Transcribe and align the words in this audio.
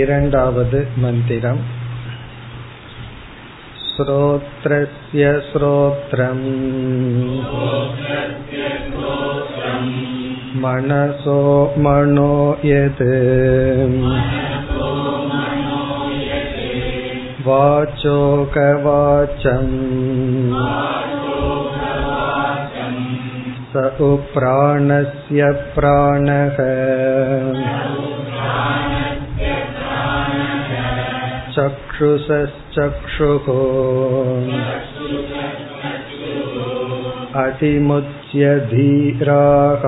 இரண்டாவது 0.00 0.78
मन्दिरम् 1.02 1.62
श्रोत्रस्य 3.88 5.24
श्रोत्रम् 5.48 6.44
मनसो 10.62 11.40
मनो 11.84 12.32
यत् 12.70 13.02
वाचोकवाचम् 17.46 19.72
स 23.72 23.74
उप्राणस्य 24.08 25.50
प्राणः 25.74 26.58
चक्षुषश्चक्षुः 31.98 33.46
अतिमुच्य 37.42 38.50
धीराः 38.72 39.84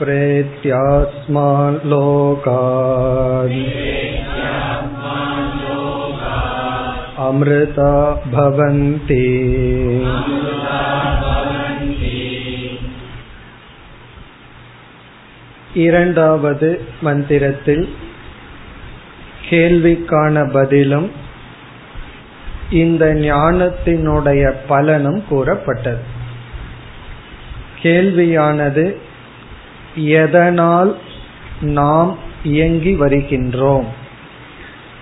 प्रेत्यास्मान् 0.00 1.78
लोकान् 1.90 3.58
अमृता 7.28 7.92
भवन्ति 8.36 9.24
இரண்டாவது 15.79 16.81
மந்திரத்தில் 17.01 17.93
கேள்விக்கான 19.49 20.51
பதிலும் 20.51 21.11
இந்த 22.69 23.05
ஞானத்தினுடைய 23.13 24.53
பலனும் 24.67 25.23
கூறப்பட்டது. 25.29 26.03
கேள்வியானது 27.81 28.85
எதனால் 29.95 30.97
நாம் 31.61 32.17
இயங்கி 32.43 32.97
வருகின்றோம்? 32.99 33.85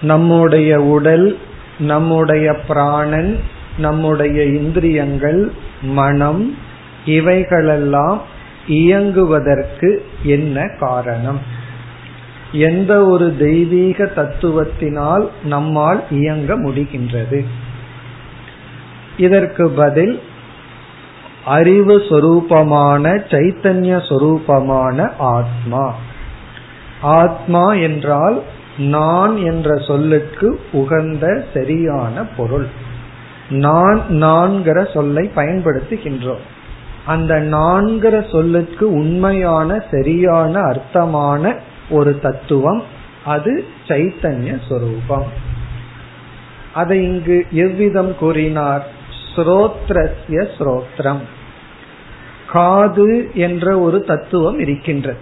நம்முடைய 0.02 0.82
உடல் 0.82 1.40
நம்முடைய 1.80 2.54
பிராணன் 2.68 3.40
நம்முடைய 3.78 4.44
இந்திரியங்கள் 4.44 5.52
மனம் 5.82 6.58
இவைகளெல்லாம் 7.06 8.22
இயங்குவதற்கு 8.68 9.98
என்ன 10.24 10.68
காரணம்? 10.80 11.40
எந்த 12.52 13.06
ஒரு 13.06 13.38
தெய்வீக 13.38 14.04
தத்துவத்தினால் 14.04 15.28
நம்மால் 15.44 16.04
இயங்க 16.10 16.56
முடிகின்றது? 16.60 17.46
இதற்கு 19.18 19.70
பதில் 19.70 20.22
அறிவு 21.46 22.00
சொரூபமான 22.00 23.16
சைத்தன்ய 23.30 24.00
சொரூபமான 24.10 25.12
ஆத்மா. 25.18 25.96
ஆத்மா 27.02 27.74
என்றால் 27.74 28.44
நான் 28.78 29.38
என்ற 29.38 29.78
சொல்லுக்கு 29.78 30.60
உகந்த 30.72 31.46
சரியான 31.54 32.24
பொருள். 32.24 32.68
நான் 33.50 34.02
நான்கிற 34.10 34.92
சொல்லை 34.94 35.32
பயன்படுத்துகின்றோம். 35.36 36.46
அந்த 37.08 37.36
நான்கிற 37.36 38.32
சொல்லுக்கு 38.32 38.94
உண்மையான 38.94 39.84
சரியான 39.92 40.60
அர்த்தமான 40.60 41.60
ஒரு 41.90 42.20
தத்துவம் 42.20 42.84
அது 43.26 43.66
சைத்தன்ய 43.88 44.60
சொரூபம். 44.70 45.26
அதை 46.74 47.04
இங்கு 47.04 47.46
எவ்விதம் 47.52 48.16
கூறினார்? 48.16 48.88
ஸ்ரோத்ரஸ்ய 49.36 50.48
ஸ்ரோத்ரம். 50.58 51.22
காது 52.48 53.32
என்ற 53.34 53.80
ஒரு 53.80 54.04
தத்துவம் 54.04 54.60
இருக்கின்றது. 54.60 55.20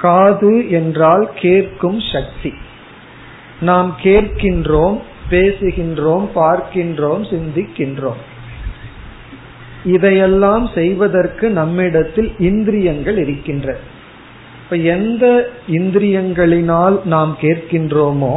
காது 0.00 0.70
என்றால் 0.70 1.30
கேட்கும் 1.34 2.00
சக்தி. 2.00 2.52
நாம் 3.60 3.96
கேட்கின்றோம் 4.02 5.00
பேசுகின்றோம் 5.30 6.28
பார்க்கின்றோம் 6.34 7.22
சிந்திக்கின்றோம். 7.30 8.22
இதையெல்லாம் 9.86 10.70
செய்வதற்கு 10.74 11.50
நம்மிடத்தில் 11.50 12.30
இந்திரியங்கள் 12.38 13.18
இருக்கின்றன 13.18 13.78
இப்ப 14.64 14.76
எந்த 14.76 15.26
இந்திரியங்களினால் 15.70 17.04
நாம் 17.04 17.36
கேட்கின்றோமோ 17.40 18.36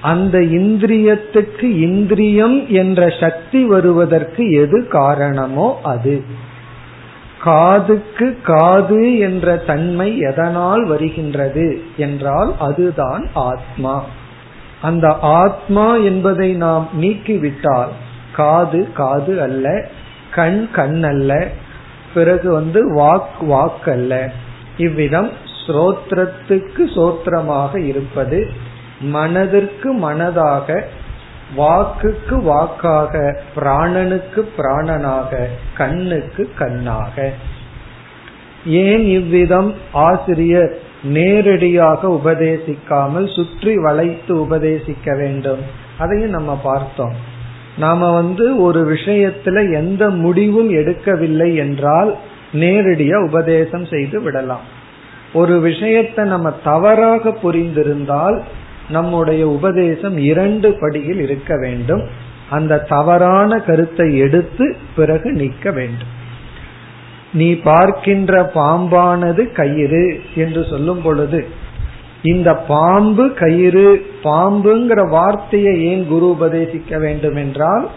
அந்த 0.00 0.38
இந்திரியத்துக்கு 0.38 1.62
இந்திரியம் 1.62 2.68
என்ற 2.68 3.08
சக்தி 3.20 3.64
வருவதற்கு 3.64 4.50
எது 4.50 4.86
காரணமோ 4.88 5.80
அது. 5.82 6.22
காதுக்கு 7.42 8.38
காது 8.42 9.18
என்ற 9.18 9.56
தன்மை 9.56 10.18
எதனால் 10.18 10.84
வருகின்றது 10.84 11.82
என்றால் 11.96 12.52
அதுதான் 12.58 13.24
ஆத்மா. 13.34 14.04
அந்த 14.82 15.06
ஆத்மா 15.20 15.96
என்பதை 15.96 16.52
நாம் 16.52 16.88
நீக்கிவிட்டால் 17.00 17.92
காது 18.32 18.88
காது 18.92 19.40
அல்ல 19.40 19.66
கண் 20.34 20.70
கண் 20.70 21.02
அல்ல 21.02 21.48
பிறகு 22.14 22.52
வந்து 22.52 22.94
வாக் 22.96 23.40
வாக் 23.40 23.90
அல்ல 23.90 24.30
இவ்விதம் 24.76 25.30
ஸ்ரோத்திரத்துக்கு 25.66 26.84
சோத்திரமாக 26.96 27.78
இருப்பது 27.86 28.50
மனதிற்கு 29.00 30.10
மனதாக 30.10 30.82
வாக்குக்கு 31.56 32.42
வாக்காக 32.42 33.42
பிராணனுக்கு 33.56 34.48
பிராணனாக 34.56 35.46
கண்ணுக்கு 35.74 36.52
கண்ணாக. 36.58 37.32
ஏன் 38.64 39.04
இவ்விதம் 39.06 39.74
ஆசிரியர் 39.92 40.78
நேரடியாக 41.02 42.08
உபதேசிக்காமல் 42.08 43.34
சுற்றி 43.34 43.76
வளைத்து 43.76 44.36
உபதேசிக்க 44.36 45.16
வேண்டும்? 45.16 45.60
அதையும் 45.98 46.30
நம்ம 46.30 46.60
பார்த்தோம். 46.62 47.36
நாம 47.78 48.12
வந்து 48.12 48.60
ஒரு 48.60 48.80
விஷயத்துல 48.92 49.72
எந்த 49.72 50.10
முடிவும் 50.10 50.70
எடுக்கவில்லை 50.70 51.54
என்றால் 51.54 52.10
நேரடியா 52.52 53.16
உபதேசம் 53.26 53.84
செய்து 53.84 54.20
விடலாம். 54.20 54.66
ஒரு 55.32 55.60
விஷயத்தை 55.60 56.24
நம்ம 56.24 56.50
தவறாக 56.64 57.34
புரிந்திருந்தால் 57.42 58.36
நம்முடைய 58.88 59.48
உபதேசம் 59.48 60.16
இரண்டு 60.18 60.68
படியில் 60.80 61.20
இருக்க 61.20 61.56
வேண்டும். 61.56 62.04
அந்த 62.50 62.82
தவறான 62.88 63.58
கருத்தை 63.58 64.18
எடுத்து 64.18 64.76
பிறகு 64.96 65.32
நீக்க 65.32 65.70
வேண்டும். 65.70 66.12
நீ 67.32 67.48
பார்க்கின்ற 67.54 68.50
பாம்பானது 68.54 69.42
கயிறு 69.52 70.20
என்று 70.34 70.64
சொல்லும் 70.70 71.02
பொழுது 71.02 71.40
இந்த 72.22 72.54
பாம்பு 72.54 73.34
கயிறு 73.34 74.06
பாம்புங்கிற 74.22 75.08
வார்த்தையை 75.10 75.84
ஏன் 75.84 76.06
குரு 76.06 76.36
உபதேசிக்க 76.40 76.98
வேண்டும் 76.98 77.36
என்றால் 77.36 77.88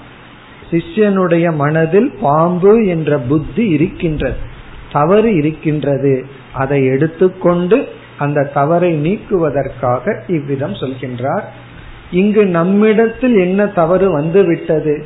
சிஷ்யனுடைய 0.71 1.55
மனதில் 1.55 2.13
பாம்பு 2.21 2.85
என்ற 2.85 3.17
புத்தி 3.17 3.67
இருக்கின்றது 3.69 4.49
தவறு 4.91 5.35
இருக்கின்றது. 5.35 6.25
அதை 6.53 6.85
எடுத்துக்கொண்டு 6.85 7.87
அந்த 8.17 8.49
தவறை 8.53 8.93
நீக்குவதற்காக 8.93 10.23
இவ்விதம் 10.27 10.73
சொல்கின்றார். 10.73 11.43
இங்கு 12.11 12.45
நம்மிடத்தில் 12.45 13.38
என்ன 13.38 13.67
தவறு 13.67 14.11
வந்துவிட்டது? 14.11 15.05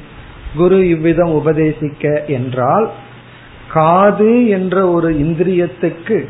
குரு 0.56 0.90
இவ்விதம் 0.90 1.32
உபதேசிக்க 1.32 2.26
என்றால் 2.26 2.92
காது 3.72 4.48
என்ற 4.48 4.90
ஒரு 4.90 5.10
இந்திரியத்துக்கு 5.14 6.26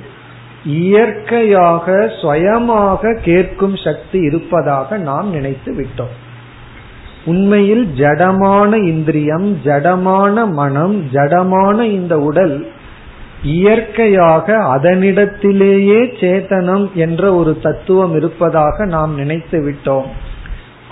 இயற்கையாக 0.65 2.13
சுயமாக 2.21 3.19
கேட்கும் 3.23 3.75
சக்தி 3.75 4.19
இருப்பதாக 4.19 4.97
நாம் 4.97 5.31
நினைத்து 5.31 5.73
விட்டோம். 5.73 6.13
உண்மையில் 7.25 7.88
ஜடமான 7.97 8.88
இந்திரியம் 8.88 9.59
ஜடமான 9.63 10.51
மனம் 10.51 11.03
ஜடமான 11.12 11.81
இந்த 11.81 12.19
உடல் 12.19 12.67
இயற்கையாக 13.44 14.57
அதனிடத்திலேயே 14.57 16.00
சேத்தனம் 16.19 16.94
என்ற 16.94 17.33
ஒரு 17.33 17.59
தத்துவம் 17.62 18.15
இருப்பதாக 18.15 18.85
நாம் 18.85 19.15
நினைத்து 19.15 19.59
விட்டோம். 19.62 20.06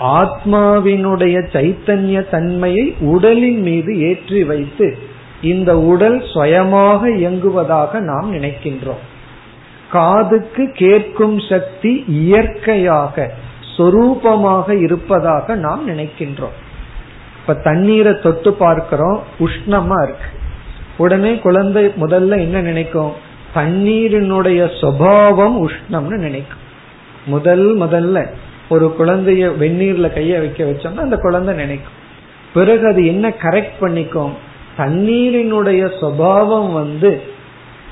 ஆத்மாவினுடைய 0.00 1.36
சைத்தன்ய 1.52 2.30
தன்மையை 2.30 2.94
உடலின் 3.00 3.60
மீது 3.60 4.00
ஏற்றி 4.00 4.44
வைத்து 4.44 4.98
இந்த 5.42 5.78
உடல் 5.78 6.22
சுயமாக 6.34 7.10
இயங்குவதாக 7.10 8.00
நாம் 8.00 8.32
நினைக்கின்றோம். 8.32 9.04
காதுக்கு 9.94 10.64
கேட்கும் 10.72 11.36
சக்தி 11.38 12.04
இயற்கையாக 12.08 13.32
சொரூபமாக 13.76 14.68
இருப்பதாக 14.82 15.54
நாம் 15.54 15.88
நினைக்கின்றோம். 15.88 16.56
இப்ப 17.40 17.54
தண்ணீரை 17.54 18.12
தொட்டு 18.22 18.52
பார்க்கிறோம் 18.52 19.22
உஷ்ணமா 19.38 19.98
இருக்கு. 20.02 20.28
உடனே 20.96 21.36
குழந்தை 21.36 21.86
முதல்ல 21.86 22.38
என்ன 22.38 22.60
நினைக்கும்? 22.60 23.12
தண்ணீரினுடைய 23.54 24.60
சுவாவம் 24.80 25.56
உஷ்ணம்னு 25.66 26.18
நினைக்கும். 26.18 26.62
முதல் 27.26 27.78
முதல்ல 27.78 28.26
ஒரு 28.68 28.94
குழந்தைய 28.98 29.50
வெந்நீர்ல 29.60 30.06
கைய 30.12 30.38
வைக்க 30.38 30.64
வச்சோம்னா 30.64 31.04
அந்த 31.06 31.16
குழந்தை 31.16 31.54
நினைக்கும். 31.54 32.02
பிறகு 32.54 32.86
அது 32.86 33.06
என்ன 33.06 33.28
கரெக்ட் 33.28 33.80
பண்ணிக்கும்? 33.80 34.32
தண்ணீரினுடைய 34.78 35.82
சுவாவம் 36.00 36.72
வந்து 36.72 37.22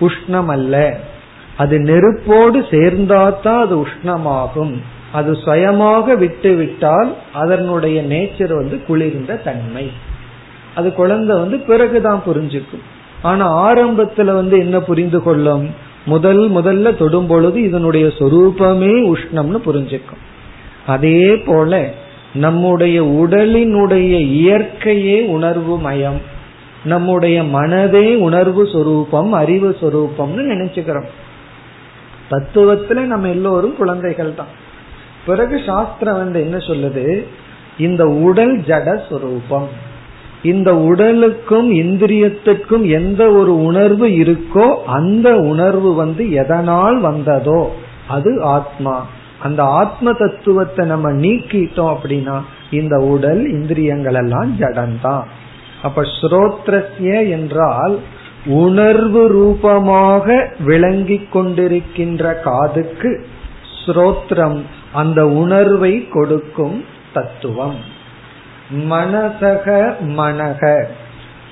உஷ்ணம் 0.01 0.47
அல்ல. 0.47 0.99
அது 1.57 1.79
நெருப்போடு 1.79 2.61
சேர்ந்தாதான் 2.71 3.61
அது 3.61 3.77
உஷ்ணமாகும். 3.77 4.75
அது 5.13 5.35
சுயமாக 5.35 6.15
விட்டு 6.15 6.55
விட்டால் 6.55 7.15
அதனுடைய 7.33 8.03
நேச்சர் 8.03 8.55
வந்து 8.55 8.85
குளிர்ந்த 8.85 9.35
தன்மை. 9.35 9.91
அது 10.75 10.93
குழந்தை 10.93 11.39
வந்து 11.39 11.59
பிறகுதான் 11.59 12.23
புரிஞ்சுக்கும். 12.27 12.83
ஆனா 13.23 13.73
ஆரம்பத்துல 13.73 14.25
வந்து 14.25 14.59
என்ன 14.59 14.81
புரிந்து 14.81 15.23
கொள்ளும்? 15.23 15.71
முதல் 16.05 16.51
முதல்ல 16.51 16.97
தொடும் 16.97 17.27
பொழுது 17.27 17.63
இதனுடைய 17.63 18.07
சொரூபமே 18.07 19.15
உஷ்ணம்னு 19.15 19.57
புரிஞ்சுக்கும். 19.67 20.23
அதே 20.87 21.37
போல 21.37 21.91
நம்முடைய 22.35 23.05
உடலினுடைய 23.05 24.21
இயற்கையே 24.21 25.27
உணர்வு 25.27 25.79
மயம். 25.79 26.21
நம்முடைய 26.85 27.43
மனதே 27.43 28.17
உணர்வு 28.17 28.67
சொரூபம் 28.67 29.33
அறிவு 29.33 29.77
சொரூபம்னு 29.81 30.41
நினைச்சுக்கிறோம். 30.41 31.07
தத்துவத்துல 32.31 33.01
நம்ம 33.01 33.29
எல்லோரும் 33.29 33.77
குழந்தைகள் 33.77 34.35
தான் 34.35 34.53
பிறகு 35.27 35.61
சாஸ்திரம் 35.67 36.17
வந்து 36.17 36.41
என்ன 36.41 36.57
சொல்லுது? 36.57 37.25
இந்த 37.79 38.07
உடல் 38.07 38.59
ஜட 38.59 39.01
சுரூபம். 39.11 39.67
இந்த 40.43 40.77
உடலுக்கும் 40.77 41.73
இந்திரியத்துக்கும் 41.73 42.85
எந்த 42.89 43.31
ஒரு 43.31 43.65
உணர்வு 43.65 44.09
இருக்கோ 44.09 44.75
அந்த 44.85 45.37
உணர்வு 45.37 45.95
வந்து 45.95 46.33
எதனால் 46.33 47.01
வந்ததோ 47.01 47.73
அது 48.09 48.43
ஆத்மா. 48.43 49.07
அந்த 49.43 49.63
ஆத்ம 49.63 50.13
தத்துவத்தை 50.13 50.87
நம்ம 50.87 51.11
நீக்கிட்டோம் 51.11 51.97
அப்படின்னா 51.97 52.41
இந்த 52.71 52.97
உடல் 52.99 53.49
இந்திரியங்கள் 53.49 54.15
எல்லாம் 54.15 54.57
ஜடம்தான் 54.59 55.25
அப்ப 55.83 56.03
ஸ்ரோத்ரஸ்ய 56.03 57.31
என்றால் 57.31 57.99
உணர்வு 58.47 59.29
ரூபமாக 59.29 60.53
விளங்கிக் 60.61 61.37
கொண்டிருக்கின்ற 61.37 62.41
காதுக்கு 62.41 63.27
ஸ்ரோத்ரம் 63.87 64.63
அந்த 64.93 65.27
உணர்வை 65.27 66.09
கொடுக்கும் 66.09 66.85
தத்துவம். 67.15 67.75
மனசக 68.91 69.95
மனக. 70.17 70.85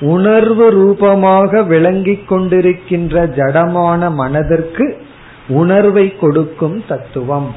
உணர்வு 0.00 0.70
ரூபமாக 0.70 1.62
விளங்கிக் 1.62 2.32
கொண்டிருக்கின்ற 2.32 3.26
ஜடமான 3.26 4.12
மனதிற்கு 4.12 5.02
உணர்வை 5.48 6.16
கொடுக்கும் 6.16 6.84
தத்துவம். 6.88 7.54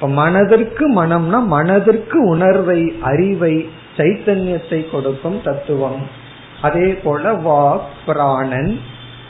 மனதிற்கு 0.00 1.04
மனம்னா 1.04 1.46
மனதிற்கு 1.46 2.24
உணர்வை 2.24 2.94
அறிவை 3.00 3.68
சைத்தன்யத்தை 3.96 4.90
கொடுக்கும் 4.90 5.40
தத்துவம். 5.44 6.22
அதே 6.64 6.88
போல 7.04 7.32
வாக் 7.48 7.88
பிராணன் 8.06 8.72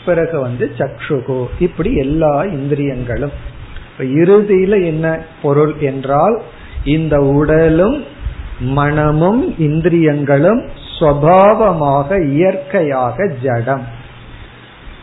பிறகு 0.07 0.41
வந்து 0.41 0.67
சக்ஷுகு. 0.79 1.39
இப்படி 1.59 1.91
எல்லா 1.97 2.35
இந்திரியங்களும். 2.43 3.35
இப்ப 3.93 4.05
இறுதியில 4.23 4.85
என்ன 4.85 5.07
பொருள் 5.43 5.75
என்றால் 5.81 6.37
இந்த 6.85 7.17
உடலும் 7.19 8.05
மனமும் 8.61 9.43
இந்திரியங்களும் 9.59 10.63
சுவாவமாக 10.99 12.11
இயற்கையாக 12.27 13.29
ஜடம். 13.43 13.85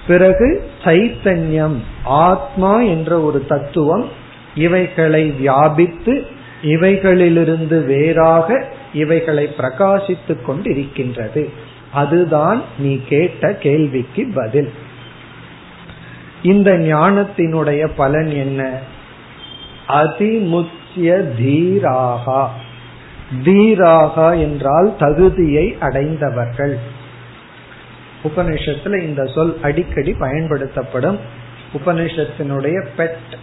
பிறகு 0.08 0.48
சைத்தன்யம் 0.84 1.78
ஆத்மா 2.04 2.74
என்ற 2.94 3.22
ஒரு 3.22 3.46
தத்துவம் 3.48 4.06
இவைகளை 4.56 5.24
வியாபித்து 5.32 6.14
இவைகளிலிருந்து 6.64 7.78
வேறாக 7.86 8.48
இவைகளை 8.94 9.46
பிரகாசித்துக் 9.58 10.46
கொண்டிருக்கின்றது. 10.48 11.44
அதுதான் 11.94 12.64
நீ 12.78 13.02
கேட்ட 13.10 13.54
கேள்விக்கு 13.54 14.32
பதில். 14.36 14.74
இந்த 16.44 16.72
ஞானத்தினுடைய 16.72 17.92
பலன் 17.96 18.30
என்ன? 18.30 18.80
அதிமுச்சிய 19.88 21.32
தீராகா. 21.40 22.48
தீராகா 23.44 24.40
என்றால் 24.40 24.96
தகுதியை 25.00 25.78
அடைந்தவர்கள். 25.80 26.78
உபனிஷத்துல 28.24 29.00
இந்த 29.00 29.26
சொல் 29.26 29.58
அடிக்கடி 29.62 30.14
பயன்படுத்தப்படும். 30.14 31.20
உபனிஷத்தினுடைய 31.74 32.88
பெட் 32.98 33.36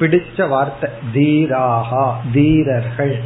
பிடிச்ச 0.00 0.48
வார்த்தை 0.48 0.90
தீராகா 1.14 2.12
தீரர்கள். 2.32 3.18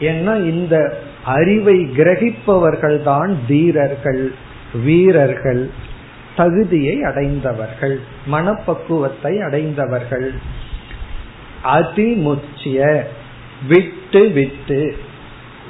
ஏன்னா 0.00 0.36
இந்த 0.36 1.02
அறிவை 1.24 1.78
கிரகிப்பவர்கள் 1.96 3.02
தான் 3.02 3.36
தீரர்கள் 3.46 4.32
வீரர்கள் 4.74 5.70
தகுதியை 6.36 7.02
அடைந்தவர்கள் 7.02 8.00
மனப்பக்குவத்தை 8.30 9.38
அடைந்தவர்கள். 9.38 10.32
அதிமுச்சிய 11.64 13.04
விட்டு 13.68 14.28
விட்டு. 14.28 14.96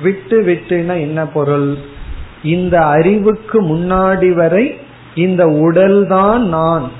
விட்டு 0.02 0.42
விட்டுனா 0.42 1.00
என்ன 1.00 1.26
பொருள்? 1.26 1.76
இந்த 2.42 2.86
அறிவுக்கு 2.86 3.62
முன்னாடி 3.62 4.32
வரை 4.32 4.76
இந்த 5.14 5.46
உடல் 5.46 6.06
தான் 6.06 6.48
நான் 6.48 6.90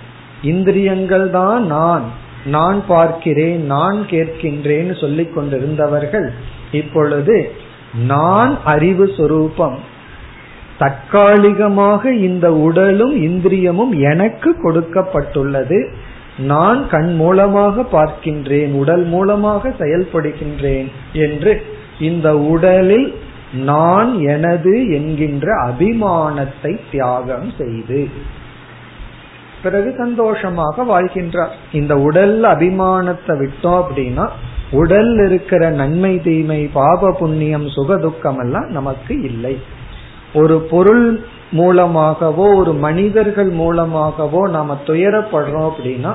இந்திரியங்கள் 0.43 1.31
தான் 1.31 1.67
நான் 1.67 2.03
நான் 2.45 2.85
பார்க்கிறேன் 2.87 3.67
நான் 3.67 4.07
கேட்கின்றேன்னு 4.11 5.01
சொல்லிக் 5.01 5.37
கொண்டிருந்தவர்கள் 5.37 6.31
இப்பொழுது 6.73 7.53
நான் 7.95 8.65
அறிவு 8.65 9.11
சொரூபம். 9.17 9.79
தற்காலிகமாக 10.79 12.15
இந்த 12.15 12.53
உடலும் 12.53 13.17
இந்திரியமும் 13.17 13.99
எனக்கு 13.99 14.57
கொடுக்கப்பட்டுள்ளது. 14.63 15.93
நான் 16.39 16.89
கண் 16.89 17.15
மூலமாக 17.15 17.83
பார்க்கின்றேன் 17.93 18.73
உடல் 18.73 19.05
மூலமாக 19.05 19.69
செயல்படுகின்றேன் 19.69 20.89
என்று 21.13 21.63
இந்த 21.99 22.37
உடலில் 22.37 23.15
நான் 23.53 24.21
எனது 24.21 24.89
என்கின்ற 24.89 25.47
அபிமானத்தை 25.67 26.81
தியாகம் 26.91 27.53
செய்து 27.59 28.09
பிறகு 29.63 29.95
சந்தோஷமாக 29.99 30.85
வாழ்கின்றார். 30.85 31.49
இந்த 31.73 31.97
உடல் 31.97 32.43
அபிமானத்தை 32.43 33.35
விட்டோம் 33.43 33.83
அப்படின்னா 33.83 34.29
உடல் 34.71 35.19
இருக்கிற 35.27 35.71
நன்மை 35.71 36.21
தீமை 36.23 36.71
பாப 36.73 37.13
புண்ணியம் 37.13 37.69
சுக 37.69 37.97
துக்கம் 37.97 38.39
எல்லாம் 38.39 38.69
நமக்கு 38.69 39.21
இல்லை. 39.21 39.59
ஒரு 40.35 40.61
பொருள் 40.61 41.21
மூலமாகவோ 41.53 42.55
ஒரு 42.55 42.73
மனிதர்கள் 42.73 43.49
மூலமாகவோ 43.49 44.49
நாம 44.49 44.79
துயரப்படுறோம் 44.87 45.71
அப்படின்னா 45.71 46.15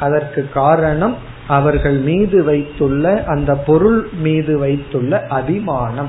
அதற்கு 0.00 0.48
காரணம் 0.54 1.16
அவர்கள் 1.46 1.98
மீது 1.98 2.44
வைத்துள்ள 2.44 3.24
அந்த 3.26 3.54
பொருள் 3.54 4.08
மீது 4.20 4.58
வைத்துள்ள 4.58 5.26
அபிமானம். 5.26 6.08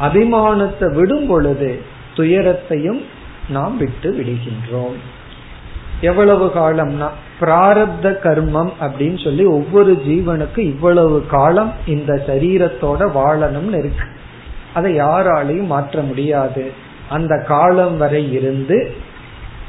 அபிமானத்தை 0.00 0.94
விடும் 0.94 1.26
பொழுது 1.26 1.82
துயரத்தையும் 2.14 3.00
நாம் 3.48 3.76
விட்டு 3.76 4.10
விடுகின்றோம். 4.10 4.98
எவ்வளவு 6.00 6.46
காலம்னா 6.54 7.08
பிராரப்த 7.40 8.02
கர்மம் 8.02 8.70
அப்படின்னு 8.80 9.24
சொல்லி 9.24 9.44
ஒவ்வொரு 9.44 10.02
ஜீவனுக்கு 10.06 10.58
இவ்வளவு 10.58 11.26
காலம் 11.26 11.72
இந்த 11.86 12.22
சரீரத்தோட 12.26 13.10
வாழணும்னு 13.14 13.78
இருக்கு. 13.78 14.04
அதை 14.74 15.00
யாராலையும் 15.00 15.66
மாற்ற 15.66 16.00
முடியாது. 16.00 16.70
அந்த 17.08 17.44
காலம் 17.48 17.96
வரை 17.98 18.32
இருந்து 18.32 18.94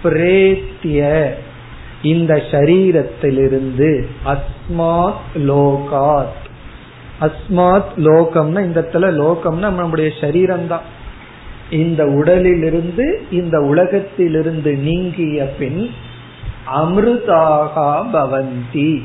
பிரேத்திய 0.03 1.29
இந்த 2.01 2.35
சரீரத்திலிருந்து 2.35 4.05
அஸ்மாத் 4.25 5.23
லோகாத். 5.35 6.39
அஸ்மாத் 7.21 7.91
லோகம்னா 7.97 8.63
இந்த 8.63 8.81
இடத்துல 8.81 9.05
லோகம்னா 9.21 9.69
நம்முடைய 9.71 10.11
சரீரம் 10.21 10.67
தான் 10.67 10.81
இந்த 11.69 12.05
உடலிலிருந்து 12.05 13.21
இந்த 13.31 13.59
உலகத்திலிருந்து 13.59 14.75
நீங்கிய 14.75 15.43
பின் 15.59 15.89
அமிர்தாகா 16.67 18.05
பவந்தி. 18.13 19.01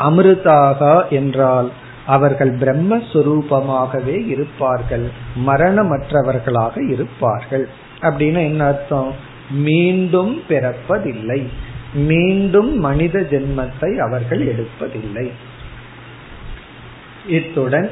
அமிர்தாகா 0.00 1.08
என்றால் 1.08 1.70
அவர்கள் 2.06 2.58
பிரம்மஸ்வரூபமாகவே 2.58 4.26
இருப்பார்கள் 4.26 5.10
மரணமற்றவர்களாக 5.46 6.90
இருப்பார்கள். 6.90 7.68
அப்படின்னு 8.00 8.36
என்ன 8.36 8.64
அர்த்தம்? 8.64 9.14
மீண்டும் 9.50 10.42
பிறப்பதில்லை. 10.48 11.46
மீண்டும் 11.94 12.78
மனித 12.78 13.20
ஜென்மத்தை 13.20 13.96
அவர்கள் 13.96 14.54
எடுப்பதில்லை. 14.54 15.30
இத்துடன் 17.28 17.90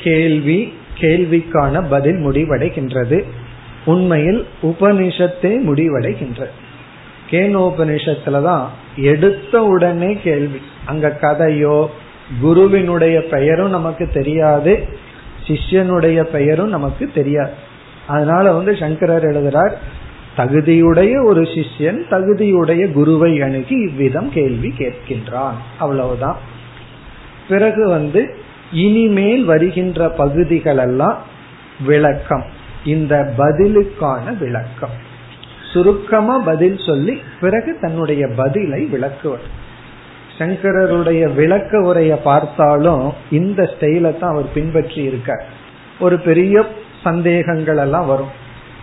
கேள்வி 0.00 0.72
கேள்விக்கான 0.98 1.88
பதில் 1.90 2.26
முடிவடைகின்றது. 2.26 3.24
உண்மையில் 3.84 4.46
உபனிஷத்தே 4.62 5.60
முடிவடைகின்றது. 5.66 6.65
கேனோபனிஷத்துலதான் 7.30 8.66
எடுத்த 8.96 9.62
உடனே 9.62 10.14
கேள்வி. 10.14 10.60
அங்க 10.86 11.18
கதையோ 11.20 11.86
குருவினுடைய 12.40 13.20
பெயரும் 13.20 13.70
நமக்கு 13.70 14.10
தெரியாது 14.12 14.88
சிஷ்யனுடைய 15.46 16.22
பெயரும் 16.22 16.68
நமக்கு 16.68 17.10
தெரியாது. 17.14 17.52
அதனால 18.06 18.52
வந்து 18.52 18.76
சங்கரர் 18.76 19.24
எழுதுறார் 19.24 19.72
தகுதியுடைய 20.36 21.24
ஒரு 21.24 21.42
சிஷ்யன் 21.42 22.00
தகுதியுடைய 22.10 22.92
குருவை 22.92 23.40
அணுகி 23.40 23.74
இவ்விதம் 23.74 24.32
கேள்வி 24.32 24.74
கேட்கின்றான். 24.78 25.54
அவ்வளவுதான். 25.78 26.36
பிறகு 27.48 27.88
வந்து 27.88 28.36
இனிமேல் 28.72 29.44
வருகின்ற 29.44 30.08
பகுதிகள் 30.08 30.76
எல்லாம் 30.76 31.22
விளக்கம். 31.86 32.44
இந்த 32.84 33.34
பதிலுக்கான 33.38 34.38
விளக்கம். 34.38 35.05
சுருக்கமா 35.76 36.34
பதில் 36.50 36.80
சொல்லி 36.88 37.14
பிறகு 37.40 37.70
தன்னுடைய 37.80 38.22
பதிலை 38.40 38.80
விளக்குவர். 38.94 39.46
சங்கரருடைய 40.38 41.22
விளக்க 41.34 41.78
உரைய 41.90 42.14
பார்த்தாலும் 42.22 43.04
இந்த 43.38 43.60
ஸ்டைல 43.72 44.06
தான் 44.18 44.32
அவர் 44.34 44.48
பின்பற்றி 44.56 45.00
இருக்க 45.10 45.30
ஒரு 46.04 46.16
பெரிய 46.26 46.64
சந்தேகங்கள் 47.04 47.80
எல்லாம் 47.84 48.08
வரும். 48.12 48.32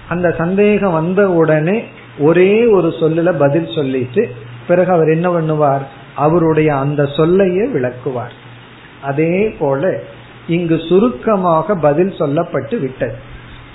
அந்த 0.10 0.28
சந்தேகம் 0.40 0.96
வந்த 1.00 1.22
உடனே 1.42 1.78
ஒரே 2.20 2.52
ஒரு 2.78 2.90
சொல்லுல 3.02 3.30
பதில் 3.44 3.70
சொல்லிட்டு 3.76 4.24
பிறகு 4.68 4.92
அவர் 4.96 5.10
என்ன 5.16 5.28
பண்ணுவார்? 5.30 5.86
அவருடைய 6.26 6.70
அந்த 6.84 7.02
சொல்லையே 7.18 7.66
விளக்குவார். 7.76 8.34
அதே 9.10 9.36
போல 9.60 9.94
இங்கு 10.56 10.78
சுருக்கமாக 10.90 11.76
பதில் 11.86 12.14
சொல்லப்பட்டு 12.20 12.76
விட்டது. 12.80 13.18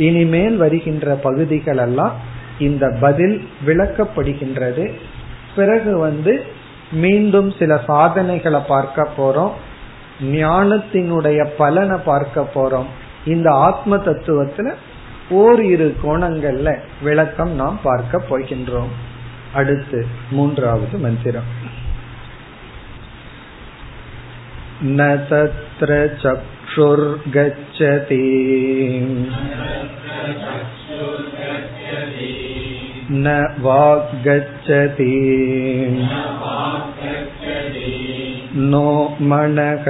இனிமேல் 0.06 0.56
வருகின்ற 0.56 1.14
பகுதிகள் 1.26 1.80
எல்லாம் 1.86 2.16
இந்த 2.59 2.97
பதில் 3.01 3.47
விளக்கப்படுகின்றது 3.65 4.85
பிறகு 5.55 5.97
வந்து 5.97 6.33
மீண்டும் 6.91 7.53
சில 7.59 7.81
சாதனைகளை 7.87 8.61
பார்க்க 8.67 9.07
போறோம் 9.17 9.51
ஞானத்தினுடைய 10.31 11.47
பலனை 11.57 11.97
பார்க்க 12.05 12.47
போறோம் 12.55 12.89
இந்த 13.25 13.49
ஆத்ம 13.51 13.95
தத்துவத்துல 13.95 14.73
ஓர் 15.29 15.61
இரு 15.63 15.95
கோணங்கள்ல 16.03 16.77
விளக்கம் 17.01 17.53
நாம் 17.55 17.79
பார்க்க 17.83 18.21
போகின்றோம் 18.29 18.93
அடுத்து 19.53 20.05
மூன்றாவது 20.31 20.97
மந்திரம் 20.97 21.49
न 24.81 25.01
तत्र 25.29 25.89
चक्षुर्गच्छति 26.67 28.17
न 33.11 33.33
वाग्गच्छति 33.59 35.15
नो 38.71 38.89
मनः 39.21 39.85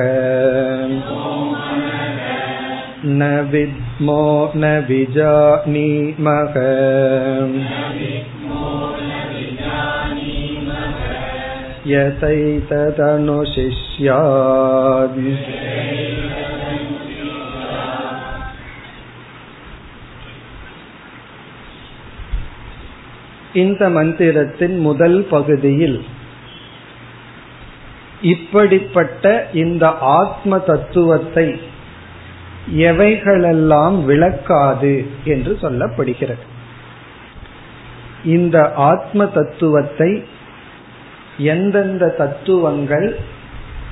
न 3.06 3.30
विद्मो 3.52 4.26
न 4.56 4.72
विजानीमः 4.90 6.60
यतैतदनुशिष्यात् 11.88 12.74
இந்த 23.59 23.89
மந்திரத்தின் 23.89 24.77
முதல் 24.79 25.19
பகுதியில் 25.31 25.99
இப்படிப்பட்ட 28.23 29.49
இந்த 29.53 29.85
ஆத்ம 30.01 30.59
தத்துவத்தை 30.59 31.61
எவைகளெல்லாம் 32.77 34.05
விளக்காது 34.05 34.93
என்று 35.25 35.53
சொல்லப்படுகிறது. 35.63 36.45
இந்த 38.25 38.73
ஆத்ம 38.77 39.27
தத்துவத்தை 39.27 40.11
எந்தெந்த 41.39 42.09
தத்துவங்கள் 42.19 43.09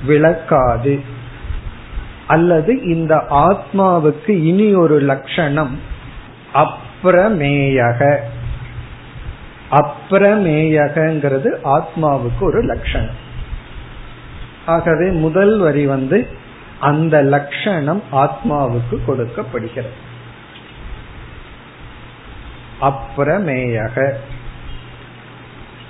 விளக்காது? 0.05 0.99
அல்லது 2.27 2.73
இந்த 2.81 3.13
ஆத்மாவுக்கு 3.29 4.29
இனி 4.29 4.67
ஒரு 4.75 4.97
லட்சணம் 5.01 5.79
அப்ரமேயக? 6.53 8.17
அப்பிரமேயகிறது 9.71 11.49
ஆத்மாவுக்கு 11.63 12.41
ஒரு 12.41 12.61
லட்சணம். 12.61 13.25
ஆகவே 14.65 15.09
முதல் 15.09 15.59
வரி 15.59 15.85
வந்து 15.85 16.27
அந்த 16.79 17.21
லட்சணம் 17.21 18.03
ஆத்மாவுக்கு 18.11 18.97
கொடுக்கப்படுகிறது. 19.05 19.93
அப்பிரமேயக 22.81 24.13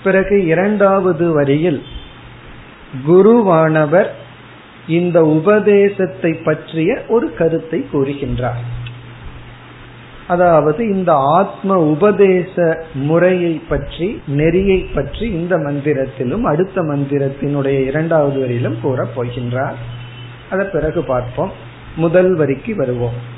பிறகு 0.03 0.45
இரண்டாவது 0.45 1.33
வரியில் 1.33 1.83
குருவானவர் 3.07 4.09
இந்த 4.87 5.21
உபதேசத்தை 5.21 6.33
பற்றிய 6.33 7.03
ஒரு 7.07 7.33
கருத்தை 7.33 7.87
கூறுகின்றார். 7.93 8.76
அதாவது 10.27 10.89
இந்த 10.89 11.13
ஆத்ம 11.13 11.77
உபதேச 11.77 12.83
முறையை 12.93 13.61
பற்றி 13.69 14.21
நெறியை 14.27 14.77
பற்றி 14.77 15.31
இந்த 15.31 15.57
மந்திரத்திலும் 15.57 16.41
அடுத்த 16.41 16.81
மந்திரத்தினுடைய 16.81 17.85
இரண்டாவது 17.85 18.47
வரியிலும் 18.47 18.81
கூற 18.81 19.07
போகின்றார். 19.15 19.77
அதை 20.49 20.65
பிறகு 20.65 21.03
பார்ப்போம். 21.03 21.51
முதல் 21.95 22.35
வரிக்கு 22.35 22.75
வருவோம். 22.75 23.35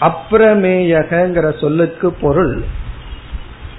அப்பிரமேயகங்கிற 0.00 1.60
சொல்லுக்கு 1.60 2.12
பொருள் 2.12 2.62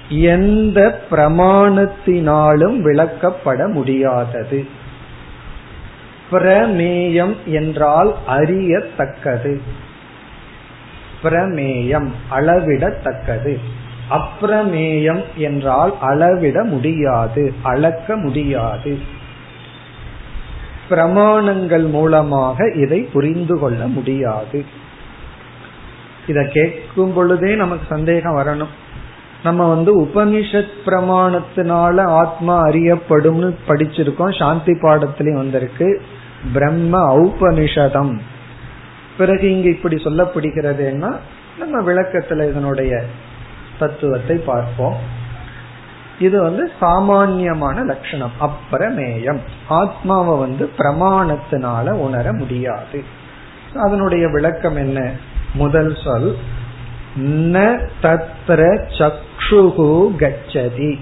எந்த 0.08 1.00
பிரமாணத்தினாலும் 1.10 2.76
விளக்கப்பட 2.80 3.72
முடியாதது. 3.72 4.66
பிரமேயம் 6.30 7.34
என்றால் 7.44 8.14
அறியத்தக்கது. 8.26 9.60
பிரமேயம் 11.24 12.08
அளவிடத்தக்கது. 12.30 13.58
அப்பிரமேயம் 14.10 15.22
என்றால் 15.36 15.94
அளவிட 16.00 16.64
முடியாது 16.64 17.54
அளக்க 17.62 18.16
முடியாது. 18.16 18.98
பிரமாணங்கள் 20.90 21.90
மூலமாக 21.90 22.70
இதை 22.74 23.00
புரிந்து 23.00 23.58
கொள்ள 23.58 23.86
முடியாது. 23.86 24.64
இத 26.26 26.48
கேட்கும் 26.52 27.12
பொழுதே 27.12 27.54
நமக்கு 27.54 27.86
சந்தேகம் 27.88 28.36
வரணும். 28.36 28.72
நம்ம 29.42 29.68
வந்து 29.68 30.00
உபனிஷத் 30.00 30.74
பிரமாணத்தினால 30.86 32.00
ஆத்மா 32.00 32.66
அறியப்படும்னு 32.66 33.54
படிச்சிருக்கோம் 33.68 34.38
சாந்தி 34.38 34.72
பாடத்திலையும் 34.72 35.36
வந்திருக்கு. 35.36 36.02
பிரம்ம 36.52 37.16
ஔபனிஷதம். 37.16 38.18
பிறகு 39.18 39.50
இங்கு 39.50 39.68
இப்படி 39.68 39.96
சொல்லப்படுகிறதுன்னா 39.96 41.16
நம்ம 41.58 41.92
விளக்கத்துல 41.92 42.48
இதனுடைய 42.48 43.04
தத்துவத்தை 43.78 44.36
பார்ப்போம். 44.36 44.96
இது 46.18 46.42
வந்து 46.42 46.70
சாமான்யமான 46.80 47.82
லட்சணம் 47.82 48.32
அப்பிரமேயம். 48.40 49.38
ஆத்மாவை 49.68 50.38
வந்து 50.38 50.70
பிரமாணத்தினால 50.78 51.90
உணர 51.90 52.32
முடியாது. 52.32 53.04
அதனுடைய 53.74 54.28
விளக்கம் 54.28 54.76
என்ன? 54.76 55.10
முதல் 55.54 55.96
சொல் 56.04 56.36
ந 57.20 57.86
தத்ர 58.02 58.84
சக்ஷுகு 58.88 60.16
கச்சதி. 60.16 61.00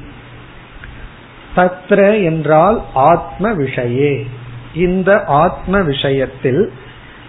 தத்ர 1.56 2.24
என்றால் 2.24 2.82
ஆத்ம 2.94 3.52
விஷயே. 3.52 4.26
இந்த 4.74 5.24
ஆத்ம 5.24 5.80
விஷயத்தில் 5.80 6.72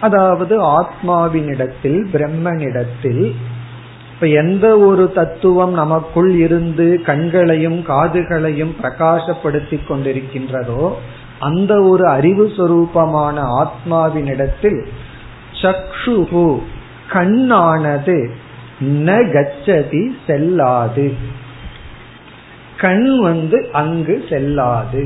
அதாவது 0.04 0.56
ஆத்மாவினிடத்தில் 0.82 2.00
பிரம்மனிடத்தில் 2.14 3.24
இப்ப 4.14 4.28
எந்த 4.42 4.66
ஒரு 4.80 5.04
தத்துவம் 5.12 5.74
நமக்குள் 5.74 6.32
இருந்து 6.38 6.88
கண்களையும் 7.06 7.80
காதுகளையும் 7.88 8.74
பிரகாசப்படுத்தி 8.82 9.78
கொண்டிருக்கின்றதோ 9.90 10.84
அந்த 11.40 11.74
ஒரு 11.82 12.04
அறிவு 12.08 12.46
சொரூபமான 12.58 13.38
ஆத்மாவினிடத்தில் 13.62 14.80
சக்ஷுகு 15.62 16.48
கண்ணானது 17.12 18.18
ந 19.06 19.10
கச்சதி 19.34 20.04
செல்லாது. 20.28 21.06
கண் 22.78 23.08
வந்து 23.20 23.58
அங்கு 23.74 24.16
செல்லாது. 24.30 25.02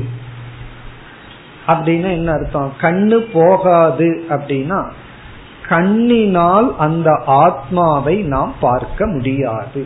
அப்படின்னா 1.68 2.10
என்ன 2.10 2.32
அர்த்தம்? 2.32 2.72
கண்ணு 2.80 3.18
போகாது 3.32 4.08
அப்படின்னா 4.28 4.80
கண்ணினால் 5.68 6.68
அந்த 6.76 7.08
ஆத்மாவை 7.26 8.16
நாம் 8.34 8.52
பார்க்க 8.60 9.06
முடியாது. 9.06 9.80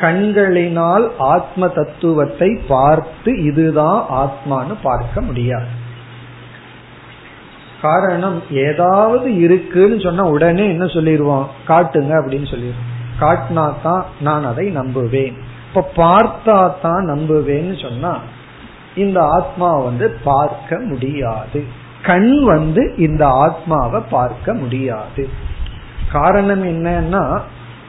கண்களினால் 0.00 1.04
ஆத்ம 1.18 1.68
தத்துவத்தை 1.68 2.48
பார்த்து 2.68 3.32
இதுதான் 3.44 4.00
ஆத்மான்னு 4.22 4.74
பார்க்க 4.82 5.20
முடியாது. 5.20 5.70
காரணம் 7.82 8.38
ஏதாவது 8.66 9.28
இருக்குன்னு 9.36 9.96
சொன்னா 10.00 10.24
உடனே 10.24 10.64
என்ன 10.68 10.84
சொல்லிடுவோம் 10.86 11.46
காட்டுங்க 11.68 12.12
அப்படின்னு 12.20 12.48
சொல்லிடுவோம் 12.50 12.90
காட்டினா 13.20 13.64
தான் 13.82 14.04
நான் 14.20 14.44
அதை 14.44 14.66
நம்புவேன். 14.76 15.34
இப்ப 15.68 15.82
பார்த்தா 15.96 16.56
தான் 16.82 17.04
நம்புவேன்னு 17.08 17.76
சொன்னா 17.82 18.12
இந்த 18.96 19.22
ஆத்மா 19.22 19.76
வந்து 19.76 20.10
பார்க்க 20.24 20.78
முடியாது. 20.78 21.64
கண் 22.02 22.44
வந்து 22.44 22.94
இந்த 22.96 23.26
ஆத்மாவை 23.26 24.00
பார்க்க 24.10 24.54
முடியாது. 24.54 25.28
காரணம் 26.12 26.64
என்னன்னா 26.64 27.40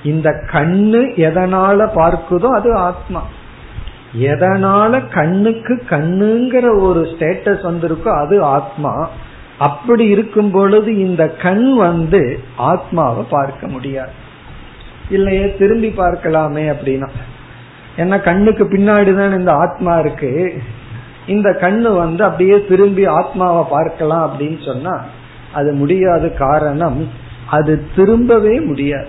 இந்த 0.04 0.30
கண்ணு 0.52 1.02
எதனால 1.16 1.90
பார்க்குதோ 1.96 2.46
அது 2.46 2.76
ஆத்மா. 2.76 3.24
எதனால 4.18 5.14
கண்ணுக்கு 5.14 5.84
கண்ணுங்கிற 5.90 6.82
ஒரு 6.82 7.02
ஸ்டேட்டஸ் 7.02 7.64
வந்திருக்கோ 7.64 8.18
அது 8.26 8.42
ஆத்மா. 8.42 9.10
அப்படி 9.60 10.06
இருக்கும் 10.06 10.52
பொழுது 10.52 10.98
இந்த 10.98 11.30
கண் 11.30 11.76
வந்து 11.76 12.40
ஆத்மாவை 12.58 13.24
பார்க்க 13.30 13.68
முடியாது. 13.68 14.12
இல்லையே 15.10 15.56
திரும்பி 15.56 15.90
பார்க்கலாமே 15.90 16.64
அப்படின்னா. 16.74 17.10
ஏன்னா 17.98 18.24
கண்ணுக்கு 18.24 18.64
பின்னாடி 18.64 19.18
தான் 19.18 19.38
இந்த 19.38 19.54
ஆத்மா 19.54 19.98
இருக்கு. 19.98 20.62
இந்த 21.28 21.50
கண்ணு 21.50 21.96
வந்து 21.96 22.24
அப்படியே 22.24 22.66
திரும்பி 22.66 23.06
ஆத்மாவை 23.06 23.64
பார்க்கலாம் 23.70 24.26
அப்படின்னு 24.28 24.66
சொன்னா 24.66 24.96
அது 25.54 25.72
முடியாத 25.72 26.30
காரணம் 26.30 27.08
அது 27.48 27.86
திரும்பவே 27.96 28.66
முடியாது. 28.66 29.08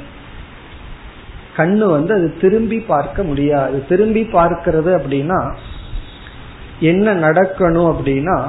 கண்ணு 1.56 1.84
வந்து 1.90 2.14
அது 2.14 2.38
திரும்பி 2.40 2.80
பார்க்க 2.80 3.22
முடியாது. 3.22 3.86
திரும்பி 3.88 4.22
பார்க்கிறது 4.22 4.90
அப்படின்னா 4.98 5.54
என்ன 6.80 7.14
நடக்கணும் 7.14 7.90
அப்படின்னா 7.92 8.48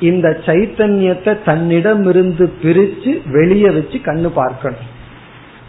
இந்த 0.00 0.28
சைத்தன்யத்தை 0.46 1.38
தன்னிடமிருந்து 1.44 2.52
பிரிச்சு 2.62 3.30
வெளியே 3.30 3.70
வச்சு 3.70 3.98
கண்ணு 3.98 4.26
பார்க்கணும். 4.26 4.86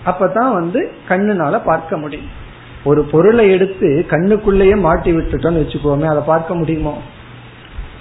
அப்பதான் 0.06 0.52
வந்து 0.54 0.92
கண்ணுனால 1.10 1.62
பார்க்க 1.64 1.98
முடியும். 1.98 2.39
ஒரு 2.84 3.04
பொருளை 3.04 3.52
எடுத்து 3.52 4.06
கண்ணுக்குள்ளேயே 4.10 4.80
மாட்டி 4.80 5.12
விட்டுட்டோம்னு 5.12 5.64
வச்சுக்கோமே 5.64 6.06
அதை 6.06 6.24
பார்க்க 6.26 6.56
முடியுமோ? 6.56 7.02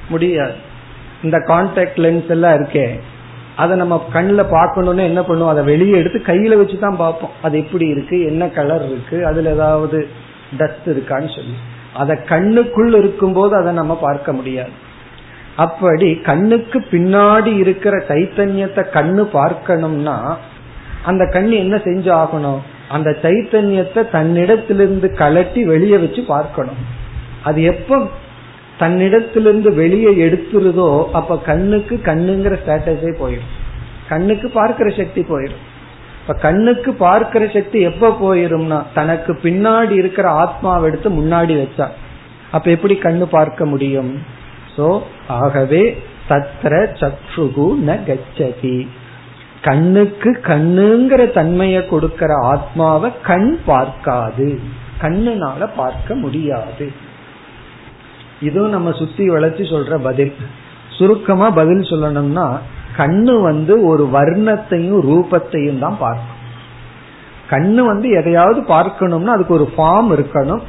முடியாது. 0.09 0.53
இந்த 1.23 1.39
கான்டாக்ட் 1.39 1.97
லென்ஸ் 1.97 2.29
எல்லாம் 2.29 2.53
இருக்கே. 2.53 3.01
அதை 3.57 3.77
நம்ம 3.77 4.07
கண்ணில் 4.13 4.45
பார்க்கணும்னு 4.45 5.03
என்ன 5.03 5.21
பண்ணுவோம்? 5.21 5.49
அதை 5.49 5.65
வெளியே 5.65 5.99
எடுத்து 5.99 6.23
கையில 6.27 6.57
வச்சு 6.57 6.79
தான் 6.79 6.97
பார்ப்போம். 6.97 7.31
அது 7.43 7.59
எப்படி 7.59 7.87
இருக்கு? 7.87 8.25
என்ன 8.25 8.49
கலர் 8.49 8.87
இருக்கு? 8.87 9.27
அதுல 9.27 9.53
ஏதாவது 9.53 10.09
டஸ்ட் 10.57 10.89
இருக்கான்னு 10.89 11.35
சொல்லி. 11.35 11.55
அதை 11.95 12.17
கண்ணுக்குள் 12.29 12.95
இருக்கும்போது 12.95 13.57
அதை 13.57 13.73
நம்ம 13.73 13.97
பார்க்க 13.97 14.33
முடியாது. 14.33 14.71
அப்படி 15.57 16.15
கண்ணுக்கு 16.15 16.87
பின்னாடி 16.91 17.57
இருக்கிற 17.57 17.97
சைத்தன்யத்தை 17.97 18.85
கண்ணு 18.93 19.29
பார்க்கணும்னா 19.33 20.37
அந்த 21.05 21.25
கண்ணு 21.25 21.51
என்ன 21.51 21.77
செஞ்சு 21.77 22.25
ஆகணும் 22.25 22.59
அந்த 22.89 23.11
சைத்தன்யத்தை 23.23 24.03
தன்னிடத்திலிருந்து 24.17 25.09
கலட்டி 25.23 25.63
வெளியே 25.65 25.97
வச்சு 25.97 26.23
பார்க்கணும். 26.23 26.83
அது 27.43 27.63
எப்ப 27.63 28.01
தன்னிடத்திலிருந்து 28.79 29.71
வெளியே 29.75 30.11
எடுத்துருதோ 30.27 30.91
அப்ப 31.13 31.39
கண்ணுக்கு 31.39 31.95
கண்ணுங்கிற 32.05 32.55
ஸ்டேட்டஸே 32.63 33.13
போயிடும். 33.23 33.55
கண்ணுக்கு 34.09 34.49
பார்க்கிற 34.51 34.91
சக்தி 34.91 35.21
போயிடும். 35.21 35.65
இப்ப 36.21 36.35
கண்ணுக்கு 36.41 36.91
பார்க்கிற 36.93 37.47
சக்தி 37.47 37.81
எப்ப 37.81 38.11
போயிரும்னா 38.23 38.79
தனக்கு 38.95 39.33
பின்னாடி 39.43 39.91
இருக்கிற 39.91 40.29
ஆத்மாவை 40.31 40.87
எடுத்து 40.89 41.11
முன்னாடி 41.11 41.55
வச்சா. 41.63 41.87
அப்ப 42.51 42.71
எப்படி 42.71 42.95
கண்ணு 43.03 43.27
பார்க்க 43.37 43.67
முடியும்? 43.67 44.13
சோ 44.77 44.87
ஆகவே 45.29 45.83
தத்ர 46.29 46.73
சக்ஷுகு 47.03 47.67
ந 47.89 47.97
கச்சதி. 48.09 48.77
கண்ணுக்கு 49.69 50.31
கண்ணுங்கிற 50.43 51.33
தன்மையை 51.33 51.87
கொடுக்கிற 51.87 52.35
ஆத்மாவை 52.43 53.11
கண் 53.23 53.59
பார்க்காது. 53.67 54.61
கண்ணுனால 55.01 55.69
பார்க்க 55.77 56.15
முடியாது. 56.15 56.93
இதுவும் 58.41 58.71
நம்ம 58.71 58.93
சுத்தி 58.93 59.31
வளைச்சு 59.31 59.65
சொல்ற 59.73 59.97
பதில். 60.03 60.37
சுருக்கமா 60.99 61.51
பதில் 61.51 61.81
சொல்லணும்னா 61.81 62.59
கண்ணு 62.97 63.43
வந்து 63.43 63.87
ஒரு 63.87 64.05
வர்ணத்தையும் 64.13 65.03
ரூபத்தையும் 65.11 65.79
தான் 65.79 65.99
பார்க்கும். 65.99 66.37
கண்ணு 67.51 67.87
வந்து 67.91 68.09
எதையாவது 68.11 68.61
பார்க்கணும்னா 68.61 69.33
அதுக்கு 69.37 69.55
ஒரு 69.55 69.73
ஃபார்ம் 69.77 70.11
இருக்கணும். 70.19 70.63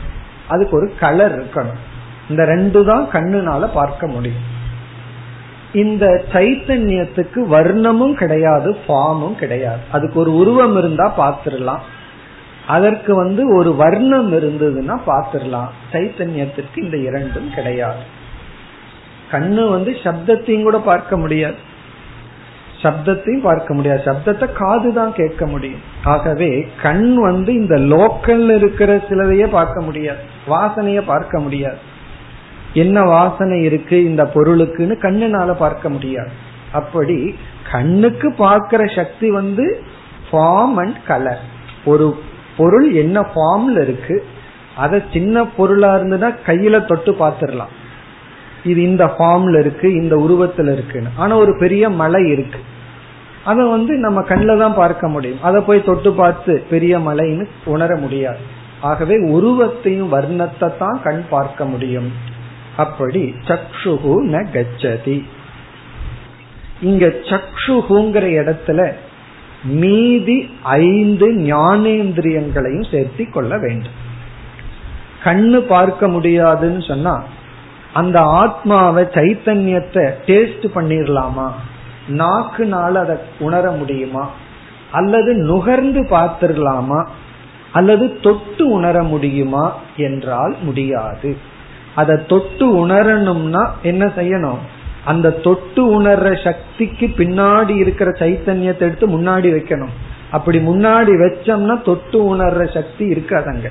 அதுக்கு 0.47 0.77
ஒரு 0.77 0.93
கலர் 0.99 1.35
இருக்கணும். 1.39 1.81
இந்த 2.29 2.45
ரெண்டு 2.45 2.85
தான் 2.85 3.07
கண்ணுனால 3.11 3.69
பார்க்க 3.73 4.07
முடியும். 4.07 4.57
இந்த 5.73 6.23
சைத்தன்யத்துக்கு 6.31 7.35
வர்ணமும் 7.35 8.13
கிடையாது 8.13 8.75
ஃபார்மும் 8.87 9.35
கிடையாது. 9.35 9.79
அதுக்கு 9.91 10.19
ஒரு 10.19 10.35
உருவம் 10.35 10.77
இருந்தா 10.77 11.05
பார்த்துடலாம். 11.17 11.79
அதற்கு 12.67 13.15
வந்து 13.15 13.55
ஒரு 13.55 13.75
வர்ணம் 13.75 14.33
இருந்ததுன்னா 14.33 14.99
பார்த்துடலாம். 15.07 15.67
சைத்தன்யத்திற்கு 15.91 16.75
இந்த 16.75 16.97
இரண்டும் 16.97 17.53
கிடையாது. 17.53 18.17
கண்ணு 19.31 19.69
வந்து 19.69 19.91
சப்தத்தையும் 19.91 20.61
கூட 20.61 20.77
பார்க்க 20.77 21.17
முடியாது. 21.17 21.55
சப்தத்தையும் 22.81 23.41
பார்க்க 23.41 23.73
முடியாது. 23.73 24.01
சப்தத்தை 24.05 24.51
காது 24.53 24.93
தான் 24.93 25.13
கேட்க 25.13 25.45
முடியும். 25.45 25.79
ஆகவே 26.03 26.67
கண் 26.81 27.15
வந்து 27.15 27.53
இந்த 27.53 27.75
லோக்கல்ல 27.75 28.55
இருக்கிற 28.55 28.95
சிலதையே 28.95 29.47
பார்க்க 29.47 29.81
முடியாது. 29.81 30.19
வாசனைய 30.47 31.01
பார்க்க 31.05 31.39
முடியாது. 31.39 31.77
என்ன 32.73 33.03
வாசனை 33.03 33.61
இருக்கு 33.61 34.03
இந்த 34.03 34.23
பொருளுக்குன்னு 34.33 34.95
கண்ணுனால 35.01 35.53
பார்க்க 35.53 35.89
முடியாது. 35.89 36.29
அப்படி 36.71 37.35
கண்ணுக்கு 37.71 38.31
பார்க்கிற 38.31 38.85
சக்தி 38.85 39.29
வந்து 39.29 39.83
ஃபார்ம் 40.31 40.75
அண்ட் 40.75 40.95
கலர் 41.07 41.39
ஒரு 41.85 42.17
பொருள் 42.57 42.93
என்ன 42.93 43.21
ஃபார்ம்ல 43.21 43.81
இருக்கு 43.81 44.23
அத 44.75 45.03
சின்ன 45.13 45.45
பொருளா 45.45 45.95
இருந்ததுன்னா 45.95 46.35
கையில 46.45 46.85
தொட்டு 46.85 47.11
பார்த்துடலாம். 47.11 47.73
இது 48.63 48.81
இந்த 48.81 49.05
ஃபார்ம்ல 49.05 49.59
இருக்கு 49.59 49.93
இந்த 49.93 50.15
உருவத்துல 50.15 50.73
இருக்குன்னு. 50.73 51.09
ஆனா 51.17 51.37
ஒரு 51.37 51.57
பெரிய 51.57 51.89
மலை 51.89 52.29
இருக்கு. 52.29 52.59
அத 53.43 53.65
வந்து 53.65 53.97
நம்ம 53.97 54.21
கண்ணில் 54.21 54.57
தான் 54.57 54.73
பார்க்க 54.73 55.07
முடியும். 55.07 55.41
அதை 55.41 55.61
போய் 55.61 55.83
தொட்டு 55.83 56.13
பார்த்து 56.13 56.63
பெரிய 56.69 56.99
மலைன்னு 56.99 57.47
உணர 57.65 57.95
முடியாது. 57.95 58.37
ஆகவே 58.81 59.15
உருவத்தையும் 59.15 60.13
வர்ணத்தை 60.13 60.77
தான் 60.77 61.01
கண் 61.03 61.23
பார்க்க 61.29 61.65
முடியும். 61.65 62.11
அப்படி 62.79 63.23
சக்ஷுகு 63.47 64.13
ந 64.33 64.41
கச்சதி. 64.53 65.17
இங்க 66.81 67.05
சக்ஷுகுங்கிற 67.31 68.25
இடத்துல 68.39 68.81
மீதி 69.63 70.37
ஐந்து 70.63 71.27
ஞானேந்திரியங்களையும் 71.49 72.89
சேர்த்தி 72.91 73.25
கொள்ள 73.31 73.53
வேண்டும். 73.57 73.97
கண்ணு 75.23 75.59
பார்க்க 75.73 76.07
முடியாதுன்னு 76.07 76.81
சொன்னா 76.81 77.15
அந்த 77.93 78.17
ஆத்மாவை 78.41 79.03
சைத்தன்யத்தை 79.17 80.03
டேஸ்ட் 80.27 80.65
பண்ணிடலாமா 80.75 81.47
நாக்குனால 82.17 82.93
அதை 82.95 83.15
உணர 83.39 83.71
முடியுமா? 83.71 84.23
அல்லது 84.91 85.31
நுகர்ந்து 85.49 86.01
பார்த்திடலாமா 86.03 86.99
அல்லது 87.71 88.05
தொட்டு 88.19 88.63
உணர 88.69 89.03
முடியுமா? 89.03 89.65
என்றால் 89.97 90.55
முடியாது. 90.61 91.31
அதை 91.95 92.17
தொட்டு 92.27 92.87
உணரணும்னா 92.87 93.69
என்ன 93.81 94.05
செய்யணும்? 94.05 94.57
அந்த 95.05 95.31
தொட்டு 95.31 96.01
உணர்ற 96.01 96.43
சக்திக்கு 96.43 97.11
பின்னாடி 97.17 97.75
இருக்கிற 97.75 98.11
சைத்தன்யத்தை 98.11 98.79
எடுத்து 98.79 99.07
முன்னாடி 99.07 99.55
வைக்கணும். 99.55 99.89
அப்படி 100.31 100.57
முன்னாடி 100.57 101.23
வச்சோம்னா 101.23 101.81
தொட்டு 101.81 102.35
உணர்ற 102.35 102.73
சக்தி 102.73 103.09
இருக்காதங்க 103.09 103.69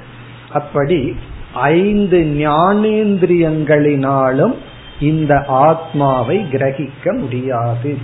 அப்படி 0.53 1.17
ஐந்து 1.53 2.19
ஞானேந்திரியங்களினாலும் 2.19 4.55
இந்த 5.01 5.45
ஆத்மாவை 5.45 6.47
கிரகிக்க 6.53 7.19
முடியாது. 7.19 7.99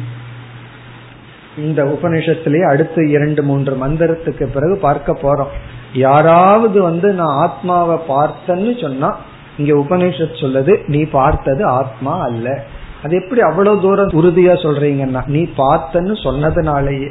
இந்த 1.56 1.84
உபனிஷத்திலேயே 1.84 2.68
அடுத்து 2.68 3.10
இரண்டு 3.10 3.42
மூன்று 3.42 3.86
மந்திரத்துக்கு 3.86 4.46
பிறகு 4.46 4.78
பார்க்க 4.80 5.18
போறோம். 5.22 5.48
யாராவது 5.92 6.82
வந்து 6.82 7.12
நான் 7.12 7.26
ஆத்மாவை 7.26 7.98
பார்த்தேன்னு 8.08 8.80
சொன்னா 8.80 9.16
இங்க 9.58 9.72
உபனிஷத் 9.74 10.40
சொல்லுது 10.40 10.82
நீ 10.86 11.04
பார்த்தது 11.04 11.64
ஆத்மா 11.64 12.20
அல்ல. 12.20 12.64
அது 13.02 13.16
எப்படி 13.22 13.40
அவ்வளவு 13.40 13.80
தூரம் 13.80 14.08
உறுதியா 14.08 14.54
சொல்றீங்கன்னா 14.64 15.22
நீ 15.26 15.42
பார்த்தன்னு 15.56 16.14
சொன்னதுனாலேயே. 16.26 17.10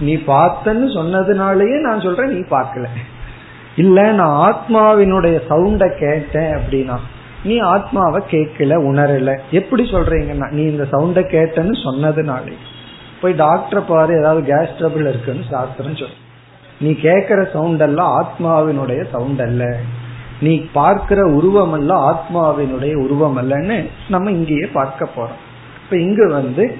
நீ 0.00 0.14
பார்த்தன்னு 0.16 0.86
சொன்னதுனாலேயே 0.98 1.80
நான் 1.80 2.00
சொல்றேன் 2.00 2.32
நீ 2.32 2.56
பார்க்கல. 2.56 2.86
இல்ல 3.76 4.12
நான் 4.12 4.36
ஆத்மாவினுடைய 4.46 5.36
சவுண்ட 5.48 5.84
கேட்டேன் 5.98 6.52
அப்படின்னா 6.54 6.96
நீ 7.44 7.58
ஆத்மாவை 7.58 8.22
கேட்கல 8.30 8.74
உணரல. 8.90 9.38
எப்படி 9.50 9.82
சொல்றீங்கன்னா 9.90 10.50
நீ 10.50 10.62
இந்த 10.62 10.86
சவுண்ட 10.92 11.22
கேட்டன்னு 11.34 11.74
சொன்னதுனாலே. 11.84 12.54
போய் 13.20 13.32
டாக்டர் 13.32 13.86
பாரு 13.86 14.18
ஏதாவது 14.18 14.42
கேஸ் 14.46 14.76
ட்ரபிள் 14.78 15.08
இருக்குன்னு 15.08 15.44
சாஸ்திரம் 15.50 15.96
சொல்லு 15.96 16.14
நீ 16.80 16.92
கேட்கிற 16.94 17.48
சவுண்ட் 17.52 17.80
எல்லாம் 17.80 18.12
ஆத்மாவினுடைய 18.20 19.04
சவுண்ட் 19.12 19.40
அல்ல. 19.40 19.76
நீ 20.40 20.68
பார்க்கிற 20.72 21.26
உருவம் 21.26 21.72
அல்ல 21.72 22.10
ஆத்மாவினுடைய 22.10 22.94
உருவம் 22.94 23.38
அல்லன்னு 23.38 23.88
நம்ம 24.08 24.30
இங்கேயே 24.30 24.66
பார்க்க 24.66 25.08
போறோம். 25.16 25.42
இப்ப 25.84 25.98
இங்கு 25.98 26.32
வந்து 26.32 26.76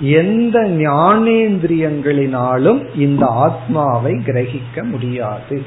எந்த 0.00 0.60
ஞானேந்திரியங்களினாலும் 0.60 2.94
இந்த 2.94 3.26
ஆத்மாவை 3.26 4.12
கிரகிக்க 4.12 4.82
முடியாது. 4.82 5.62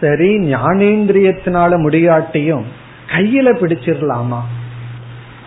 சரி 0.00 0.38
ஞானேந்திரியத்தினால 0.38 1.76
முடியாட்டியும் 1.76 2.62
கையில 3.06 3.52
பிடிச்சிடலாமா 3.52 4.40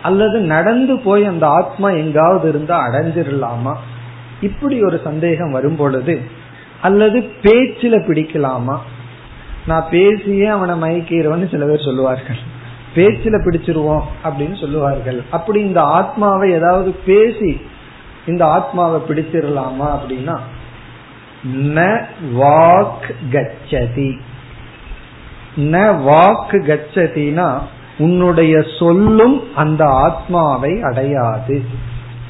அல்லது 0.02 0.40
நடந்து 0.40 0.98
போய் 0.98 1.24
அந்த 1.24 1.46
ஆத்மா 1.46 1.90
எங்காவது 1.90 2.48
இருந்தா 2.48 2.86
அடைஞ்சிடலாமா 2.86 3.74
இப்படி 4.40 4.82
ஒரு 4.82 5.00
சந்தேகம் 5.04 5.50
வரும் 5.50 5.76
பொழுது 5.76 6.20
அல்லது 6.80 7.30
பேச்சில 7.42 7.80
பிடிக்கலாமா? 7.80 8.80
நான் 9.66 9.86
பேசியே 9.90 10.46
அவனை 10.46 10.74
மயக்கிறவன்னு 10.80 11.50
சில 11.50 11.66
பேர் 11.66 11.84
சொல்லுவார்கள். 11.84 12.36
பேச்சில 12.94 13.36
பிடிச்சிருவோம் 13.44 14.02
அப்படின்னு 14.24 14.60
சொல்லுவார்கள். 14.60 15.22
அப்படி 15.30 15.60
இந்த 15.60 15.82
ஆத்மாவை 15.82 16.50
ஏதாவது 16.50 16.90
பேசி 17.06 17.60
இந்த 18.26 18.46
ஆத்மாவை 18.46 19.00
பிடிச்சிடலாமா 19.08 19.98
அப்படின்னா 19.98 20.38
ந 21.56 22.04
வாக் 22.34 23.12
கச்சதி. 23.30 24.18
ந 25.56 26.02
வாக்கு 26.02 26.58
கச்சதினா 26.58 27.58
உன்னுடைய 27.98 28.64
சொல்லும் 28.78 29.56
அந்த 29.56 29.84
ஆத்மாவை 29.84 30.82
அடையாது. 30.82 31.64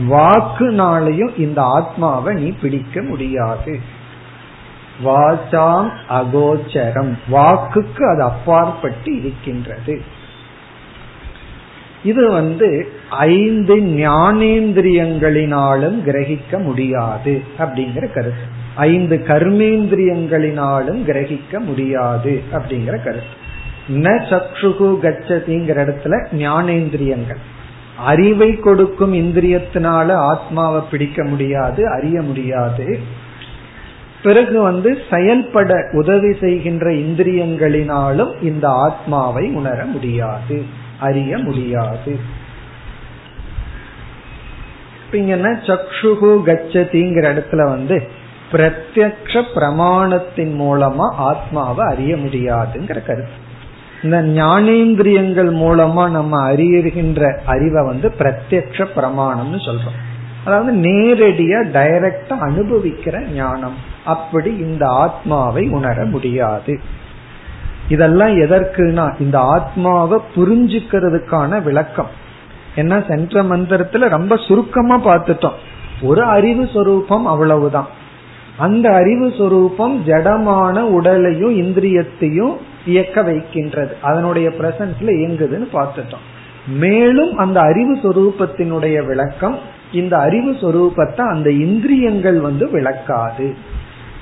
வாக்குனாலையும் 0.09 1.39
இந்த 1.39 1.63
ஆத்மாவை 1.63 2.35
நீ 2.35 2.51
பிடிக்க 2.51 3.03
முடியாது. 3.03 3.81
வாசாம் 5.03 5.91
அகோச்சரம். 6.11 7.13
வாக்குக்கு 7.31 8.11
அது 8.11 8.23
அப்பாற்பட்டு 8.23 9.19
இருக்கின்றது. 9.19 10.03
இது 12.05 12.31
வந்து 12.31 12.89
ஐந்து 13.11 13.77
ஞானேந்திரியங்களினாலும் 13.77 15.99
கிரகிக்க 16.07 16.63
முடியாது 16.63 17.43
அப்படிங்கிற 17.59 17.95
கருத்து. 17.95 18.63
ஐந்து 18.75 19.25
கர்மேந்திரியங்களினாலும் 19.27 21.05
கிரகிக்க 21.05 21.59
முடியாது 21.59 22.43
அப்படிங்கிற 22.53 22.85
கருத்து. 22.85 23.43
ந 23.89 24.21
சக்ஷுகு 24.31 24.99
கச்சதிங்கிற 25.03 25.73
இடத்துல 25.73 26.27
ஞானேந்திரியங்கள். 26.33 27.39
அறிவை 28.05 28.57
கொடுக்கும் 28.57 29.15
இந்திரியத்தினால 29.15 30.13
ஆத்மாவை 30.13 30.83
பிடிக்க 30.91 31.25
முடியாது 31.25 31.91
அறிய 31.91 32.23
முடியாது. 32.23 33.01
பிறகு 34.25 34.61
வந்து 34.61 34.91
செயல்பட 35.11 35.75
உதவி 35.93 36.37
செய்கின்ற 36.41 36.91
இந்திரியங்களினாலும் 36.91 38.43
இந்த 38.43 38.69
ஆத்மாவை 38.69 39.51
உணர 39.51 39.85
முடியாது 39.85 40.57
அறிய 40.99 41.39
முடியாது. 41.39 42.13
இங்கன்னா 45.13 45.51
சக்ஷுகு 45.69 46.31
கச்சதிங்கிற 46.47 47.25
இடத்துல 47.33 47.63
வந்து 47.69 48.09
பிரத்யக்ஷ 48.53 49.43
பிரமாணத்தின் 49.55 50.53
மூலமா 50.63 51.07
ஆத்மாவை 51.29 51.87
அறிய 51.87 52.15
முடியாதுங்கிற 52.15 52.99
கருத்து. 53.07 53.43
இந்த 54.03 54.23
ஞானேந்திரியங்கள் 54.23 55.51
மூலமா 55.55 56.11
நம்ம 56.11 56.53
அறியுகின்ற 56.53 57.39
அறிவை 57.45 57.85
வந்து 57.87 58.09
பிரத்யக்ஷ 58.19 58.87
பிரமாணம்னு 58.97 59.61
சொல்றோம். 59.67 60.01
அதாவது 60.45 60.73
நேரடியா 60.79 61.61
டைரக்டா 61.77 62.37
அனுபவிக்கிற 62.41 63.17
ஞானம். 63.33 63.93
அப்படி 64.05 64.57
இந்த 64.57 64.89
ஆத்மாவை 64.89 65.69
உணர 65.69 66.05
முடியாது. 66.05 66.81
இதெல்லாம் 67.89 68.29
எதற்குனா 68.29 69.21
இந்த 69.21 69.39
ஆத்மாவை 69.39 70.21
புரிஞ்சுக்கிறதுக்கான 70.35 71.63
விளக்கம். 71.63 72.09
ஏன்னா 72.77 73.09
சென்ற 73.09 73.43
மந்திரத்துல 73.43 74.09
ரொம்ப 74.09 74.37
சுருக்கமா 74.37 75.07
பார்த்துட்டோம். 75.07 75.59
ஒரு 76.03 76.23
அறிவு 76.23 76.69
சொரூபம் 76.73 77.27
அவ்வளவுதான். 77.27 77.87
அந்த 78.57 78.95
அறிவு 78.95 79.33
சொரூபம் 79.39 80.07
ஜடமான 80.07 80.81
உடலையும் 80.81 81.57
இந்திரியத்தையும் 81.57 82.57
இயக்க 82.87 83.23
வைக்கின்றது. 83.23 83.97
அதனுடைய 84.03 84.49
பிரசன்ஸ்ல 84.49 85.05
இயங்குதுன்னு 85.05 85.69
பார்த்துட்டோம். 85.73 86.25
மேலும் 86.67 87.37
அந்த 87.37 87.61
அறிவு 87.61 87.97
சொரூபத்தினுடைய 87.97 89.07
விளக்கம் 89.07 89.59
இந்த 89.93 90.17
அறிவு 90.19 90.53
சொரூபத்தை 90.53 91.21
அந்த 91.21 91.51
இந்திரியங்கள் 91.51 92.41
வந்து 92.41 92.71
விளக்காது. 92.71 93.57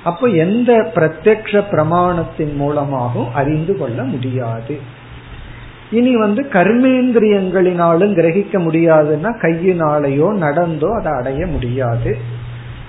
அப்ப 0.03 0.27
எந்த 0.27 0.91
பிரத்யக்ஷ 0.95 1.63
பிரமாணத்தின் 1.71 2.55
மூலமாகவும் 2.55 3.33
அறிந்து 3.33 3.77
கொள்ள 3.77 4.03
முடியாது. 4.03 4.79
இனி 5.91 6.15
வந்து 6.15 6.41
கர்மேந்திரியங்களினாலும் 6.51 8.13
கிரகிக்க 8.13 8.59
முடியாதுன்னா 8.59 9.37
கையினாலேயோ 9.41 10.27
நடந்தோ 10.33 10.89
அதை 10.99 11.11
அடைய 11.11 11.45
முடியாது. 11.45 12.17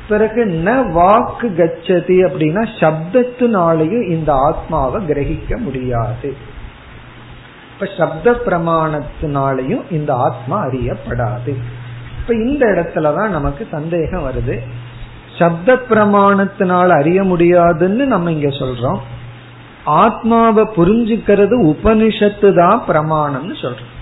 பிறகு 0.09 0.45
ந 0.45 0.91
வாக்கு 0.91 1.55
கச்சதி 1.59 2.17
அப்படின்னா 2.25 2.69
சப்தத்தினாலேயும் 2.81 4.11
இந்த 4.11 4.33
ஆத்மாவை 4.33 5.07
கிரகிக்க 5.07 5.57
முடியாது. 5.57 6.37
இப்ப 7.75 7.89
சப்த 7.97 8.31
பிரமாணத்தினாலையும் 8.47 9.83
இந்த 9.91 10.15
ஆத்மா 10.15 10.67
அறியப்படாது. 10.67 11.55
இப்ப 12.21 12.35
இந்த 12.35 12.67
இடத்துலதான் 12.67 13.29
நமக்கு 13.29 13.67
சந்தேகம் 13.71 14.31
வருது. 14.31 14.59
சப்த 15.39 15.75
பிரமாணத்தினால் 15.89 16.89
அறிய 16.89 17.25
முடியாதுன்னு 17.25 18.05
நம்ம 18.07 18.33
இங்க 18.33 18.49
சொல்றோம். 18.49 19.01
ஆத்மாவை 19.85 20.65
புரிஞ்சுக்கிறது 20.77 21.55
உபனிஷத்து 21.73 22.55
தான் 22.55 22.83
பிரமாணம்னு 22.89 23.57
சொல்றோம். 23.63 23.93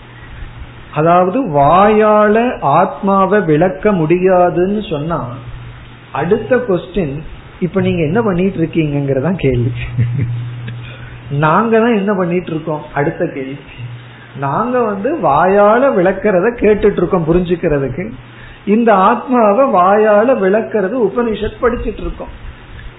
அதாவது 0.95 1.38
வாயால 1.51 2.59
ஆத்மாவை 2.61 3.40
விளக்க 3.40 3.92
முடியாதுன்னு 3.92 4.83
சொன்னா 4.90 5.21
அடுத்த 6.12 6.57
கொஸ்டின் 6.57 7.23
இப்ப 7.61 7.81
நீங்க 7.81 8.03
என்ன 8.03 8.23
பண்ணிட்டு 8.23 8.59
இருக்கீங்கிறதா 8.61 9.33
கேள்வி. 9.37 9.73
நாங்க 11.31 11.79
தான் 11.79 11.95
என்ன 11.95 12.12
பண்ணிட்டு 12.14 12.51
இருக்கோம்? 12.51 12.83
அடுத்த 12.95 13.27
கேள்வி. 13.35 13.57
நாங்க 14.38 14.81
வந்து 14.81 15.18
வாயால 15.23 15.83
விளக்கிறத 15.95 16.47
கேட்டுட்டு 16.61 17.01
இருக்கோம் 17.01 17.27
புரிஞ்சுக்கிறதுக்கு. 17.29 18.05
இந்த 18.64 18.94
ஆத்மாவை 18.94 19.64
வாயால 19.72 20.38
விளக்கிறது 20.38 21.07
உபனிஷத் 21.07 21.62
படிச்சுட்டு 21.62 22.01
இருக்கோம் 22.01 22.29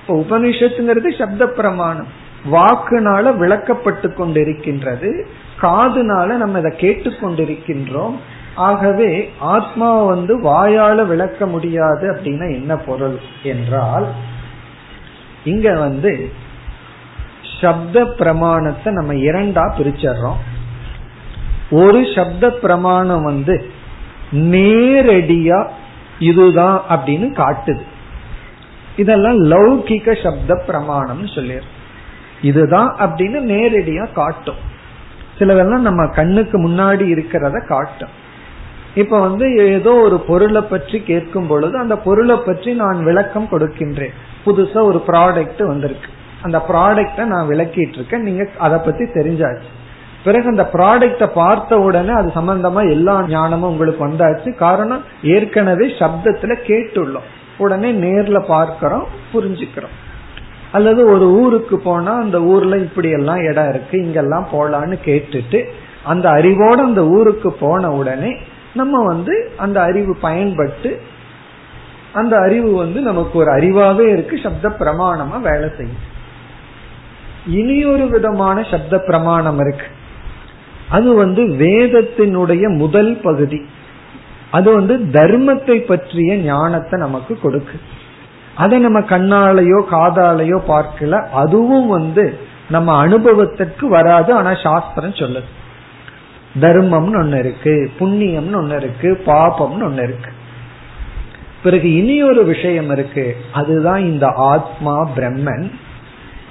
இப்ப 0.01 0.15
உபனிஷத்துங்கிறது 0.15 1.17
சப்த 1.17 1.45
பிரமாணம் 1.47 2.07
வாக்குனால 2.51 3.25
விளக்கப்பட்டு 3.37 4.13
கொண்டிருக்கின்றது. 4.13 5.23
காதுனால 5.61 6.25
நம்ம 6.25 6.59
இதை 6.59 6.71
கேட்டுக்கொண்டிருக்கின்றோம் 6.77 8.13
ஆகவே 8.55 9.31
ஆத்மா 9.39 10.01
வந்து 10.01 10.39
வாயால 10.41 11.05
விளக்க 11.05 11.45
முடியாது 11.47 12.13
அப்படின்னா 12.13 12.53
என்ன 12.53 12.75
பொருள் 12.75 13.19
என்றால் 13.43 14.07
இங்க 15.43 15.79
வந்து 15.79 16.29
சப்த 17.61 18.05
பிரமாணத்தை 18.05 18.93
நம்ம 18.93 19.13
இரண்டா 19.13 19.71
பிரிச்சர்றோம். 19.77 20.41
ஒரு 21.69 22.13
சப்த 22.15 22.49
பிரமாணம் 22.49 23.23
வந்து 23.23 23.71
நேரடியா 24.33 25.67
இதுதான் 26.19 26.81
அப்படின்னு 26.89 27.27
காட்டுது. 27.41 27.81
இதெல்லாம் 28.95 29.43
லௌகிக 29.43 30.23
சப்த 30.23 30.55
பிரமாணம் 30.55 31.27
சொல்லிடு 31.27 31.63
இதுதான் 32.41 32.95
அப்படின்னு 32.99 33.39
நேரடியா 33.53 34.11
காட்டும். 34.13 34.55
சிலதெல்லாம் 35.39 35.87
நம்ம 35.87 36.07
கண்ணுக்கு 36.07 36.69
முன்னாடி 36.69 37.05
இருக்கிறத 37.15 37.67
காட்டும். 37.67 38.21
இப்ப 38.95 39.19
வந்து 39.19 39.55
ஏதோ 39.55 39.93
ஒரு 39.93 40.19
பொருளை 40.19 40.61
பற்றி 40.61 41.01
கேட்கும் 41.01 41.47
பொழுது 41.47 41.77
அந்த 41.77 41.97
பொருளை 41.97 42.35
பற்றி 42.45 42.73
நான் 42.73 43.03
விளக்கம் 43.03 43.47
கொடுக்கின்றேன். 43.51 44.13
புதுசா 44.45 44.81
ஒரு 44.81 45.03
ப்ராடக்ட் 45.07 45.67
வந்திருக்கு. 45.67 46.09
அந்த 46.41 46.65
ப்ராடக்ட 46.69 47.25
நான் 47.25 47.47
விளக்கிட்டு 47.47 47.93
இருக்கேன். 47.93 48.23
நீங்க 48.23 48.47
அதை 48.57 48.79
பத்தி 48.85 49.03
தெரிஞ்சாச்சு. 49.03 49.69
பிறகு 50.23 50.47
அந்த 50.47 50.69
ப்ராடக்ட 50.73 51.27
பார்த்த 51.33 51.77
உடனே 51.77 52.13
அது 52.13 52.31
சம்பந்தமா 52.35 52.89
எல்லா 52.89 53.25
ஞானமும் 53.27 53.69
உங்களுக்கு 53.69 54.07
வந்தாச்சு. 54.07 54.55
காரணம் 54.55 55.03
ஏற்கனவே 55.23 55.87
சப்தத்துல 55.87 56.53
கேட்டுள்ளோம். 56.67 57.29
உடனே 57.57 57.91
நேர்ல 57.91 58.45
பார்க்கிறோம் 58.47 59.07
புரிஞ்சுக்கிறோம். 59.33 59.95
அல்லது 60.71 61.07
ஒரு 61.07 61.25
ஊருக்கு 61.31 61.79
போனா 61.79 62.13
அந்த 62.15 62.41
ஊர்ல 62.41 62.77
இப்படி 62.77 63.09
எல்லாம் 63.09 63.41
இடம் 63.41 63.69
இருக்கு 63.69 64.05
இங்கெல்லாம் 64.05 64.47
போலான்னு 64.51 64.97
கேட்டுட்டு 65.05 65.59
அந்த 66.03 66.29
அறிவோட 66.29 66.77
அந்த 66.79 67.05
ஊருக்கு 67.05 67.53
போன 67.53 67.91
உடனே 67.91 68.31
நம்ம 68.73 69.05
வந்து 69.05 69.51
அந்த 69.57 69.81
அறிவு 69.81 70.17
பயன்பட்டு 70.21 71.01
அந்த 72.13 72.37
அறிவு 72.37 72.75
வந்து 72.75 72.99
நமக்கு 73.01 73.39
ஒரு 73.39 73.51
அறிவாவே 73.51 74.07
இருக்கு 74.11 74.39
சப்த 74.43 74.69
பிரமாணமா 74.79 75.41
வேலை 75.41 75.69
செய்யும் 75.77 76.11
இனி 77.47 77.85
ஒரு 77.85 78.07
விதமான 78.07 78.63
சப்த 78.63 78.97
பிரமாணம் 78.97 79.59
இருக்கு. 79.59 79.85
அது 80.93 81.13
வந்து 81.13 81.43
வேதத்தினுடைய 81.43 82.77
முதல் 82.77 83.13
பகுதி. 83.23 83.61
அது 84.51 84.69
வந்து 84.75 85.21
தர்மத்தை 85.21 85.77
பற்றிய 85.79 86.35
ஞானத்தை 86.35 86.99
நமக்கு 86.99 87.39
கொடுக்கு. 87.39 87.79
அதை 88.55 88.79
நம்ம 88.79 88.99
கண்ணாலேயோ 88.99 89.79
காதாலேயோ 89.91 90.59
பார்க்கல. 90.67 91.27
அதுவும் 91.33 91.87
வந்து 91.87 92.25
நம்ம 92.69 92.97
அனுபவத்திற்கு 92.97 93.87
வராது. 93.87 94.33
ஆனா 94.33 94.51
சாஸ்திரம் 94.63 95.19
சொல்லுது. 95.21 95.51
தர்மம்னு 96.61 97.19
ஒண்ணு 97.21 97.39
இருக்கு 97.39 97.91
புண்ணியம்னு 97.99 98.59
ஒண்ணு 98.61 98.75
இருக்கு 98.75 99.23
பாபம்னு 99.25 99.85
ஒண்ணு 99.87 100.03
இருக்கு. 100.03 100.31
பிறகு 101.63 101.93
இனி 101.93 102.23
ஒரு 102.23 102.45
விஷயம் 102.45 102.89
இருக்கு. 102.89 103.37
அதுதான் 103.53 104.01
இந்த 104.01 104.27
ஆத்மா 104.27 105.09
பிரம்மன். 105.15 105.71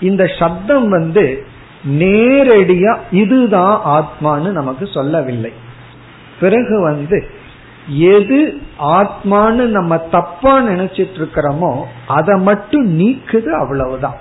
இந்த 0.00 0.26
சப்தம் 0.38 0.88
வந்து 0.88 1.46
நேரடியா 1.88 2.96
இதுதான் 3.10 3.80
ஆத்மான்னு 3.84 4.50
நமக்கு 4.50 4.86
சொல்லவில்லை. 4.86 5.52
பிறகு 6.40 6.82
வந்து 6.82 7.30
எது 7.88 8.60
ஆத்மான்னு 8.80 9.66
நம்ம 9.66 9.96
தப்பா 9.96 10.60
நினைச்சிட்டு 10.62 11.14
இருக்கிறோமோ 11.14 11.82
அதை 12.06 12.40
மட்டும் 12.40 13.00
நீக்குது 13.00 13.48
அவ்வளவுதான். 13.60 14.16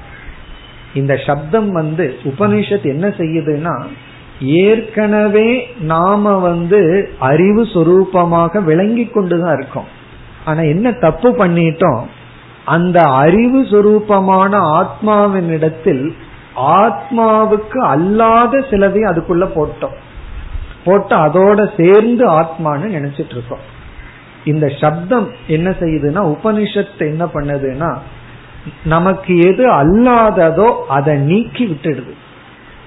இந்த 0.93 1.15
சப்தம் 1.25 1.71
வந்து 1.71 2.17
உபனிஷத் 2.23 2.83
என்ன 2.83 3.07
செய்யுதுன்னா 3.07 3.85
ஏற்கனவே 4.41 5.75
நாம 5.79 6.37
வந்து 6.37 7.11
அறிவு 7.19 7.63
சொரூபமாக 7.63 8.63
விளங்கி 8.63 9.05
கொண்டுதான் 9.05 9.57
இருக்கோம். 9.57 9.87
ஆனா 10.45 10.61
என்ன 10.61 10.91
தப்பு 10.91 11.29
பண்ணிட்டோம்? 11.29 12.01
அந்த 12.65 13.01
அறிவு 13.01 13.61
சொரூபமான 13.61 14.83
ஆத்மாவினிடத்தில் 14.83 16.13
ஆத்மாவுக்கு 16.55 17.77
அல்லாத 17.77 18.57
சிலதையும் 18.57 19.11
அதுக்குள்ள 19.11 19.49
போட்டோம். 19.55 19.95
போட்டு 20.83 21.15
அதோட 21.15 21.69
சேர்ந்து 21.77 22.29
ஆத்மான்னு 22.29 22.87
நினைச்சிட்டு 22.97 23.29
இருக்கோம் 23.29 23.79
இந்த 24.45 24.67
சப்தம் 24.67 25.29
என்ன 25.47 25.69
செய்யுதுன்னா 25.69 26.35
உபனிஷத்து 26.35 26.99
என்ன 26.99 27.25
பண்ணுதுன்னா 27.25 27.97
நமக்கு 28.83 29.37
எது 29.37 29.71
அல்லாததோ 29.71 30.81
அதை 30.87 31.17
நீக்கி 31.17 31.65
விட்டுடுது. 31.65 32.13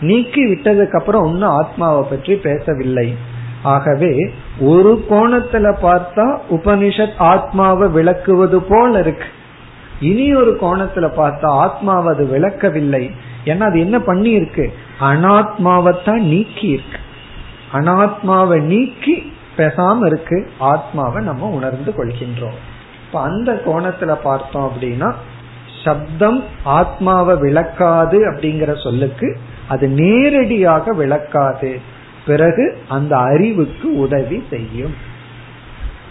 நீக்கி 0.00 0.44
விட்டதுக்கு 0.44 0.96
அப்புறம் 0.96 1.22
ஒன்னும் 1.22 1.48
ஆத்மாவை 1.48 2.06
பற்றி 2.10 2.34
பேசவில்லை. 2.34 3.16
ஆகவே 3.62 4.32
ஒரு 4.60 5.04
கோணத்துல 5.10 5.76
பார்த்தா 5.82 6.38
உபனிஷத் 6.50 7.14
ஆத்மாவை 7.16 7.88
விளக்குவது 7.88 8.62
போல 8.62 8.98
இருக்கு. 8.98 9.24
இனி 10.00 10.34
ஒரு 10.34 10.58
கோணத்துல 10.60 11.08
பார்த்தா 11.16 11.44
ஆத்மாவை 11.44 12.14
அது 12.14 12.26
விளக்கவில்லை. 12.26 13.10
ஏன்னா 13.44 13.60
அது 13.60 13.80
என்ன 13.80 14.00
பண்ணி 14.00 14.30
இருக்கு 14.30 14.74
அனாத்மாவைத்தான் 15.00 16.20
நீக்கி 16.20 16.66
இருக்கு 16.66 16.98
அனாத்மாவை 17.72 18.60
நீக்கி 18.60 19.32
பெசாம 19.56 20.06
இருக்கு. 20.06 20.50
ஆத்மாவை 20.58 21.24
நம்ம 21.24 21.46
உணர்ந்து 21.46 21.94
கொள்கின்றோம். 21.96 22.58
இப்ப 23.06 23.20
அந்த 23.20 23.62
கோணத்துல 23.66 24.14
பார்த்தோம் 24.22 24.72
அப்படின்னா 24.72 25.14
சப்தம் 25.84 26.44
ஆத்மாவை 26.62 27.36
விளக்காது 27.36 28.32
அப்படிங்கிற 28.32 28.82
சொல்லுக்கு 28.82 29.38
அது 29.68 29.88
நேரடியாக 29.88 30.92
விளக்காது. 30.92 31.80
பிறகு 32.26 32.78
அந்த 32.88 33.16
அறிவுக்கு 33.16 33.96
உதவி 33.96 34.44
செய்யும். 34.50 34.94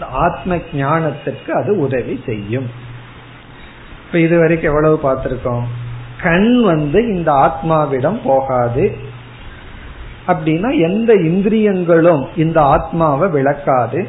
ஆத்ம 0.00 0.56
ஞானத்திற்கு 0.56 1.50
அது 1.50 1.78
உதவி 1.78 2.22
செய்யும். 2.26 2.70
இப்ப 4.06 4.18
இது 4.18 4.38
வரைக்கும் 4.38 4.74
எவ்வளவு 4.74 5.00
பார்த்திருக்கோம்? 5.02 5.64
கண் 6.24 6.60
வந்து 6.60 7.14
இந்த 7.14 7.32
ஆத்மாவிடம் 7.32 8.20
போகாது. 8.24 8.96
அப்படின்னா 10.26 10.70
எந்த 10.78 11.12
இந்திரியங்களும் 11.12 12.28
இந்த 12.36 12.60
ஆத்மாவை 12.60 13.28
விளக்காது. 13.28 14.08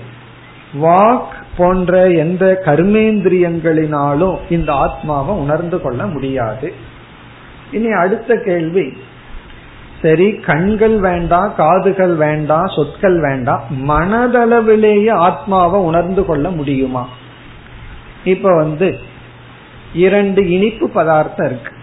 வாக் 0.82 1.34
போன்ற 1.58 2.10
எந்த 2.10 2.62
கர்மேந்திரியங்களினாலும் 2.66 4.38
இந்த 4.50 4.74
ஆத்மாவை 4.74 5.36
உணர்ந்து 5.36 5.82
கொள்ள 5.82 6.06
முடியாது. 6.06 6.74
இனி 7.72 7.92
அடுத்த 7.92 8.42
கேள்வி. 8.46 8.98
சரி 10.02 10.34
கண்கள் 10.34 11.00
வேண்டாம் 11.00 11.56
காதுகள் 11.56 12.16
வேண்டாம் 12.16 12.72
சொற்கள் 12.76 13.20
வேண்டாம் 13.20 13.64
மனதளவிலேயே 13.90 15.12
ஆத்மாவை 15.12 15.80
உணர்ந்து 15.80 16.26
கொள்ள 16.26 16.50
முடியுமா? 16.50 17.08
இப்ப 18.24 18.56
வந்து 18.56 19.00
இரண்டு 19.94 20.50
இனிப்பு 20.50 20.90
பதார்த்தம் 20.90 21.46
இருக்கு. 21.46 21.75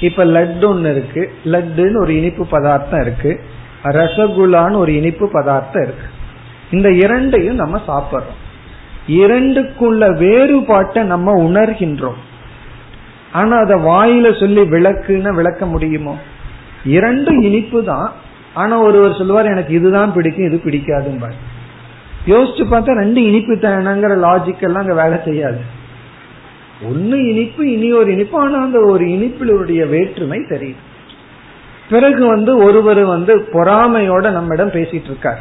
இப்ப 0.00 0.24
லட்டு 0.24 0.64
ஒன்னு 0.64 0.90
இருக்கு. 0.90 1.32
லட்டுன்னு 1.44 1.96
ஒரு 1.96 2.16
இனிப்பு 2.16 2.46
பதார்த்தம் 2.46 3.00
இருக்கு. 3.00 3.40
ரசகுல்லான்னு 3.84 4.76
ஒரு 4.76 4.94
இனிப்பு 4.94 5.30
பதார்த்தம் 5.32 5.82
இருக்கு. 5.82 6.06
இந்த 6.70 6.90
இரண்டையும் 6.90 7.54
நம்ம 7.54 7.80
சாப்பிடுறோம். 7.88 8.38
இரண்டுக்குள்ள 9.08 10.18
வேறுபாட்டை 10.18 11.02
நம்ம 11.02 11.42
உணர்கின்றோம். 11.42 12.18
ஆனா 13.32 13.56
அத 13.56 13.76
வாயில 13.76 14.40
சொல்லி 14.40 14.60
விளக்குன்னு 14.60 15.34
விளக்க 15.34 15.66
முடியுமோ? 15.66 16.18
இரண்டும் 16.84 17.40
இனிப்பு 17.40 17.84
தான் 17.84 18.12
ஆனா 18.54 18.78
ஒருவர் 18.78 19.16
சொல்லுவார் 19.16 19.46
எனக்கு 19.46 19.74
இதுதான் 19.74 20.12
பிடிக்கும் 20.12 20.46
இது 20.46 20.60
பிடிக்காதும்பார். 20.64 21.32
யோசிச்சு 22.26 22.64
பார்த்தா 22.70 22.92
ரெண்டு 22.92 23.22
இனிப்பு 23.22 23.54
தானங்கிற 23.54 24.14
லாஜிக் 24.26 24.62
எல்லாம் 24.62 24.86
அங்க 24.86 24.94
வேலை 24.94 25.18
செய்யாது. 25.24 25.78
ஒன்னு 26.84 27.28
இனிப்பு 27.28 27.72
இனி 27.72 27.92
ஒரு 27.92 28.12
இனிப்பு. 28.12 28.38
ஆனா 28.38 28.62
அந்த 28.62 28.80
ஒரு 28.80 29.04
இனிப்பிலுடைய 29.04 29.88
வேற்றுமை 29.88 30.38
தெரியுது. 30.38 30.88
பிறகு 31.90 32.26
வந்து 32.26 32.56
ஒருவர் 32.56 33.04
வந்து 33.04 33.38
பொறாமையோட 33.38 34.30
நம்மிடம் 34.30 34.70
பேசிட்டு 34.70 35.04
இருக்கார் 35.04 35.38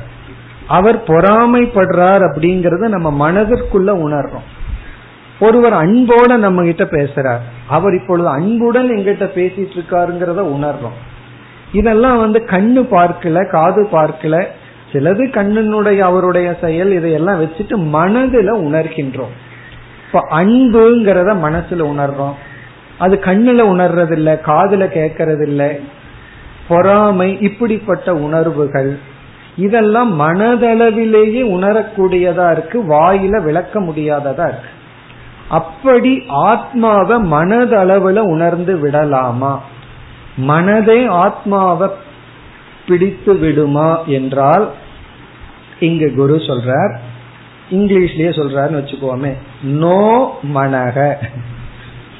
அவர் 0.68 1.04
பொறாமைப்படுறார் 1.04 2.22
அப்படிங்கறத 2.22 2.88
நம்ம 2.88 3.32
மனதிற்குள்ள 3.32 3.90
உணர்றோம். 3.90 4.48
ஒருவர் 5.40 5.74
அன்போட 5.74 6.38
நம்ம 6.38 6.64
கிட்ட 6.64 6.84
பேசுறார். 6.84 7.40
அவர் 7.68 7.94
இப்பொழுது 7.94 8.30
அன்புடன் 8.30 8.90
எங்கிட்ட 8.90 9.26
பேசிட்டு 9.36 9.70
இருக்காருங்கிறத 9.74 10.42
உணர்றோம். 10.42 10.98
இதெல்லாம் 11.74 12.20
வந்து 12.20 12.44
கண்ணு 12.46 12.86
பார்க்கல 12.94 13.50
காது 13.50 13.88
பார்க்கல. 13.92 14.46
சிலது 14.92 15.26
கண்ணினுடைய 15.30 16.00
அவருடைய 16.00 16.58
செயல் 16.62 16.92
இதையெல்லாம் 16.92 17.42
வச்சுட்டு 17.42 17.92
மனதுல 17.94 18.52
உணர்கின்றோம். 18.68 19.49
இப்ப 20.12 20.28
அன்புங்கிறத 20.30 21.32
மனசுல 21.46 21.84
உணர்றோம். 21.94 22.34
அது 22.98 23.16
கண்ணுல 23.16 23.64
உணர்றது 23.64 24.12
இல்ல 24.12 24.42
காதுல 24.46 24.84
கேட்கறது 24.88 25.42
இல்ல 25.42 25.80
பொறாமை 26.68 27.42
இப்படிப்பட்ட 27.42 28.16
உணர்வுகள். 28.16 29.00
இதெல்லாம் 29.56 30.20
மனதளவிலேயே 30.20 31.42
உணரக்கூடியதா 31.42 32.52
இருக்கு 32.52 32.84
வாயில 32.84 33.42
விளக்க 33.42 33.80
முடியாததா 33.80 34.48
இருக்கு. 34.48 34.70
அப்படி 35.50 36.24
ஆத்மாவை 36.28 37.18
மனதளவுல 37.18 38.20
உணர்ந்து 38.20 38.78
விடலாமா? 38.78 39.62
மனதே 40.38 41.06
ஆத்மாவை 41.06 41.88
பிடித்து 42.88 43.38
விடுமா 43.38 44.04
என்றால் 44.06 44.70
இங்கு 45.80 46.14
குரு 46.16 46.36
சொல்றார் 46.36 47.00
இங்கிலீஷ்லயே 47.72 48.30
சொல்றாருன்னு 48.40 48.80
வச்சுக்கோமே. 48.80 49.34
நோ 49.64 50.38
மனக. 50.56 51.16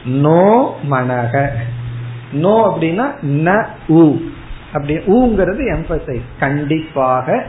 நோ 0.06 0.76
மனக. 0.90 1.48
நோ 2.32 2.76
அப்படின்னா 2.76 3.06
ந 3.22 3.66
ஊ 3.90 4.18
அப்படி 4.74 4.96
ஊங்கிறது 4.96 5.76
எம்பசைஸ் 5.76 6.22
கண்டிப்பாக 6.40 7.46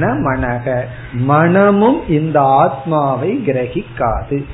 ந 0.00 0.02
மனக. 0.02 0.84
மனமும் 1.12 2.08
இந்த 2.08 2.40
ஆத்மாவை 2.40 3.38
கிரகிக்காது. 3.46 4.44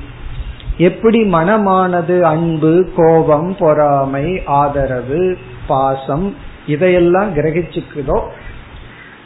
எப்படி 0.77 1.23
மனமானது? 1.23 2.21
அன்பு 2.21 2.89
கோபம் 2.95 3.55
பொறாமை 3.59 4.41
ஆதரவு 4.45 5.37
பாசம் 5.67 6.35
இதையெல்லாம் 6.67 7.35
கிரகிச்சுக்குதோ 7.35 8.21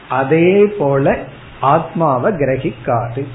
அதே 0.10 0.66
போல 0.66 1.18
ஆத்மாவை 1.62 2.34
கிரகிக்காது. 2.34 3.26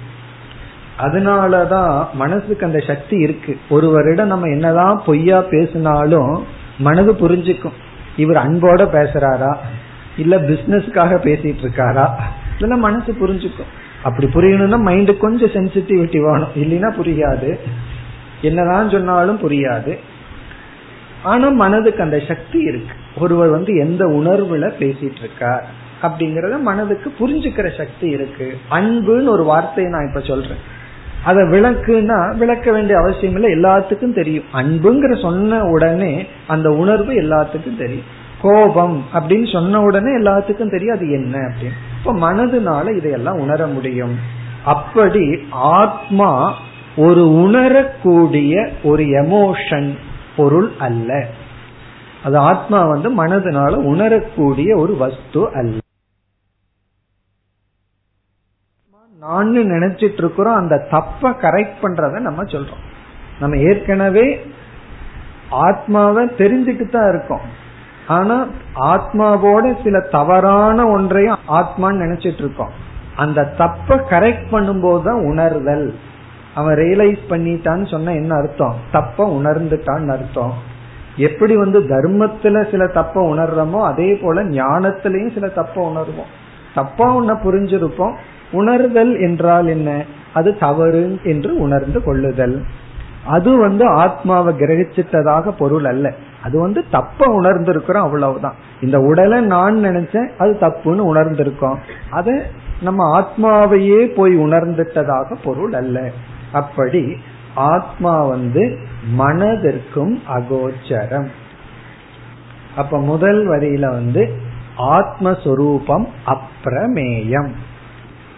அதனாலதான் 1.02 2.12
மனசுக்கு 2.12 2.66
அந்த 2.66 2.78
சக்தி 2.78 3.16
இருக்கு. 3.16 3.58
ஒருவரிடம் 3.68 4.26
நம்ம 4.26 4.46
என்னதான் 4.46 5.02
பொய்யா 5.06 5.40
பேசினாலும் 5.40 6.46
மனது 6.78 7.12
புரிஞ்சுக்கும். 7.12 7.72
இவர் 8.16 8.36
அன்போட 8.36 8.82
பேசுறாரா? 8.82 9.56
இல்ல 10.16 10.36
பிசினஸ்க்காக 10.36 11.14
பேசிட்டு 11.14 11.66
இருக்காரா? 11.66 12.08
இதெல்லாம் 12.56 12.80
மனசு 12.80 13.12
புரிஞ்சுக்கும். 13.12 13.70
அப்படி 14.02 14.26
புரியணும்னா 14.26 14.76
மைண்டு 14.76 15.16
கொஞ்சம் 15.16 15.48
சென்சிட்டிவிட்டி 15.48 16.20
வேணும். 16.20 16.48
இல்லைன்னா 16.54 16.94
புரியாது. 16.94 17.58
என்னதான் 18.42 18.90
சொன்னாலும் 18.90 19.50
புரியாது. 19.50 19.98
ஆனா 21.22 21.48
மனதுக்கு 21.48 22.02
அந்த 22.02 22.22
சக்தி 22.28 22.58
இருக்கு. 22.58 22.94
ஒருவர் 23.18 23.48
வந்து 23.48 23.74
எந்த 23.74 24.06
உணர்வுல 24.06 24.72
பேசிட்டு 24.78 25.18
இருக்கார் 25.18 25.68
அப்படிங்கறத 26.02 26.60
மனதுக்கு 26.60 27.12
புரிஞ்சுக்கிற 27.18 27.76
சக்தி 27.76 28.08
இருக்கு. 28.08 28.58
அன்புன்னு 28.70 29.28
ஒரு 29.28 29.44
வார்த்தையை 29.44 29.92
நான் 29.92 30.08
இப்ப 30.08 30.20
சொல்றேன். 30.20 30.78
அதை 31.24 31.42
விளக்குன்னா 31.44 32.36
விளக்க 32.36 32.72
வேண்டிய 32.72 32.98
அவசியம் 32.98 33.34
இல்லை. 33.34 33.52
எல்லாத்துக்கும் 33.52 34.14
தெரியும். 34.14 34.44
அன்புங்கிற 34.52 35.20
சொன்ன 35.20 35.64
உடனே 35.64 36.26
அந்த 36.46 36.70
உணர்வு 36.70 37.12
எல்லாத்துக்கும் 37.12 37.76
தெரியும். 37.76 38.18
கோபம் 38.42 39.04
அப்படின்னு 39.14 39.52
சொன்ன 39.52 39.80
உடனே 39.80 40.18
எல்லாத்துக்கும் 40.18 40.70
தெரியும். 40.70 40.96
அது 40.96 41.10
என்ன 41.10 41.38
அப்படின்னு. 41.38 41.98
இப்ப 41.98 42.32
மனதுனால 42.32 42.96
இதையெல்லாம் 42.96 43.38
உணர 43.38 43.66
முடியும். 43.66 44.18
அப்படி 44.64 45.38
ஆத்மா 45.50 46.54
ஒரு 46.96 47.32
உணரக்கூடிய 47.32 48.68
ஒரு 48.82 49.04
எமோஷன் 49.04 49.98
பொருள் 50.36 50.70
அல்ல. 50.78 51.26
அது 52.24 52.38
ஆத்மா 52.38 52.84
வந்து 52.84 53.26
மனதினால 53.26 53.74
உணரக்கூடிய 53.74 54.76
ஒரு 54.76 54.96
வஸ்து 54.96 55.48
அல்ல. 55.54 55.79
நான் 59.20 59.48
நினைச்சிட்டு 59.52 60.20
இருக்கிறோம் 60.22 60.54
அந்த 60.54 60.86
தப்ப 60.90 61.30
கரெக்ட் 61.30 61.80
பண்றத 61.82 62.18
நம்ம 62.18 62.42
சொல்றோம். 62.42 62.84
நம்ம 63.40 63.56
ஏற்கனவே 63.56 64.24
ஆத்மாவை 65.50 66.26
தெரிஞ்சுட்டு 66.38 66.90
தான் 66.90 67.08
இருக்கோம். 67.08 67.40
ஆனா 68.06 68.46
ஆத்மாவோட 68.92 69.82
சில 69.82 70.00
தவறான 70.00 70.86
ஒன்றையும் 70.86 71.36
ஆத்மான்னு 71.48 72.04
நினைச்சிட்டு 72.04 72.42
இருக்கோம் 72.44 72.72
அந்த 73.16 73.44
தப்ப 73.44 73.96
கரெக்ட் 73.96 74.48
பண்ணும்போது 74.50 75.02
தான் 75.02 75.20
உணர்தல். 75.30 75.94
அவன் 76.54 76.74
ரியலைஸ் 76.74 77.22
பண்ணிட்டான்னு 77.28 77.90
சொன்ன 77.90 78.12
என்ன 78.12 78.34
அர்த்தம்? 78.34 78.74
தப்ப 78.92 79.28
உணர்ந்துட்டான்னு 79.38 80.12
அர்த்தம். 80.16 80.52
எப்படி 81.16 81.56
வந்து 81.56 81.80
தர்மத்துல 81.80 82.70
சில 82.70 82.86
தப்ப 82.86 83.34
உணர்றோமோ 83.34 83.80
அதே 83.82 84.14
போல 84.14 84.44
ஞானத்திலயும் 84.44 85.34
சில 85.34 85.48
தப்ப 85.48 85.92
உணர்வோம். 85.92 86.30
தப்பா 86.74 87.06
ஒன்ன 87.16 87.32
புரிஞ்சிருப்போம் 87.44 88.16
உணர்தல் 88.52 89.20
என்றால் 89.20 89.66
என்ன? 89.66 90.04
அது 90.34 90.58
தவறு 90.58 91.20
என்று 91.24 91.58
உணர்ந்து 91.58 92.02
கொள்ளுதல். 92.02 92.62
அது 93.26 93.58
வந்து 93.58 93.86
ஆத்மாவை 93.86 94.54
கிரகிச்சிட்டதாக 94.54 95.50
பொருள் 95.50 95.84
அல்ல. 95.84 96.14
அது 96.42 96.60
வந்து 96.60 96.84
தப்ப 96.90 97.40
உணர்ந்திருக்கிறோம் 97.40 98.02
அவ்வளவுதான். 98.02 98.54
இந்த 98.80 99.00
உடலை 99.00 99.40
நான் 99.40 99.76
நினைச்சேன் 99.76 100.28
அது 100.38 100.56
தப்புன்னு 100.60 101.14
உணர்ந்திருக்கோம். 101.14 101.76
அது 102.10 102.46
நம்ம 102.82 103.20
ஆத்மாவையே 103.20 104.14
போய் 104.14 104.36
உணர்ந்துட்டதாக 104.36 105.36
பொருள் 105.44 105.72
அல்ல. 105.72 106.10
அப்படி 106.52 107.16
ஆத்மா 107.54 108.24
வந்து 108.24 108.78
மனதிற்கும் 109.18 110.20
அகோச்சரம். 110.34 111.26
அப்ப 112.76 113.00
முதல் 113.00 113.48
வரியில 113.48 113.90
வந்து 113.90 114.28
ஆத்மஸ்வரூபம் 114.78 116.06
அப்பிரமேயம் 116.26 117.48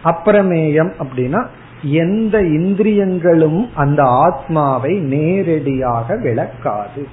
அப்பிரமேயம் 0.04 0.92
அப்படின்னா 0.98 1.46
எந்த 1.82 2.42
இந்திரியங்களும் 2.42 3.70
அந்த 3.74 4.02
ஆத்மாவை 4.02 4.98
நேரடியாக 4.98 6.16
விளக்காது. 6.16 7.08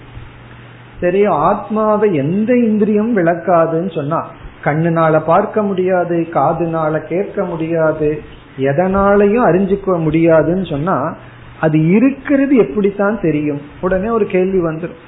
சரி 0.99 1.25
ஆத்மாவை 1.25 2.15
எந்த 2.15 2.53
இந்திரியம் 2.53 3.17
விளக்காதுன்னு 3.17 3.95
சொன்னா 3.95 4.27
கண்ணுனால 4.63 5.19
பார்க்க 5.25 5.63
முடியாது 5.63 6.27
காதுனால 6.33 6.99
கேட்க 6.99 7.43
முடியாது 7.43 8.21
எதனாலையும் 8.57 9.45
அறிஞ்சுக்க 9.45 9.99
முடியாதுன்னு 9.99 10.65
சொன்னா 10.65 11.15
அது 11.59 11.89
இருக்கிறது 11.89 12.55
எப்படித்தான் 12.55 13.19
தெரியும்? 13.21 13.61
உடனே 13.81 14.07
ஒரு 14.07 14.25
கேள்வி 14.25 14.59
வந்துடும் 14.59 14.99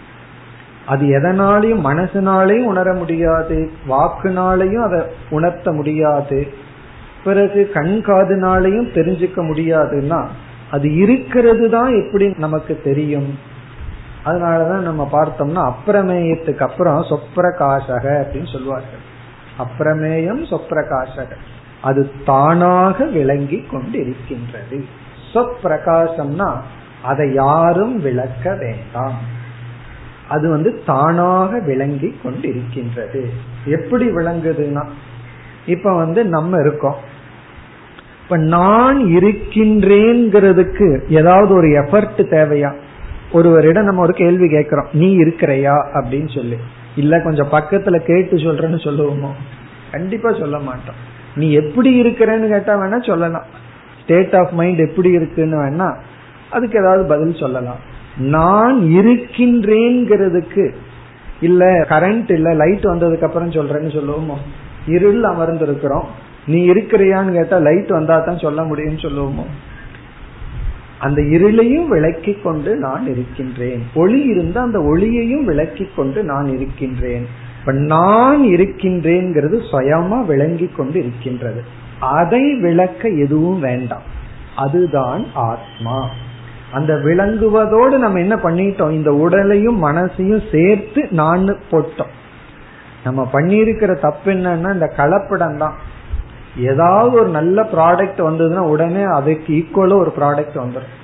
அது 0.86 1.06
எதனாலையும் 1.08 1.84
மனசுனாலையும் 1.84 2.64
உணர 2.64 2.94
முடியாது 2.94 3.72
வாக்குனாலையும் 3.90 4.84
அதை 4.84 5.02
உணர்த்த 5.30 5.72
முடியாது. 5.72 6.48
பிறகு 7.24 7.70
கண் 7.74 8.02
காதுனாலையும் 8.06 8.94
தெரிஞ்சுக்க 8.94 9.38
முடியாதுன்னா 9.38 10.26
அது 10.72 10.96
இருக்கிறது 10.96 11.70
தான் 11.70 12.06
எப்படி 12.06 12.34
நமக்கு 12.38 12.82
தெரியும். 12.84 13.40
அதனாலதான் 14.26 14.80
நம்ம 14.80 15.10
பார்த்தோம்னா 15.12 15.74
அப்பிரமேயத்துக்கு 15.74 16.60
அப்புறம் 16.60 17.02
சொப்பிரகாசக 17.02 18.06
அப்படின்னு 18.22 18.52
சொல்லுவார்கள் 18.52 19.10
அப்பிரமேயம் 19.58 20.42
சொப்பிரகாசக. 20.50 21.32
அது 21.82 22.12
தானாக 22.26 23.06
விளங்கி 23.06 23.66
கொண்டிருக்கின்றது. 23.72 24.84
சொப்பிரகாசம்னா 25.34 26.58
அதை 27.04 27.34
யாரும் 27.34 28.02
விளக்க 28.02 28.56
வேண்டாம். 28.56 29.18
அது 30.30 30.50
வந்து 30.50 30.84
தானாக 30.86 31.60
விளங்கி 31.60 32.20
கொண்டிருக்கின்றது. 32.24 33.30
எப்படி 33.66 34.10
விளங்குதுன்னா 34.10 34.86
இப்ப 35.66 35.96
வந்து 35.96 36.26
நம்ம 36.26 36.60
இருக்கோம். 36.60 37.10
இப்ப 38.32 38.44
நான் 38.44 39.04
இருக்கின்றேங்கிறதுக்கு 39.04 41.02
ஏதாவது 41.10 41.54
ஒரு 41.54 41.68
எஃபர்ட் 41.68 42.12
தேவையா? 42.18 42.74
ஒருவரிடம் 43.32 43.84
நம்ம 43.84 44.02
ஒரு 44.02 44.14
கேள்வி 44.14 44.50
கேட்கிறோம். 44.50 44.88
நீ 44.94 45.18
இருக்கிறையா? 45.18 45.74
அப்படின்னு 45.94 46.36
சொல்லி. 46.36 46.56
இல்ல 46.96 47.22
கொஞ்சம் 47.22 47.50
பக்கத்துல 47.52 47.98
கேட்டு 48.00 48.36
சொல்றேன்னு 48.36 48.80
சொல்லுவோமோ? 48.80 49.28
கண்டிப்பா 49.92 50.34
சொல்ல 50.34 50.60
மாட்டோம். 50.60 50.96
நீ 51.36 51.52
எப்படி 51.52 52.02
இருக்கிறேன்னு 52.02 52.50
கேட்டா 52.50 52.78
வேணா 52.78 53.08
சொல்லலாம். 53.08 53.44
ஸ்டேட் 54.04 54.36
ஆஃப் 54.36 54.52
மைண்ட் 54.52 54.80
எப்படி 54.80 55.12
இருக்குன்னு 55.12 55.58
வேணா 55.58 55.96
அதுக்கு 56.52 56.80
ஏதாவது 56.80 57.06
பதில் 57.06 57.36
சொல்லலாம். 57.36 57.78
நான் 58.18 58.80
இருக்கின்றேங்கிறதுக்கு 58.80 60.74
இல்ல 61.42 61.66
கரண்ட் 61.90 62.32
இல்ல 62.32 62.54
லைட் 62.54 62.84
வந்ததுக்கு 62.84 63.24
அப்புறம் 63.24 63.52
சொல்றேன்னு 63.52 64.00
சொல்லுவோமோ? 64.00 64.36
இருள் 64.86 65.22
அமர்ந்திருக்கிறோம். 65.22 66.06
நீ 66.46 66.70
இருக்கிறியான்னு 66.70 67.32
கேட்டா 67.32 67.58
லைட் 67.58 67.88
வந்தா 67.88 68.20
தான் 68.20 68.38
சொல்ல 68.38 68.62
முடியும்னு 68.62 69.06
சொல்லுவோமோ? 69.06 69.46
அந்த 71.00 71.22
இருளையும் 71.22 71.88
விளக்கி 71.88 72.34
கொண்டு 72.34 72.76
நான் 72.76 73.08
இருக்கின்றேன். 73.08 73.84
ஒளி 73.96 74.22
இருந்தா 74.22 74.62
அந்த 74.62 74.80
ஒளியையும் 74.80 75.46
விளக்கி 75.46 75.90
கொண்டு 75.96 76.24
நான் 76.24 76.46
இருக்கின்றேன். 76.46 77.28
இப்ப 77.60 77.72
நான் 77.72 78.42
இருக்கின்றேங்கிறது 78.42 79.62
சுயமா 79.72 80.26
விளங்கி 80.26 80.68
கொண்டு 80.68 81.00
இருக்கின்றது. 81.00 81.64
அதை 82.00 82.56
விளக்க 82.56 83.10
எதுவும் 83.10 83.60
வேண்டாம். 83.60 84.02
அதுதான் 84.56 85.26
ஆத்மா. 85.34 86.10
அந்த 86.72 86.94
விளங்குவதோடு 86.94 87.98
நம்ம 87.98 88.20
என்ன 88.20 88.36
பண்ணிட்டோம்? 88.36 88.92
இந்த 88.92 89.14
உடலையும் 89.14 89.84
மனசையும் 89.84 90.52
சேர்த்து 90.52 91.08
நான் 91.12 91.58
போட்டோம். 91.72 92.12
நம்ம 93.04 93.30
பண்ணியிருக்கிற 93.34 94.00
தப்பு 94.00 94.32
என்னன்னா 94.32 94.74
இந்த 94.74 94.94
கலப்படம் 94.98 95.58
தான் 95.58 95.76
ஏதாவது 96.58 97.14
ஒரு 97.18 97.30
நல்ல 97.30 97.62
ப்ராடக்ட் 97.62 98.22
வந்ததுன்னா 98.28 98.64
உடனே 98.74 99.02
அதுக்கு 99.02 99.54
ஈக்குவலா 99.54 99.98
ஒரு 99.98 100.14
ப்ராடக்ட் 100.18 100.58
வந்துடும் 100.64 100.98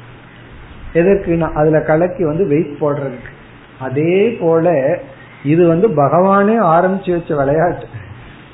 எதற்கு? 0.93 1.43
அதுல 1.53 1.81
கலக்கி 1.81 2.23
வந்து 2.23 2.47
வெயிட் 2.47 2.79
போடுறதுக்கு. 2.79 3.31
அதே 3.79 4.37
போல 4.39 4.99
இது 5.43 5.67
வந்து 5.67 5.87
பகவானே 5.87 6.57
ஆரம்பிச்சு 6.75 7.11
வச்ச 7.11 7.35
விளையாட்டு. 7.35 7.85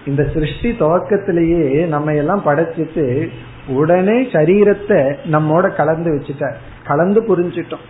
இந்த 0.05 0.29
சிருஷ்டி 0.33 0.69
துவக்கத்திலேயே 0.69 1.87
நம்ம 1.87 2.13
எல்லாம் 2.13 2.45
படைச்சிட்டு 2.45 3.29
உடனே 3.67 4.21
சரீரத்தை 4.21 5.15
நம்மோட 5.31 5.75
கலந்து 5.75 6.11
வச்சுட்டார். 6.15 6.55
கலந்து 6.87 7.21
புரிஞ்சிட்டோம். 7.21 7.85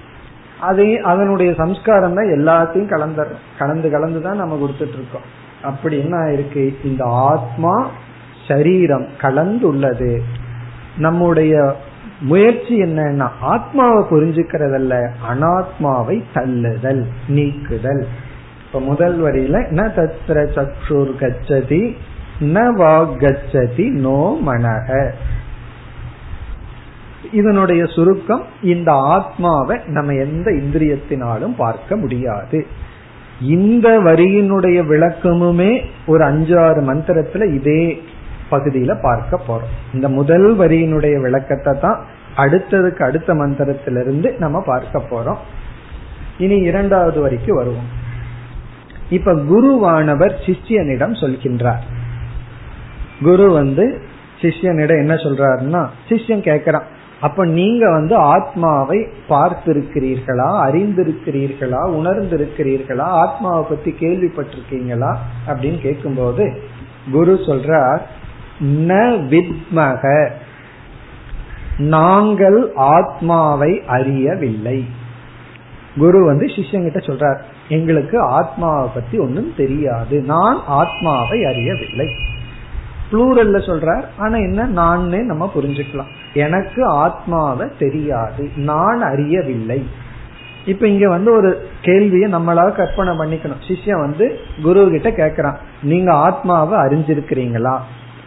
அதே 0.59 0.97
அதனுடைய 0.97 1.53
சம்ஸ்காரம் 1.53 2.13
தான் 2.13 2.25
எல்லாத்தையும் 2.25 2.91
கலந்துடுறோம் 2.93 3.45
கலந்து 3.57 3.89
கலந்து 3.89 4.21
தான் 4.21 4.35
நம்ம 4.35 4.55
கொடுத்துட்டு 4.55 4.97
இருக்கோம். 4.99 5.25
அப்படி 5.61 5.99
என்ன 5.99 6.31
இருக்கு 6.31 6.73
இந்த 6.83 7.05
ஆத்மா 7.05 7.87
சரீரம் 8.47 9.07
கலந்துள்ளது. 9.21 10.19
நம்முடைய 10.97 11.75
முயற்சி 12.21 12.81
என்னன்னா 12.81 13.27
ஆத்மாவை 13.41 14.05
புரிஞ்சுக்கிறதல்ல 14.09 15.09
அனாத்மாவை 15.31 16.23
தள்ளுதல் 16.33 17.05
நீக்குதல். 17.27 18.07
இப்ப 18.65 18.79
முதல் 18.79 19.21
வரியில 19.21 19.55
ந 19.71 19.89
தத்ர 19.95 20.47
சக்ஷுர் 20.55 21.11
கச்சதி 21.19 21.95
ந 22.39 22.65
வாக் 22.79 23.91
நோ 23.91 24.39
மனக 24.47 25.09
இதனுடைய 27.31 27.85
சுருக்கம் 27.85 28.43
இந்த 28.61 28.91
ஆத்மாவை 28.91 29.77
நம்ம 29.85 30.13
எந்த 30.13 30.51
இந்திரியத்தினாலும் 30.51 31.55
பார்க்க 31.57 31.95
முடியாது. 31.95 32.67
இந்த 33.41 33.99
வரியினுடைய 33.99 34.79
விளக்கமுமே 34.85 35.85
ஒரு 36.07 36.25
அஞ்சாறு 36.25 36.81
மந்திரத்துல 36.89 37.53
இதே 37.53 38.01
பகுதியில 38.51 39.01
பார்க்க 39.01 39.39
போறோம். 39.47 39.93
இந்த 39.93 40.09
முதல் 40.09 40.57
வரியினுடைய 40.57 41.21
விளக்கத்தை 41.21 41.73
தான் 41.81 42.05
அடுத்ததுக்கு 42.37 43.03
அடுத்த 43.03 43.33
மந்திரத்திலிருந்து 43.33 44.37
நம்ம 44.37 44.61
பார்க்க 44.61 45.01
போறோம். 45.11 45.37
இனி 46.37 46.55
இரண்டாவது 46.55 47.21
வரிக்கு 47.21 47.55
வருவோம். 47.55 47.89
இப்ப 49.09 49.33
குருவானவர் 49.33 50.33
சிஷ்யனிடம் 50.45 51.15
சொல்கின்றார். 51.21 51.83
குரு 53.23 53.51
வந்து 53.51 54.01
சிஷ்யனிடம் 54.41 54.97
என்ன 54.97 55.13
சொல்றாருன்னா 55.13 55.87
சிஷ்யன் 56.09 56.45
கேக்குறான் 56.49 56.83
அப்ப 57.21 57.45
நீங்க 57.45 57.89
வந்து 57.91 58.15
ஆத்மாவை 58.15 59.07
பார்த்திருக்கிறீர்களா 59.29 60.47
அறிந்திருக்கிறீர்களா 60.65 61.81
உணர்ந்திருக்கிறீர்களா 61.89 62.97
ஆத்மாவை 62.97 63.65
பத்தி 63.69 63.91
கேள்விப்பட்டிருக்கீங்களா? 63.91 65.15
அப்படின்னு 65.47 65.81
கேட்கும்போது 65.81 66.61
குரு 67.11 67.33
சொல்றார் 67.33 68.01
ந 68.63 68.93
வித்மக. 69.29 70.29
நாங்கள் 71.77 72.71
ஆத்மாவை 72.75 73.81
அறியவில்லை. 73.87 74.85
குரு 75.97 76.25
வந்து 76.25 76.45
சிஷ்யங்கிட்ட 76.45 76.97
சொல்றார் 76.97 77.37
எங்களுக்கு 77.67 78.19
ஆத்மாவை 78.19 78.89
பத்தி 78.93 79.17
ஒன்றும் 79.17 79.53
தெரியாது. 79.57 80.21
நான் 80.21 80.63
ஆத்மாவை 80.67 81.45
அறியவில்லை. 81.45 82.07
ப்ளூரல்ல 83.11 83.57
சொல்றார் 83.69 84.03
ஆனா 84.17 84.35
என்ன 84.35 84.63
நான்னு 84.63 85.23
நம்ம 85.23 85.51
புரிஞ்சுக்கலாம். 85.55 86.11
எனக்கு 86.33 86.85
ஆத்மாவை 86.85 87.67
தெரியாது 87.79 88.49
நான் 88.55 89.01
அறியவில்லை. 89.01 89.87
இப்ப 90.65 90.87
இங்க 90.87 91.09
வந்து 91.09 91.31
ஒரு 91.31 91.69
கேள்வியை 91.81 92.33
நம்மளால 92.33 92.71
கற்பனை 92.71 93.17
பண்ணிக்கணும். 93.17 93.63
சிஷ்யன் 93.67 93.99
வந்து 93.99 94.39
குரு 94.63 94.89
கிட்ட 94.89 95.09
கேக்குறான் 95.09 95.55
நீங்க 95.81 96.13
ஆத்மாவை 96.13 96.79
அறிஞ்சிருக்கிறீங்களா? 96.79 97.79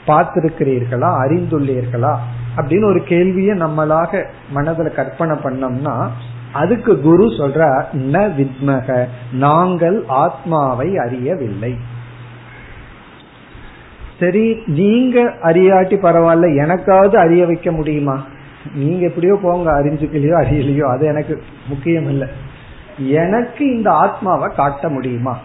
பார்த்திருக்கிறீர்களா? 0.06 1.10
அறிந்துள்ளீர்களா? 1.24 2.16
அப்படின்னு 2.56 2.84
ஒரு 2.84 3.02
கேள்வியை 3.04 3.58
நம்மளாக 3.58 4.24
மனதுல 4.54 4.94
கற்பனை 4.94 5.36
பண்ணோம்னா 5.36 6.08
அதுக்கு 6.52 7.00
குரு 7.00 7.26
சொல்ற 7.26 7.84
ந 7.92 8.30
வித்மக 8.38 9.08
நாங்கள் 9.32 10.04
ஆத்மாவை 10.06 10.98
அறியவில்லை. 10.98 11.76
சரி 14.20 14.62
நீங்க 14.66 15.20
அறியாட்டி 15.20 15.96
பரவாயில்ல 15.96 16.46
எனக்காவது 16.64 17.16
அறிய 17.16 17.46
வைக்க 17.46 17.72
முடியுமா? 17.72 18.24
நீங்க 18.74 19.06
எப்படியோ 19.06 19.38
போங்க 19.42 19.70
அறிஞ்சுக்கலையோ 19.72 20.36
அறியலையோ 20.42 20.90
அது 20.94 21.06
எனக்கு 21.06 21.42
முக்கியம் 21.68 22.08
இல்லை 22.08 22.28
எனக்கு 22.98 23.76
இந்த 23.76 23.90
ஆத்மாவை 23.90 24.54
காட்ட 24.56 24.88
முடியுமா? 24.88 25.38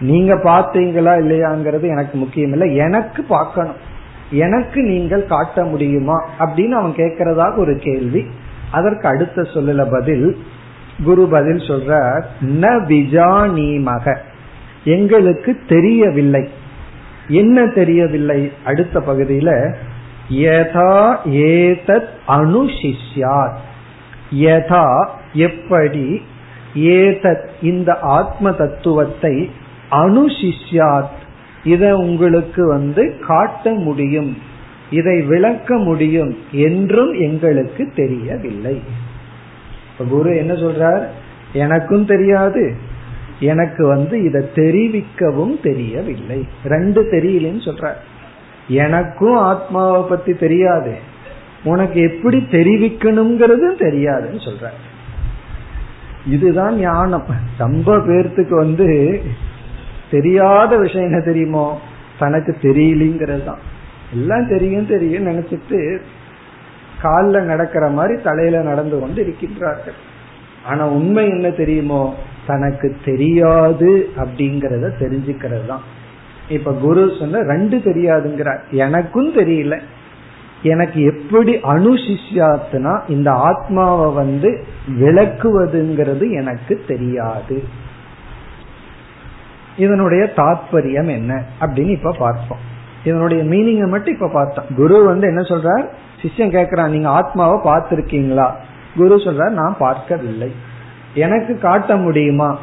நீங்க 0.00 0.34
பார்த்தீங்களா 0.34 1.12
இல்லையாங்கிறது 1.22 1.86
எனக்கு 1.88 2.18
முக்கியம் 2.18 2.52
இல்லை 2.52 2.76
எனக்கு 2.76 3.22
பார்க்கணும். 3.22 3.92
எனக்கு 4.30 4.82
நீங்கள் 4.82 5.26
காட்ட 5.26 5.64
முடியுமா 5.64 6.24
அப்படின்னு 6.38 6.70
அவன் 6.70 6.94
கேட்கறதாக 6.94 7.56
ஒரு 7.56 7.78
கேள்வி. 7.78 8.26
அதற்கு 8.70 9.08
அடுத்த 9.08 9.42
சொல்லல 9.42 9.90
பதில் 9.90 10.38
குரு 11.04 11.26
பதில் 11.26 11.56
சொல்ற 11.56 12.22
ந 12.40 12.84
விஜானீமக 12.84 14.16
எங்களுக்கு 14.84 15.58
தெரியவில்லை. 15.68 16.48
என்ன 17.28 17.66
தெரியவில்லை? 17.66 18.52
அடுத்த 18.64 19.00
பகுதியில 19.00 19.74
யதா 20.30 21.16
ஏதத் 21.26 22.08
அனுஷிஷ்யாத். 22.28 23.54
யதா 24.34 25.08
எப்படி 25.32 26.22
ஏதத் 26.74 27.46
இந்த 27.62 27.98
ஆத்ம 27.98 28.52
தத்துவத்தை 28.52 29.50
அனுஷிஷ்யாத் 29.90 31.22
இதை 31.64 31.92
உங்களுக்கு 31.92 32.66
வந்து 32.66 33.18
காட்ட 33.26 33.70
முடியும். 33.70 34.38
இதை 34.90 35.22
விளக்க 35.22 35.76
முடியும் 35.76 36.38
என்றும் 36.52 37.12
எங்களுக்கு 37.12 37.92
தெரியவில்லை. 37.96 38.82
குரு 40.10 40.36
என்ன 40.36 40.52
சொல்றார்? 40.52 41.06
எனக்கும் 41.52 42.06
தெரியாது. 42.06 42.74
எனக்கு 43.40 43.86
வந்து 43.86 44.22
இதை 44.22 44.48
தெரிவிக்கவும் 44.54 45.62
தெரியவில்லை. 45.62 46.48
ரெண்டு 46.64 47.02
தெரியலன்னு 47.02 47.64
சொல்றார். 47.64 47.96
எனக்கும் 48.68 49.36
ஆத்மாவை 49.36 50.02
பத்தி 50.08 50.32
தெரியாது. 50.32 50.98
உனக்கு 51.64 52.00
எப்படி 52.00 52.46
தெரிவிக்கணுங்கிறது 52.50 53.72
தெரியாதுன்னு 53.78 54.48
சொல்ற 54.48 54.66
இதுதான் 56.26 56.76
ஞானம். 56.76 57.24
ரொம்ப 57.58 57.96
பேர்த்துக்கு 57.96 58.54
வந்து 58.54 59.20
தெரியாத 60.14 60.70
விஷயம் 60.76 61.08
என்ன 61.10 61.20
தெரியுமோ? 61.20 61.66
தனக்கு 62.18 62.52
தெரியலிங்கிறது 62.62 63.44
தான் 63.44 63.62
எல்லாம் 64.12 64.48
தெரியும் 64.48 64.90
தெரியும் 64.94 65.26
நினைச்சிட்டு 65.26 65.78
காலில் 67.02 67.48
நடக்கிற 67.52 67.84
மாதிரி 67.88 68.14
தலையில 68.22 68.62
நடந்து 68.62 68.96
கொண்டு 68.98 69.20
இருக்கின்றார்கள். 69.24 69.98
ஆனா 70.66 70.84
உண்மை 70.88 71.24
என்ன 71.28 71.48
தெரியுமோ? 71.50 72.02
தனக்கு 72.46 72.88
தெரியாது 73.04 73.90
அப்படிங்கறத 74.16 74.86
தெரிஞ்சுக்கிறது 75.02 75.66
தான் 75.66 75.84
இப்ப 76.48 76.72
குரு 76.84 77.02
சொன்ன 77.18 77.42
ரெண்டு 77.42 77.76
தெரியாதுங்கிறார். 77.76 78.62
எனக்கும் 78.70 79.30
தெரியல. 79.34 79.74
எனக்கு 80.62 80.98
எப்படி 81.12 81.52
அணுசிஷ்யாத்துனா 81.72 82.92
இந்த 83.08 83.30
ஆத்மாவை 83.48 84.08
வந்து 84.12 84.50
விளக்குவதுங்கிறது 85.00 86.26
எனக்கு 86.40 86.74
தெரியாது. 86.86 87.56
இதனுடைய 89.76 90.32
தாத்பரியம் 90.36 91.06
என்ன 91.06 91.42
அப்படின்னு 91.60 91.90
இப்ப 91.90 92.14
பார்ப்போம். 92.18 92.58
இதனுடைய 93.04 93.42
மீனிங்கை 93.42 93.88
மட்டும் 93.88 94.14
இப்ப 94.14 94.30
பார்த்தோம். 94.32 94.64
குரு 94.76 95.04
வந்து 95.04 95.26
என்ன 95.26 95.40
சொல்றார்? 95.40 95.84
சிஷ்யம் 96.22 96.54
கேட்கிறான் 96.56 96.88
நீங்க 96.88 97.08
ஆத்மாவை 97.08 97.72
பார்த்திருக்கீங்களா? 97.72 98.50
குரு 98.96 99.16
சொல்றார் 99.16 99.50
நான் 99.50 99.76
பார்க்கவில்லை. 99.78 100.54
எனக்கு 101.14 101.58
காட்ட 101.58 101.96
முடியுமா? 101.96 102.58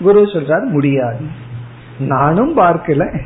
குரு 0.00 0.22
சொல்றார் 0.22 0.64
முடியாது. 0.64 1.20
நானும் 1.98 2.56
பார்க்கல. 2.56 3.20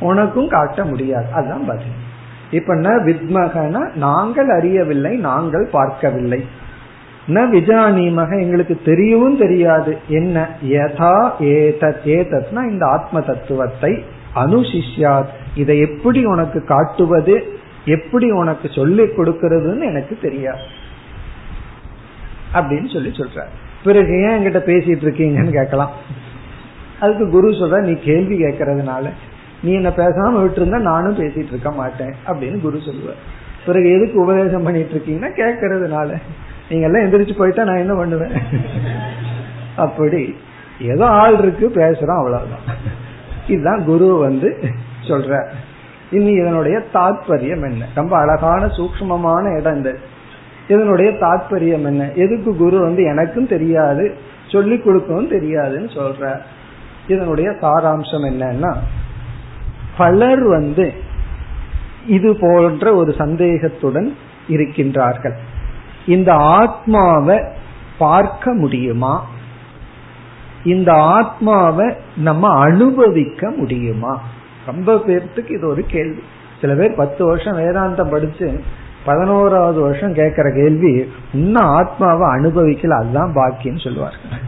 உனக்கும் 0.00 0.48
காட்ட 0.48 0.84
முடியாது. 0.84 1.32
அதுதான் 1.32 1.66
பதில். 1.66 2.06
இப்ப 2.50 2.74
என்ன 2.74 2.88
வித்மகன 2.88 3.94
நாங்கள் 3.94 4.48
அறியவில்லை 4.48 5.16
நாங்கள் 5.16 5.68
பார்க்கவில்லை. 5.72 6.46
ந 7.28 7.30
விஜானீமக 7.30 8.40
எங்களுக்கு 8.40 8.80
தெரியவும் 8.84 9.38
தெரியாது. 9.38 9.98
என்ன? 10.08 10.48
யதா 10.68 11.30
ஏதத் 11.40 12.00
ஏதத்னா 12.04 12.70
இந்த 12.70 12.86
ஆத்ம 12.86 13.20
தத்துவத்தை 13.20 14.04
அனுசிஷ்யாத். 14.34 15.26
இதை 15.54 15.78
எப்படி 15.78 16.24
உனக்கு 16.24 16.64
காட்டுவது 16.64 17.58
எப்படி 17.84 18.30
உனக்கு 18.30 18.68
சொல்லிக் 18.68 19.18
கொடுக்கறதுன்னு 19.18 19.80
எனக்கு 19.80 20.18
தெரியாது. 20.22 20.60
அப்படின்னு 22.54 22.92
சொல்லி 22.92 23.08
சொல்ற 23.08 23.42
பிறகு 23.84 24.20
ஏன் 24.20 24.28
என்கிட்ட 24.28 24.58
பேசிட்டு 24.58 25.06
இருக்கீங்கன்னு 25.06 25.50
கேட்கலாம். 25.50 25.90
அதுக்கு 27.00 27.30
குரு 27.30 27.50
சொல்ற 27.50 27.80
நீ 27.80 27.92
கேள்வி 27.92 28.42
கேட்கறதுனால 28.42 29.10
நீ 29.62 29.72
என்ன 29.72 29.88
பேசாம 29.88 30.34
விட்டுருந்தா 30.34 30.80
நானும் 30.80 31.18
பேசிட்டு 31.18 31.46
இருக்க 31.46 31.70
மாட்டேன் 31.70 32.14
அப்படின்னு 32.26 32.60
குரு 32.60 32.80
சொல்லுவார். 32.86 33.36
பிறகு 33.66 33.90
எதுக்கு 33.90 34.20
உபதேசம் 34.20 34.62
பண்ணிட்டு 34.62 34.94
இருக்கீங்கன்னா 34.94 35.28
கேட்கறதுனால. 35.36 36.16
நீங்க 36.68 36.86
எல்லாம் 36.86 37.02
எந்திரிச்சு 37.02 37.38
போயிட்டா 37.38 37.64
நான் 37.64 37.76
என்ன 37.76 37.94
பண்ணுவேன்? 37.94 38.32
அப்படி. 39.76 40.34
ஏதோ 40.80 41.06
ஆள் 41.06 41.38
இருக்கு 41.38 41.70
பேசுறோம் 41.74 42.18
அவ்வளவுதான். 42.18 42.66
இதுதான் 43.46 43.84
குரு 43.84 44.16
வந்து 44.16 44.64
சொல்ற 45.08 45.46
இனி 46.10 46.30
இதனுடைய 46.30 46.82
தாத்பரியம் 46.94 47.64
என்ன? 47.70 47.86
ரொம்ப 47.94 48.18
அழகான 48.18 48.66
சூக்மமான 48.66 49.58
இடம் 49.58 49.76
இந்த 49.76 49.96
இதனுடைய 50.68 51.10
தாத்பரியம் 51.10 51.84
என்ன? 51.84 52.12
எதுக்கு 52.12 52.56
குரு 52.56 52.80
வந்து 52.80 53.02
எனக்கும் 53.02 53.46
தெரியாது 53.46 54.14
சொல்லி 54.46 54.78
கொடுக்கவும் 54.78 55.30
தெரியாதுன்னு 55.30 55.90
சொல்ற 55.96 56.40
இதனுடைய 57.08 57.50
சாராம்சம் 57.50 58.26
என்னன்னா 58.30 58.76
பலர் 59.96 60.42
வந்து 60.42 60.92
இது 62.06 62.36
போன்ற 62.40 62.94
ஒரு 62.94 63.12
சந்தேகத்துடன் 63.12 64.16
இருக்கின்றார்கள். 64.48 65.34
இந்த 66.08 66.34
ஆத்மாவை 66.34 67.38
பார்க்க 67.98 68.52
முடியுமா? 68.52 69.26
இந்த 70.64 70.92
ஆத்மாவை 70.92 71.94
நம்ம 72.16 72.58
அனுபவிக்க 72.58 73.50
முடியுமா? 73.50 74.20
ரொம்ப 74.66 74.94
பேர்த்துக்கு 74.94 75.50
இது 75.50 75.68
ஒரு 75.68 75.84
கேள்வி. 75.86 76.22
சில 76.60 76.74
பேர் 76.74 76.94
பத்து 76.94 77.24
வருஷம் 77.24 77.58
வேதாந்தம் 77.58 78.10
படிச்சு 78.10 78.60
பதினோராவது 79.04 79.80
வருஷம் 79.80 80.14
கேட்கிற 80.14 80.52
கேள்வி 80.52 81.12
இன்னும் 81.32 81.64
ஆத்மாவை 81.64 82.26
அனுபவிக்கல 82.28 82.88
அதுதான் 82.88 83.34
பாக்கின்னு 83.34 83.84
சொல்லுவார்கள். 83.84 84.38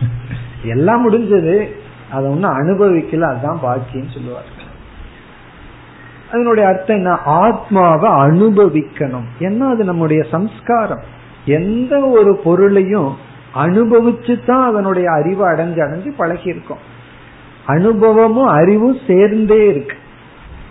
எல்லாம் 0.63 1.11
முடிஞ்சது 1.11 1.69
அதை 2.11 2.27
ஒன்னும் 2.27 2.59
அனுபவிக்கல 2.59 3.21
அதுதான் 3.21 3.61
பாக்கின்னு 3.63 4.13
சொல்லுவார்கள். 4.13 4.69
அதனுடைய 6.33 6.69
அர்த்தம் 6.69 6.97
என்ன? 6.97 7.19
ஆத்மாவை 7.25 8.11
அனுபவிக்கணும். 8.11 9.29
என்ன 9.39 9.67
அது 9.67 9.85
நம்முடைய 9.85 10.23
சம்ஸ்காரம்? 10.23 11.19
எந்த 11.45 12.01
ஒரு 12.01 12.41
பொருளையும் 12.45 13.17
அனுபவிச்சு 13.55 14.45
தான் 14.47 14.69
அதனுடைய 14.69 15.11
அறிவை 15.11 15.47
அடைஞ்சு 15.47 15.79
அடைஞ்சு 15.79 16.13
பழகி 16.17 16.49
இருக்கும் 16.49 16.79
அனுபவமும் 17.67 18.47
அறிவும் 18.47 18.97
சேர்ந்தே 19.07 19.69
இருக்கு. 19.69 19.97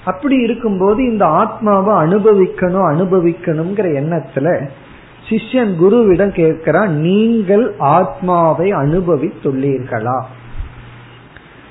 அப்படி 0.05 0.35
இருக்கும்போது 0.35 1.03
இந்த 1.03 1.25
ஆத்மாவை 1.25 1.93
அனுபவிக்கணும் 1.93 2.89
அனுபவிக்கணுங்கிற 2.89 3.87
எண்ணத்துல 4.01 4.69
சிஷ்யன் 5.29 5.73
குருவிடம் 5.81 6.35
கேட்கிறான் 6.35 6.87
நீங்கள் 6.87 7.75
ஆத்மாவை 7.77 8.71
அனுபவித்துள்ளீர்களா? 8.71 10.21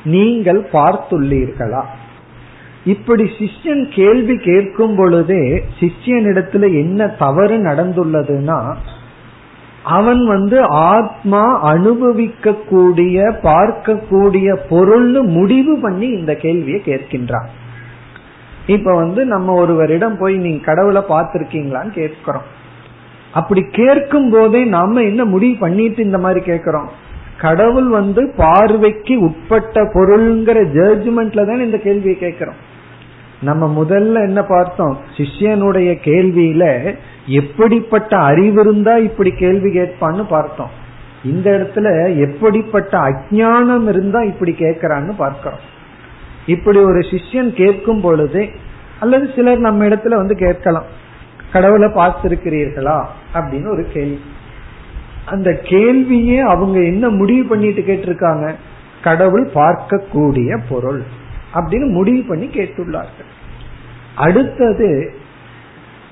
நீங்கள் 0.04 0.68
பார்த்துள்ளீர்களா? 0.72 1.84
இப்படி 2.84 3.22
சிஷ்யன் 3.22 3.94
கேள்வி 3.94 4.36
கேட்கும் 4.36 4.96
பொழுதே 4.96 5.64
சிஷ்யனிடத்துல 5.80 6.62
என்ன 6.62 7.06
தவறு 7.06 7.56
நடந்துள்ளதுன்னா 7.56 8.74
அவன் 9.82 10.26
வந்து 10.26 10.62
ஆத்மா 10.62 11.60
அனுபவிக்க 11.60 12.52
கூடிய 12.52 13.38
பார்க்கக்கூடிய 13.42 14.56
பொருள்னு 14.70 15.22
முடிவு 15.22 15.78
பண்ணி 15.78 16.06
இந்த 16.06 16.34
கேள்வியை 16.34 16.82
கேட்கின்றான். 16.84 17.46
இப்ப 18.66 18.94
வந்து 18.94 19.24
நம்ம 19.24 19.54
ஒருவரிடம் 19.54 20.18
போய் 20.18 20.36
நீங்க 20.36 20.64
கடவுளை 20.64 21.02
பார்த்திருக்கீங்களான்னு 21.08 21.90
கேட்கிறோம். 21.90 22.42
அப்படி 23.32 23.64
கேட்கும் 23.70 24.30
போதே 24.30 24.64
நாம 24.64 25.02
என்ன 25.02 25.24
முடிவு 25.24 25.56
பண்ணிட்டு 25.58 26.04
இந்த 26.04 26.18
மாதிரி 26.18 26.44
கேட்கிறோம்? 26.44 26.90
கடவுள் 27.40 27.88
வந்து 27.88 28.32
பார்வைக்கு 28.36 29.20
உட்பட்ட 29.20 29.82
பொருள்ங்கிற 29.82 30.58
ஜட்ஜ்மெண்ட்ல 30.74 31.46
தான் 31.46 31.60
இந்த 31.60 31.78
கேள்வியை 31.78 32.16
கேட்கிறோம். 32.18 32.67
நம்ம 33.40 33.84
முதல்ல 33.84 34.14
என்ன 34.14 34.42
பார்த்தோம்? 34.42 34.98
சிஷ்யனுடைய 35.16 35.98
கேள்வியில 36.04 36.94
எப்படிப்பட்ட 37.26 38.18
அறிவு 38.18 38.60
இருந்தா 38.60 38.96
இப்படி 38.96 39.30
கேள்வி 39.30 39.78
கேட்பான்னு 39.78 40.26
பார்த்தோம். 40.28 40.70
இந்த 41.24 41.50
இடத்துல 41.50 42.16
எப்படிப்பட்ட 42.18 42.98
அஜானம் 42.98 43.88
இருந்தா 43.88 44.22
இப்படி 44.22 44.52
கேட்கிறான்னு 44.52 45.12
பார்க்கிறோம். 45.16 45.58
இப்படி 46.46 46.78
ஒரு 46.78 46.98
சிஷ்யன் 46.98 47.52
கேட்கும் 47.52 48.00
பொழுது 48.00 48.48
அல்லது 49.00 49.30
சிலர் 49.36 49.58
நம்ம 49.58 49.84
இடத்துல 49.84 50.14
வந்து 50.14 50.34
கேட்கலாம். 50.34 50.84
கடவுளை 51.52 51.88
பார்த்திருக்கிறீர்களா? 51.88 53.06
அப்படின்னு 53.34 53.70
ஒரு 53.70 53.86
கேள்வி. 53.92 54.20
அந்த 55.26 55.60
கேள்வியே 55.62 56.40
அவங்க 56.40 56.82
என்ன 56.82 57.08
முடிவு 57.08 57.48
பண்ணிட்டு 57.48 57.80
கேட்டிருக்காங்க? 57.80 58.52
கடவுள் 59.02 59.50
பார்க்கக்கூடிய 59.54 60.60
பொருள். 60.68 61.02
அப்படின்னு 61.54 61.88
முடிவு 61.90 62.22
பண்ணி 62.22 62.46
கேட்டுள்ளார்கள். 62.46 63.30
அடுத்தது 64.16 65.14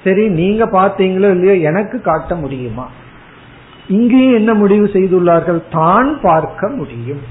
சரி 0.04 0.28
நீங்க 0.28 0.64
பார்த்தீங்களோ 0.64 1.28
இல்லையோ 1.30 1.54
எனக்கு 1.54 2.00
காட்ட 2.00 2.34
முடியுமா? 2.34 2.88
இங்கேயும் 3.88 4.34
என்ன 4.34 4.54
முடிவு 4.54 4.86
செய்துள்ளார்கள்? 4.86 5.60
தான் 5.70 6.20
பார்க்க 6.22 6.68
முடியும். 6.68 7.22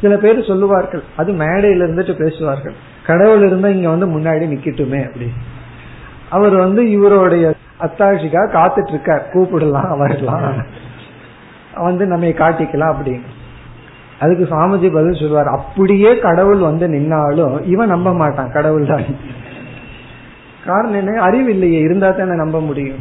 சில 0.00 0.16
பேர் 0.16 0.48
சொல்லுவார்கள் 0.48 1.02
அது 1.16 1.32
மேடையில 1.32 1.86
இருந்துட்டு 1.86 2.14
பேசுவார்கள். 2.14 2.74
கடவுள் 3.06 3.46
இருந்தா 3.46 3.68
இங்க 3.68 3.88
வந்து 3.88 4.06
முன்னாடி 4.06 4.44
நிக்கட்டுமே 4.52 5.00
அப்படி 5.06 5.28
அவர் 6.30 6.54
வந்து 6.54 6.90
இவருடைய 6.90 7.54
அத்தாட்சிக்காக 7.80 8.54
காத்துட்டு 8.58 8.88
இருக்கார். 8.88 9.30
கூப்பிடலாம் 9.32 9.96
வரலாம். 9.96 10.66
வந்து 11.74 12.06
நம்ம 12.06 12.26
காட்டிக்கலாம் 12.26 12.92
அப்படின்னு. 12.94 13.30
அதுக்கு 14.20 14.44
சாமிஜி 14.44 14.92
பதில் 14.92 15.14
சொல்லுவார் 15.14 15.46
அப்படியே 15.46 16.18
கடவுள் 16.18 16.56
வந்து 16.56 16.88
நின்னாலும் 16.88 17.62
இவன் 17.64 17.88
நம்ப 17.88 18.14
மாட்டான் 18.14 18.52
கடவுள் 18.52 18.86
தான். 18.86 19.04
காரணம் 20.64 21.06
என்ன? 21.06 21.20
அறிவு 21.20 21.50
இல்லையே 21.50 21.78
இருந்தா 21.78 22.10
தானே 22.10 22.34
நம்ப 22.34 22.60
முடியும். 22.60 22.96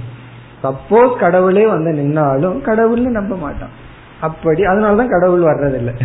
சப்போஸ் 0.64 1.16
கடவுளே 1.16 1.68
வந்து 1.68 1.91
நின்னாலும் 1.91 2.61
கடவுள்னு 2.64 3.09
நம்ப 3.09 3.36
மாட்டான். 3.36 3.70
அப்படி 4.22 4.61
அதனாலதான் 4.61 5.07
கடவுள் 5.07 5.41
வர்றதில்லை. 5.41 6.01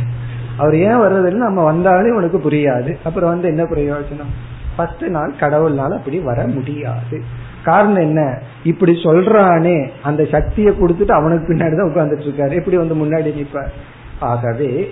அவர் 0.57 0.77
ஏன் 0.77 0.97
வர்றதில்லை? 0.97 1.33
நம்ம 1.33 1.65
வந்தாலும் 1.65 2.17
உனக்கு 2.17 2.39
புரியாது. 2.39 2.97
அப்புறம் 3.05 3.29
வந்து 3.29 3.49
என்ன 3.49 3.63
பிரயோஜனம்? 3.63 4.33
ஃபர்ஸ்ட் 4.77 5.05
நாள் 5.05 5.33
கடவுள்னால 5.41 5.91
அப்படி 5.91 6.19
வர 6.19 6.47
முடியாது. 6.47 7.23
காரணம் 7.65 8.01
என்ன? 8.01 8.39
இப்படி 8.65 8.93
சொல்றானே 8.93 9.91
அந்த 10.03 10.25
சக்தியை 10.25 10.73
கொடுத்துட்டு 10.73 11.11
அவனுக்கு 11.11 11.53
பின்னாடி 11.53 11.77
தான் 11.77 11.93
உட்கார்ந்துட்டு 11.95 12.23
இருக்காரு. 12.23 12.55
எப்படி 12.55 12.77
வந்து 12.77 12.95
முன்னாடி 12.95 13.35
நிற்பார் 13.35 13.97
ஆகவே 14.21 14.91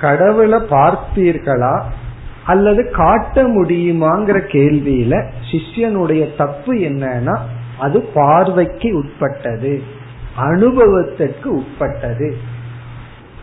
கடவுளை 0.00 0.58
பார்த்தீர்களா? 0.58 1.82
அல்லது 2.46 2.90
காட்ட 2.90 3.48
முடியுமாங்கிற 3.48 4.40
கேள்வியில 4.52 5.26
சிஷ்யனுடைய 5.50 6.36
தப்பு 6.36 6.74
என்னன்னா 6.74 7.38
அது 7.78 8.00
பார்வைக்கு 8.00 8.96
உட்பட்டது 8.96 9.82
அனுபவத்திற்கு 10.36 11.54
உட்பட்டது. 11.54 12.36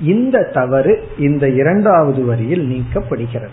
இந்த 0.01 0.49
தவறு 0.53 1.07
இந்த 1.17 1.49
இரண்டாவது 1.49 2.25
வரியில் 2.25 2.69
நீக்கப்படுகிறது. 2.71 3.49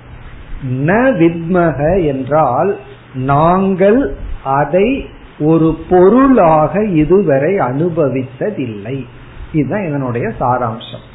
ந 0.71 0.93
வித்மக 0.93 2.07
என்றால் 2.07 2.79
நாங்கள் 3.15 4.17
அதை 4.45 5.09
ஒரு 5.39 5.79
பொருளாக 5.91 6.85
இதுவரை 6.85 7.59
அனுபவித்ததில்லை. 7.59 9.05
இதுதான் 9.53 9.87
இதனுடைய 9.87 10.33
சாராம்சம். 10.41 11.07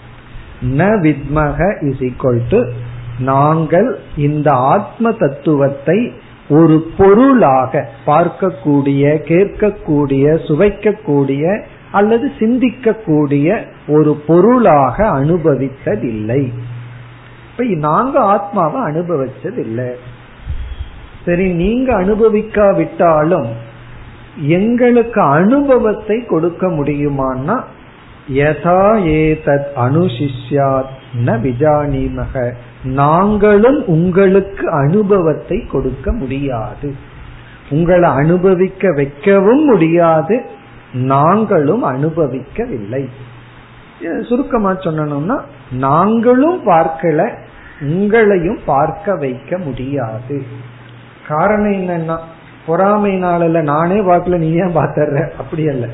ந 0.64 0.88
வித்மக 1.06 1.60
இஸ் 1.82 2.04
ஈக்வல் 2.10 2.42
டு 2.50 2.60
நாங்கள் 3.20 4.00
இந்த 4.16 4.52
ஆத்ம 4.52 5.12
தத்துவத்தை 5.12 6.14
ஒரு 6.50 6.88
பொருளாக 6.98 7.90
பார்க்கக்கூடிய 8.06 9.04
கேட்கக்கூடிய 9.28 10.26
சுவைக்கக்கூடிய 10.48 11.64
அல்லது 11.92 12.32
சிந்திக்கக்கூடிய 12.40 13.48
ஒரு 13.88 14.16
பொருளாக 14.28 15.06
அனுபவித்ததில்லை. 15.10 16.42
இப்ப 17.50 17.64
நாங்க 17.64 18.20
ஆத்மாவை 18.20 18.82
அனுபவிச்சதில்லை. 18.82 19.92
சரி 21.26 21.52
நீங்க 21.54 21.90
அனுபவிக்காவிட்டாலும் 22.02 23.50
எங்களுக்கு 24.48 25.22
அனுபவத்தை 25.22 26.26
கொடுக்க 26.26 26.68
முடியுமான்னா 26.68 27.64
யதா 28.30 28.98
ஏதத் 29.06 29.66
அனுஷிஷ்யாத் 29.76 30.92
ந 31.26 31.40
விஜானிமக. 31.40 32.52
நாங்களும் 32.84 33.88
உங்களுக்கு 33.88 34.72
அனுபவத்தை 34.72 35.66
கொடுக்க 35.72 36.12
முடியாது. 36.12 36.96
உங்களை 37.70 38.10
அனுபவிக்க 38.10 38.94
வைக்கவும் 38.94 39.66
முடியாது. 39.66 40.42
நாங்களும் 40.94 41.84
அனுபவிக்கவில்லை. 41.84 43.10
சுருக்கமா 44.22 44.72
சொன்னோம்னா 44.72 45.40
நாங்களும் 45.72 46.66
பார்க்கல 46.66 47.38
உங்களையும் 47.82 48.60
பார்க்க 48.66 49.16
வைக்க 49.16 49.58
முடியாது. 49.58 50.44
காரணம் 51.28 51.72
என்னன்னா 51.72 52.18
நாளில் 53.18 53.62
நானே 53.62 53.96
பார்க்கல 53.96 54.38
நீ 54.38 54.52
ஏன் 54.52 54.76
பார்த்தர்ற 54.76 55.30
அப்படி 55.30 55.68
அல்ல. 55.68 55.88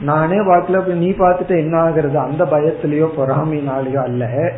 நானே 0.00 0.36
பார்க்கல 0.36 0.84
நீ 0.84 1.10
பார்த்துட்டு 1.10 1.48
என்ன 1.48 1.82
ஆகுறது? 1.82 2.14
அந்த 2.14 2.44
பயத்திலயோ 2.44 3.08
பொறாமைனாலேயோ 3.16 4.02
அல்ல. 4.02 4.52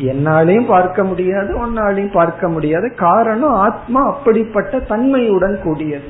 என்னாலையும் 0.00 0.66
பார்க்க 0.66 1.04
முடியாது 1.04 1.66
உன்னாலையும் 1.66 2.12
பார்க்க 2.12 2.48
முடியாது. 2.48 2.94
காரணம் 2.94 3.52
ஆத்மா 3.52 4.14
அப்படிப்பட்ட 4.14 4.78
தன்மையுடன் 4.78 5.60
கூடியது. 5.62 6.04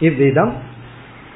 இவ்விதம் 0.00 0.52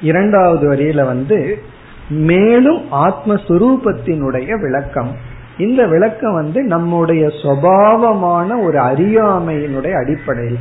இரண்டாவது 0.01 0.71
வரியில 0.71 1.05
வந்து 1.05 1.61
மேலும் 2.09 2.91
ஆத்மஸ்வரூபத்தினுடைய 2.91 4.61
விளக்கம். 4.61 5.15
இந்த 5.57 5.87
விளக்கம் 5.87 6.33
வந்து 6.33 6.63
நம்முடைய 6.63 7.27
சுவாவமான 7.27 8.63
ஒரு 8.63 8.79
அறியாமையினுடைய 8.79 9.91
அடிப்படையில் 9.91 10.59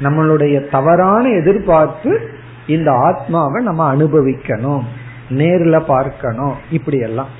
நம்மளுடைய 0.00 0.70
தவறான 0.70 1.28
எதிர்பார்ப்பு 1.28 2.20
இந்த 2.66 2.92
ஆத்மாவை 2.92 3.64
நம்ம 3.64 3.94
அனுபவிக்கணும் 3.94 4.84
நேர்ல 5.30 5.76
பார்க்கணும் 5.80 6.54
இப்படி 6.70 6.98
எல்லாம் 6.98 7.32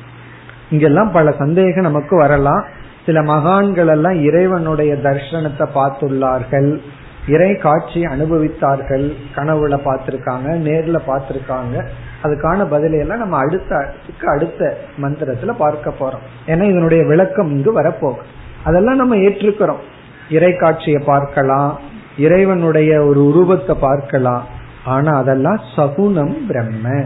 இங்கெல்லாம் 0.70 1.12
பல 1.12 1.32
சந்தேகம் 1.32 1.84
நமக்கு 1.84 2.16
வரலாம். 2.16 2.64
சில 3.06 3.22
மகான்கள் 3.22 3.86
எல்லாம் 3.86 4.22
இறைவனுடைய 4.22 4.94
தர்ஷனத்தை 4.94 5.66
பார்த்துள்ளார்கள். 5.74 6.80
இறை 7.26 7.56
காட்சி 7.56 8.00
அனுபவித்தார்கள். 8.02 9.14
கனவுல 9.34 9.76
பார்த்திருக்காங்க 9.84 10.48
நேர்ல 10.66 10.98
பார்த்திருக்காங்க. 11.06 11.84
அதுக்கான 12.22 12.66
பதிலையெல்லாம் 12.72 13.16
நம்ம 13.16 13.36
அடுத்த 13.36 13.94
அடுத்த 14.26 14.78
மந்திரத்துல 15.02 15.52
பார்க்க 15.52 15.94
போறோம். 16.00 16.24
ஏன்னா 16.46 16.62
இதனுடைய 16.62 17.04
விளக்கம் 17.04 17.50
இங்கு 17.50 17.72
வரப்போகும் 17.72 18.32
அதெல்லாம் 18.64 18.96
நம்ம 18.96 19.16
ஏற்றுக்கிறோம். 19.16 19.82
இறை 20.30 20.56
காட்சியை 20.56 21.02
பார்க்கலாம் 21.06 21.78
இறைவனுடைய 22.16 23.04
ஒரு 23.04 23.26
உருவத்தை 23.26 23.76
பார்க்கலாம் 23.80 24.44
ஆனா 24.86 25.18
அதெல்லாம் 25.18 25.60
சகுணம் 25.76 26.34
பிரம்ம. 26.48 27.04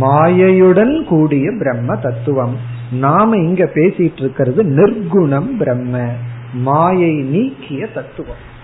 மாயையுடன் 0.00 1.04
கூடிய 1.04 1.52
பிரம்ம 1.58 1.96
தத்துவம். 1.96 2.56
நாம 2.92 3.36
இங்க 3.36 3.64
பேசிட்டு 3.64 4.20
இருக்கிறது 4.20 4.62
நிர்குணம் 4.62 5.56
பிரம்ம. 5.58 6.08
மாயை 6.54 7.14
நீக்கிய 7.14 7.86
தத்துவம். 7.86 8.54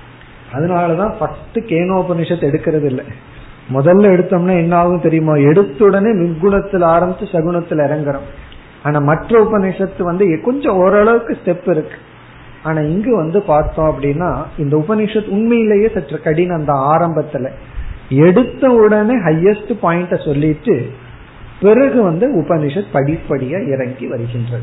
அதனாலதான் 0.53 1.14
ஃபர்ஸ்ட் 1.18 1.59
கேனோபனிஷத் 1.59 2.44
எடுக்கிறது 2.44 2.84
இல்லை. 2.84 3.05
முதல்ல 3.72 4.12
எடுத்தோம்னா 4.12 4.59
என்ன 4.59 4.76
ஆகும் 4.76 5.00
தெரியுமா? 5.00 5.34
எடுத்த 5.34 5.84
உடனே 5.84 6.11
நிர்குணத்தில் 6.11 6.84
ஆரம்பிச்சு 6.84 7.24
சகுணத்தில் 7.32 7.86
இறங்குறோம். 7.88 8.26
ஆனா 8.82 8.98
மற்ற 8.98 9.44
உபநிஷத்து 9.44 10.03
வந்து 10.03 10.40
கொஞ்சம் 10.44 10.76
ஓரளவுக்கு 10.76 11.38
ஸ்டெப் 11.44 11.70
இருக்கு. 11.70 11.96
ஆனா 12.62 12.80
இங்கு 12.80 13.16
வந்து 13.16 13.42
பார்த்தோம் 13.42 13.94
அப்படின்னா 13.96 14.42
இந்த 14.59 14.84
உபனிஷத் 14.88 15.28
உண்மையிலேயே 15.28 15.90
சற்று 15.94 16.20
கடினம் 16.20 16.59
அந்த 16.59 16.72
ஆரம்பத்துல. 16.72 17.50
எடுத்த 18.09 18.70
உடனே 18.70 19.14
ஹையஸ்ட் 19.14 19.72
பாயிண்ட 19.82 20.24
சொல்லிட்டு 20.24 20.90
பிறகு 21.61 22.03
வந்து 22.03 22.40
உபனிஷத் 22.40 22.92
படிப்படியா 22.92 23.68
இறங்கி 23.68 24.07
வருகின்றது. 24.07 24.62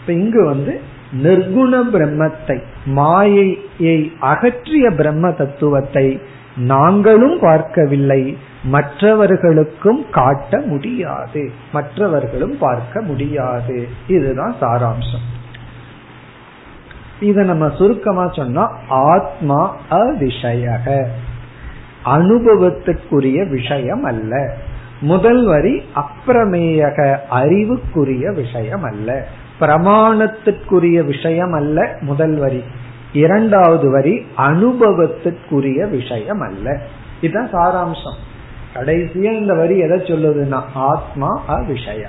இப்ப 0.00 0.12
இங்கு 0.12 0.44
வந்து 0.44 0.80
நிர்குண 1.22 1.80
பிரம்மத்தை 1.92 2.62
மாயையை 2.84 4.12
அகற்றிய 4.20 4.90
பிரம்ம 4.96 5.30
தத்துவத்தை 5.30 6.20
நாங்களும் 6.56 7.38
பார்க்கவில்லை. 7.40 8.38
மற்றவர்களுக்கும் 8.62 10.04
காட்ட 10.10 10.60
முடியாது. 10.60 11.50
மற்றவர்களும் 11.72 12.58
பார்க்க 12.58 13.00
முடியாது. 13.00 13.88
இதுதான் 14.06 14.54
சாராம்சம். 14.60 15.36
இத 17.20 17.42
நம்ம 17.42 17.68
சுருக்கமா 17.68 18.28
சொன்னா 18.28 18.78
ஆத்மா 18.88 19.76
அவிஷயக. 19.90 21.06
அனுபவத்துக்குரிய 22.16 23.50
விஷயம் 23.50 24.04
அல்ல 24.04 24.54
முதல் 25.00 25.44
வரி 25.46 25.82
அப்பிரமேயக 25.94 27.16
அறிவுக்குரிய 27.30 28.32
விஷயம் 28.32 28.82
அல்ல 28.82 29.26
பிரமாணத்திற்குரிய 29.60 31.04
விஷயம் 31.04 31.52
அல்ல 31.52 31.96
முதல் 32.00 32.36
வரி. 32.36 32.62
இரண்டாவது 33.12 33.90
வரி 33.90 34.26
அனுபவத்துக்குரிய 34.36 35.90
விஷயம் 35.90 36.40
அல்ல 36.40 36.80
இதுதான் 37.20 37.52
சாராம்சம். 37.52 38.18
கடைசியா 38.74 39.32
இந்த 39.32 39.54
வரி 39.54 39.78
எதை 39.78 39.98
சொல்லுதுன்னா 39.98 40.60
ஆத்மா 40.74 41.42
அவிஷய 41.48 42.06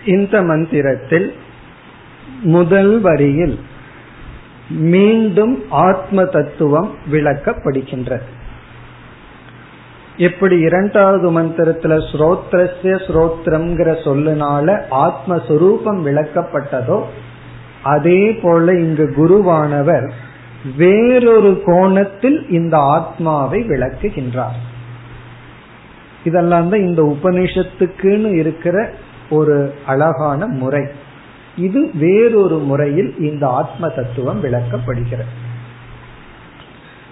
இந்த 0.05 0.41
மந்திரத்தில் 0.41 1.33
முதல் 2.43 2.99
வரியில் 2.99 3.59
மீண்டும் 4.69 5.63
ஆத்ம 5.69 6.25
தத்துவம் 6.25 6.95
விளக்கப்படுகின்றது 7.11 8.38
எப்படி 10.20 10.56
இரண்டாவது 10.58 11.26
மந்திரத்துல 11.40 11.94
ஸ்ரோத்ரஸ்ய 12.10 12.94
ஸ்ரோத்ரம்ங்கிற 13.06 13.90
சொல்லுனால 14.04 14.66
ஆத்மஸ்வரூபம் 14.90 16.00
விளக்கப்பட்டதோ 16.06 17.02
அதே 17.82 18.32
போல 18.32 18.72
இங்கு 18.72 19.04
குருவானவர் 19.16 20.10
வேறொரு 20.76 21.62
கோணத்தில் 21.66 22.48
இந்த 22.48 22.76
ஆத்மாவை 22.78 23.60
விளக்குகின்றார். 23.60 24.58
இதெல்லாம் 26.24 26.68
தான் 26.68 26.80
இந்த 26.80 27.02
உபனிஷத்துக்குன்னு 27.02 28.34
இருக்கிற 28.34 28.90
ஒரு 29.30 29.74
அழகான 29.86 30.46
முறை. 30.46 30.86
இது 31.56 31.90
வேறொரு 31.94 32.58
முறையில் 32.58 33.14
இந்த 33.18 33.46
ஆத்ம 33.48 33.88
தத்துவம் 33.88 34.42
விளக்கப்படுகிறது. 34.44 35.32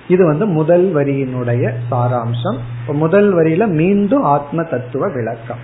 இது 0.08 0.26
வந்து 0.26 0.46
முதல் 0.46 0.94
வரியினுடைய 0.94 1.72
சாராம்சம். 1.90 2.58
முதல் 2.92 3.34
வரியில 3.34 3.66
மீண்டும் 3.66 4.22
ஆத்ம 4.22 4.62
தத்துவ 4.62 5.10
விளக்கம். 5.12 5.58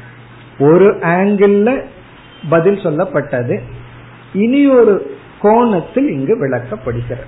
ஒரு 0.59 0.93
ஆங்கிள் 0.95 1.85
பதில் 2.49 2.77
சொல்லப்பட்டது. 2.77 3.59
இனி 4.33 4.69
ஒரு 4.69 5.17
கோணத்தில் 5.41 6.09
இங்கு 6.09 6.49
விளக்கப்படுகிறது. 6.49 7.25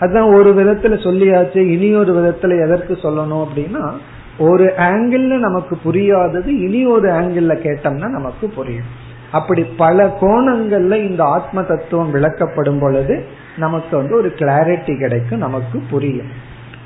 அதான் 0.00 0.34
ஒரு 0.34 0.54
விதத்துல 0.54 0.84
சொல்லியாச்சு 0.84 1.56
இனி 1.56 1.94
ஒரு 1.94 2.14
விதத்துல 2.14 2.64
எதற்கு 2.64 2.94
சொல்லணும் 2.94 3.46
அப்படின்னா 3.46 3.92
ஒரு 4.38 4.72
ஆங்கிள் 4.78 5.38
நமக்கு 5.38 5.76
புரியாதது 5.76 6.58
இனி 6.58 6.86
ஒரு 6.86 7.08
ஆங்கிள் 7.08 7.56
கேட்டோம்னா 7.56 8.08
நமக்கு 8.08 8.48
புரியும். 8.48 9.04
அப்படி 9.32 9.62
பல 9.62 10.18
கோணங்கள்ல 10.20 10.94
இந்த 10.94 11.24
ஆத்ம 11.24 11.62
தத்துவம் 11.62 12.14
விளக்கப்படும் 12.14 12.80
பொழுது 12.80 13.26
நமக்கு 13.56 13.96
வந்து 13.96 14.16
ஒரு 14.16 14.28
கிளாரிட்டி 14.28 14.98
கிடைக்கும் 14.98 15.38
நமக்கு 15.38 15.82
புரியும். 15.90 16.28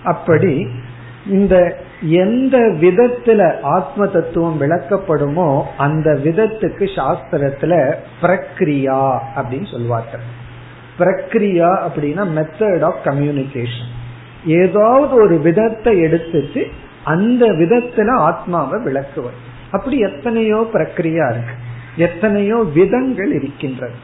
அப்படி 0.05 0.67
இந்த 1.27 1.83
எந்த 2.03 2.59
விதத்துல 2.59 3.61
ஆத்ம 3.61 4.07
தத்துவம் 4.07 4.61
விளக்கப்படுமோ 4.61 5.63
அந்த 5.79 6.11
விதத்துக்கு 6.25 6.89
சாஸ்திரத்துல 6.97 7.95
பிரக்ரியா 8.23 9.19
அப்படின்னு 9.37 9.71
சொல்வார்கள். 9.71 10.21
பிரக்ரியா 10.99 11.69
அப்படின்னா 11.87 12.25
மெத்தட் 12.37 12.83
ஆஃப் 12.83 13.01
கம்யூனிகேஷன் 13.05 13.91
ஏதாவது 14.47 15.15
ஒரு 15.15 15.39
விதத்தை 15.39 16.01
எடுத்துட்டு 16.01 16.67
அந்த 17.05 17.47
விதத்துல 17.47 18.17
ஆத்மாவை 18.17 18.83
விளக்குவது 18.83 19.35
அப்படி 19.71 19.99
எத்தனையோ 19.99 20.69
பிரக்ரியா 20.73 21.31
இருக்கு. 21.31 21.55
எத்தனையோ 21.97 22.65
விதங்கள் 22.75 23.33
இருக்கின்றது. 23.33 23.95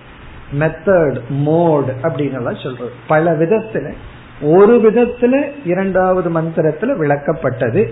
மெத்தட் 0.58 1.18
மோட் 1.28 1.88
அப்படின்னு 2.02 2.32
எல்லாம் 2.32 2.54
சொல்றது. 2.54 2.92
பல 3.06 3.32
விதத்துல 3.32 3.92
ஒரு 4.40 4.76
விதத்துல 4.76 5.50
இரண்டாவது 5.64 6.30
மந்திரத்துல 6.30 6.96
விளக்கப்பட்டது. 6.98 7.88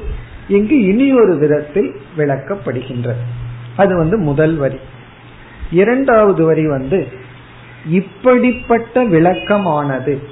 இங்கு 0.49 0.85
இனி 0.85 1.13
ஒரு 1.13 1.37
விதத்தில் 1.37 1.97
விளக்கப்படுகின்றது. 2.17 3.23
அது 3.77 3.97
வந்து 3.97 4.19
முதல் 4.19 4.57
வரி. 4.57 4.79
இரண்டாவது 5.71 6.45
வரி 6.45 6.69
வந்து 6.69 7.07
இப்படிப்பட்ட 7.91 9.05
விளக்கமானது. 9.05 10.23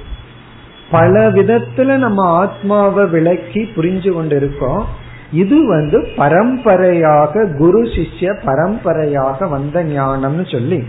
பல 0.90 1.30
விதத்துல 1.30 1.96
நம்ம 1.96 2.26
ஆத்மாவை 2.26 3.06
விளக்கி 3.06 3.68
புரிஞ்சு 3.76 4.12
கொண்டிருக்கோம். 4.12 4.84
இது 5.32 5.66
வந்து 5.66 6.08
பரம்பரையாக 6.16 7.54
குரு 7.58 7.82
சிஷ்ய 7.82 8.40
பரம்பரையாக 8.44 9.46
வந்த 9.46 9.84
ஞானம்னு 9.84 10.52
சொல்லி 10.52 10.84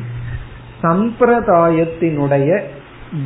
சம்பிரதாயத்தினுடைய 0.81 2.61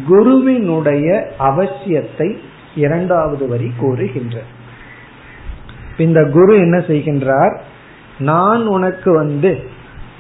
குருவினுடைய 0.08 1.32
அவசியத்தை 1.40 2.38
இரண்டாவது 2.76 3.48
வரி 3.48 3.72
கூறுகின்ற. 3.78 4.40
இந்த 5.98 6.26
குரு 6.26 6.58
என்ன 6.58 6.78
செய்கின்றார்? 6.78 7.58
நான் 8.20 8.66
உனக்கு 8.66 9.14
வந்து 9.14 9.70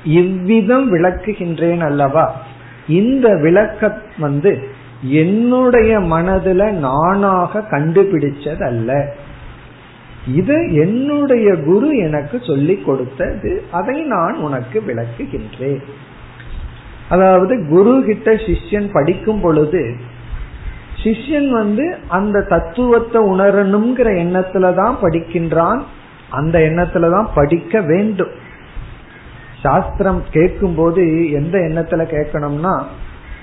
இவ்விதம் 0.03 0.93
விளக்குகின்றேன் 0.93 1.79
அல்லவா? 1.79 2.41
இந்த 2.87 3.35
விளக்கம் 3.35 4.01
வந்து 4.17 4.67
என்னுடைய 5.01 5.99
மனதுல 5.99 6.71
நானாக 6.71 7.59
கண்டுபிடிச்சது 7.59 8.63
அல்ல 8.63 9.13
இது 10.35 10.73
என்னுடைய 10.73 11.55
குரு 11.55 11.97
எனக்கு 11.97 12.39
சொல்லிக் 12.43 12.85
கொடுத்தது. 12.85 13.63
அதை 13.71 14.01
நான் 14.01 14.35
உனக்கு 14.35 14.83
விளக்குகின்றேன். 14.87 15.81
அதாவது 17.09 17.67
குரு 17.69 18.03
கிட்ட 18.05 18.33
சிஷ்யன் 18.33 18.89
படிக்கும் 18.91 19.41
பொழுது 19.41 19.95
சிஷ்யன் 21.03 21.49
வந்து 21.49 21.97
அந்த 22.07 22.41
தத்துவத்தை 22.41 23.21
உணரணுங்கிற 23.21 24.09
எண்ணத்துலதான் 24.23 24.95
படிக்கின்றான் 25.01 25.81
அந்த 26.29 26.59
எண்ணத்துலதான் 26.59 27.27
படிக்க 27.33 27.81
வேண்டும். 27.81 28.45
சாஸ்திரம் 29.63 30.23
கேட்கும் 30.31 30.75
போது 30.75 31.31
எந்த 31.31 31.57
எண்ணத்துல 31.57 32.01
கேட்கணும்னா 32.13 32.83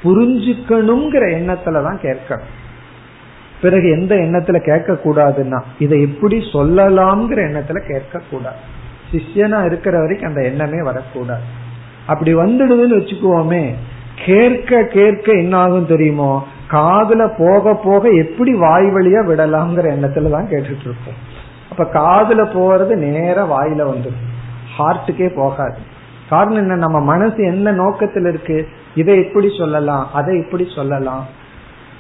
புரிஞ்சுக்கணுங்கிற 0.03 1.25
எண்ணத்துலதான் 1.39 1.99
கேட்கணும். 2.03 2.53
பிறகு 3.63 3.91
எந்த 3.91 4.15
எண்ணத்துல 4.15 4.59
கேட்க 4.59 4.99
கூடாதுன்னா 5.05 5.63
இதை 5.79 6.01
எப்படி 6.01 6.39
சொல்லலாம்ங்கிற 6.39 7.41
எண்ணத்துல 7.49 7.93
கேட்க 7.93 8.21
கூடாது 8.31 8.57
சிஷ்யனா 9.13 9.65
இருக்கிற 9.65 9.99
வரைக்கும் 9.99 10.29
அந்த 10.29 10.43
எண்ணமே 10.43 10.83
வரக்கூடாது. 10.83 11.63
அப்படி 12.07 12.35
வந்துடுதுன்னு 12.35 12.99
வச்சுக்குவோமே 12.99 13.75
கேட்க 14.27 14.83
கேட்க 14.83 15.33
என்ன 15.33 15.57
ஆகும் 15.57 15.87
தெரியுமோ? 15.87 16.47
காதுல 16.71 17.35
போக 17.39 17.75
போக 17.75 18.09
எப்படி 18.09 18.55
வாய் 18.55 18.85
வழியா 18.85 19.21
விடலாம்ங்கிற 19.27 19.87
எண்ணத்துல 19.97 20.31
தான் 20.31 20.49
கேட்டுட்டு 20.51 20.85
இருப்போம் 20.85 21.19
அப்ப 21.71 22.01
காதுல 22.01 22.43
போறது 22.57 22.95
நேர 22.95 23.43
வாயில 23.43 23.83
வந்துடும். 23.91 24.31
ஹார்ட்டுக்கே 24.79 25.35
போகாது. 25.35 25.79
காரணம் 26.29 26.57
என்ன? 26.57 26.75
நம்ம 26.75 27.01
மனசு 27.01 27.45
என்ன 27.45 27.71
நோக்கத்தில் 27.71 28.27
இருக்கு? 28.27 28.69
இதை 28.95 29.25
எப்படி 29.25 29.49
சொல்லலாம் 29.59 30.09
அதை 30.13 30.39
எப்படி 30.39 30.67
சொல்லலாம் 30.75 31.27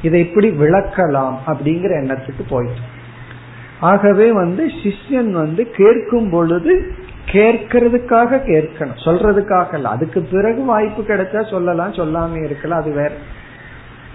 இதை 0.03 0.21
எப்படி 0.21 0.51
விளக்கலாம் 0.51 1.35
அப்படிங்கிற 1.47 1.93
எண்ணத்துக்கு 2.03 2.43
போயிடும் 2.51 2.93
ஆகவே 3.81 4.33
வந்து 4.33 4.71
சிஷ்யன் 4.83 5.31
வந்து 5.31 5.71
கேட்கும் 5.71 6.31
பொழுது 6.31 6.93
கேட்கறதுக்காக 7.27 8.39
கேட்கணும். 8.47 8.97
சொல்றதுக்காக 9.05 9.75
இல்ல. 9.75 9.89
அதுக்கு 9.89 10.21
பிறகு 10.23 10.65
வாய்ப்பு 10.65 11.03
கிடைச்சா 11.03 11.51
சொல்லலாம். 11.51 11.93
சொல்லாம 11.93 12.45
இருக்கலாம் 12.45 12.81
அது 12.81 12.93
வேற. 12.93 13.11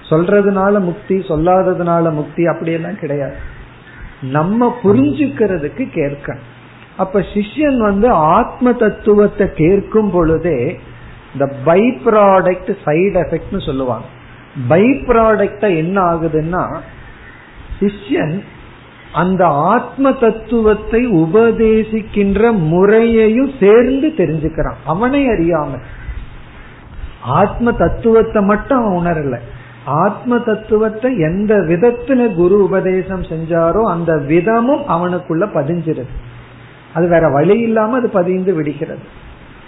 சொல்றதுனால 0.10 0.80
முக்தி 0.80 1.18
சொல்லாததுனால 1.18 2.12
முக்தி 2.12 2.46
அப்படியெல்லாம் 2.46 3.00
கிடையாது. 3.00 3.36
நம்ம 4.22 4.80
புரிஞ்சுக்கிறதுக்கு 4.84 5.88
கேட்கணும். 5.96 6.48
அப்ப 6.98 7.20
சிஷ்யன் 7.20 7.78
வந்து 7.78 8.10
ஆத்ம 8.10 8.74
தத்துவத்தை 8.74 9.54
கேட்கும் 9.54 10.12
பொழுதே 10.12 10.80
இந்த 11.34 11.54
பை 11.64 11.82
ப்ராடக்ட் 12.06 12.78
சைடு 12.86 13.20
எஃபெக்ட்னு 13.20 13.66
சொல்லுவாங்க. 13.66 14.06
பை 14.68 14.84
ப்ராடக்டா 14.84 15.76
என்ன 15.76 16.02
ஆகுதுன்னா 16.02 16.80
சிஷ்யன் 17.80 18.44
அந்த 19.14 19.46
ஆத்ம 19.48 20.14
தத்துவத்தை 20.14 21.08
உபதேசிக்கின்ற 21.08 22.52
முறையையும் 22.52 23.52
சேர்ந்து 23.60 24.08
தெரிஞ்சுக்கிறான். 24.08 24.80
அவனை 24.86 25.28
அறியாமல் 25.28 25.82
ஆத்ம 27.22 27.72
தத்துவத்தை 27.72 28.44
மட்டும் 28.44 28.86
அவன் 28.86 29.06
உணரல. 29.06 29.38
ஆத்ம 29.86 30.40
தத்துவத்தை 30.40 31.18
எந்த 31.18 31.56
விதத்துல 31.56 32.36
குரு 32.36 32.64
உபதேசம் 32.64 33.22
செஞ்சாரோ 33.22 33.84
அந்த 33.84 34.14
விதமும் 34.14 34.84
அவனுக்குள்ள 34.88 35.46
பதிஞ்சிருது. 35.54 36.08
அது 36.94 37.08
வேற 37.08 37.30
வழி 37.30 37.60
இல்லாம 37.60 37.98
அது 37.98 38.10
பதிந்து 38.10 38.54
விடுகிறது. 38.54 39.00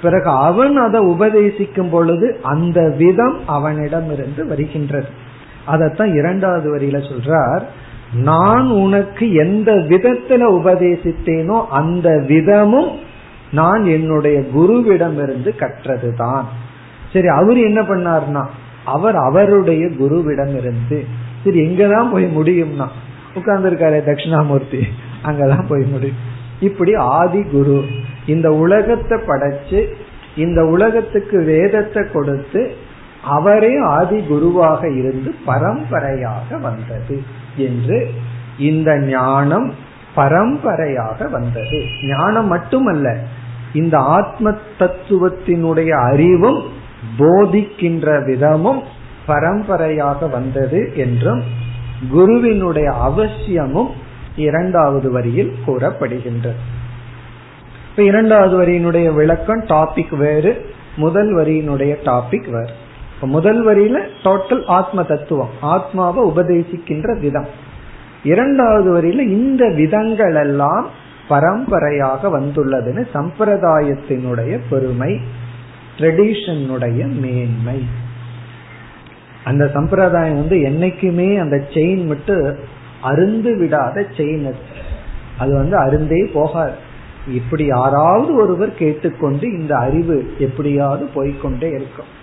பிறகு 0.01 0.29
அவன் 0.29 0.75
அதை 0.75 1.01
உபதேசிக்கும் 1.01 1.89
பொழுது 1.89 2.39
அந்த 2.43 2.95
விதம் 2.97 3.39
அவனிடம் 3.45 4.11
இருந்து 4.13 4.47
வருகின்றது. 4.47 5.07
அதத்தான் 5.67 6.15
இரண்டாவது 6.15 6.77
வரியில 6.77 7.11
சொல்றார். 7.11 7.61
நான் 8.13 8.69
உனக்கு 8.69 9.33
எந்த 9.33 9.71
விதத்துல 9.71 10.43
உபதேசித்தேனோ 10.59 11.65
அந்த 11.67 12.09
விதமும் 12.09 12.91
நான் 13.51 13.83
என்னுடைய 13.83 14.39
குருவிடமிருந்து 14.39 15.51
கற்றதுதான். 15.59 16.43
சரி 17.13 17.27
அவர் 17.27 17.57
என்ன 17.57 17.81
பண்ணார்னா 17.81 18.45
அவர் 18.85 19.15
அவருடைய 19.15 19.87
குருவிடம் 19.87 20.57
இருந்து 20.57 21.05
சரி 21.43 21.61
எங்கதான் 21.61 22.11
போய் 22.11 22.37
முடியும்னா 22.37 22.87
உட்கார்ந்துருக்காரு 23.35 23.99
தட்சிணாமூர்த்தி 24.05 24.81
அங்கதான் 25.23 25.67
போய் 25.67 25.85
முடியும். 25.91 26.29
இப்படி 26.59 26.93
ஆதி 26.93 27.43
குரு 27.43 27.85
இந்த 28.25 28.51
உலகத்தை 28.51 29.17
படைச்சு 29.17 29.85
இந்த 30.35 30.65
உலகத்துக்கு 30.65 31.43
வேதத்தை 31.43 32.03
கொடுத்து 32.13 32.71
அவரே 33.23 33.77
ஆதி 33.77 34.21
குருவாக 34.21 34.89
இருந்து 34.89 35.35
பரம்பரையாக 35.45 36.57
வந்தது 36.57 37.23
என்று 37.55 38.11
இந்த 38.57 38.99
ஞானம் 38.99 39.73
பரம்பரையாக 40.15 41.27
வந்தது. 41.27 41.83
ஞானம் 42.07 42.47
மட்டுமல்ல 42.47 43.17
இந்த 43.73 43.97
ஆத்ம 43.97 44.53
தத்துவத்தினுடைய 44.79 45.89
அறிவும் 45.89 46.63
போதிக்கின்ற 47.19 48.25
விதமும் 48.25 48.81
பரம்பரையாக 49.25 50.27
வந்தது 50.27 50.91
என்றும் 50.95 51.43
குருவினுடைய 52.09 52.91
அவசியமும் 52.91 53.89
இரண்டாவது 54.35 55.11
வரியில் 55.11 55.55
கூறப்படுகின்றது. 55.67 56.61
இப்ப 57.89 58.03
இரண்டாவது 58.03 58.61
வரியினுடைய 58.61 59.13
விளக்கம் 59.13 59.63
டாபிக் 59.63 60.15
வேறு 60.15 60.65
முதல் 60.95 61.35
வரியினுடைய 61.35 61.95
டாபிக் 62.03 62.49
வேறு. 62.49 62.73
இப்ப 63.21 63.33
முதல் 63.33 63.67
வரியில 63.67 63.99
டோட்டல் 64.23 64.65
ஆத்ம 64.65 65.03
தத்துவம் 65.03 65.49
ஆத்மாவை 65.61 66.29
உபதேசிக்கின்ற 66.29 67.19
விதம். 67.19 67.47
இரண்டாவது 68.23 69.01
வரியில 69.01 69.19
இந்த 69.19 69.69
விதங்கள் 69.69 70.35
எல்லாம் 70.35 70.89
பரம்பரையாக 71.27 72.39
வந்துள்ளதுன்னு 72.39 73.07
சம்பிரதாயத்தினுடைய 73.13 74.59
பெருமை 74.69 75.19
ட்ரெடிஷனுடைய 75.97 77.19
மேன்மை. 77.19 77.85
அந்த 79.43 79.67
சம்பிரதாயம் 79.67 80.35
வந்து 80.35 80.55
என்னைக்குமே 80.55 81.39
அந்த 81.39 81.63
செயின் 81.69 82.07
மட்டும் 82.07 82.55
அருந்து 83.03 83.57
விடாத 83.57 84.05
செயின் 84.17 84.53
அது. 85.39 85.53
வந்து 85.53 85.77
அருந்தே 85.77 86.25
போகாது. 86.33 86.73
இப்படி 87.33 87.65
யாராவது 87.65 88.35
ஒருவர் 88.35 88.73
கேட்டுக்கொண்டு 88.73 89.59
இந்த 89.59 89.77
அறிவு 89.77 90.33
எப்படியாவது 90.39 91.09
போய்கொண்டே 91.15 91.67
இருக்கும். 91.67 92.19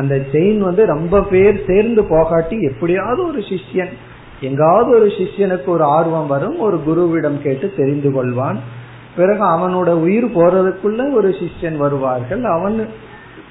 அந்த 0.00 0.16
செயின் 0.32 0.62
வந்து 0.68 0.82
ரொம்ப 0.86 1.22
பேர் 1.32 1.58
சேர்ந்து 1.66 2.02
போகாட்டி 2.02 2.56
எப்படியாவது 2.70 3.20
ஒரு 3.28 3.40
சிஷ்யன் 3.50 3.94
எங்காவது 4.40 4.90
ஒரு 4.98 5.08
சிஷ்யனுக்கு 5.18 5.68
ஒரு 5.74 5.84
ஆர்வம் 5.98 6.26
வரும் 6.26 6.58
ஒரு 6.58 6.76
குருவிடம் 6.88 7.38
கேட்டு 7.42 7.66
தெரிந்து 7.76 8.10
கொள்வான். 8.10 8.58
பிறகு 9.16 9.42
அவனோட 9.44 9.90
உயிர் 10.04 10.34
போறதுக்குள்ள 10.36 11.00
ஒரு 11.12 11.30
சிஷ்யன் 11.40 11.76
வருவார்கள் 11.76 12.44
அவன் 12.56 12.76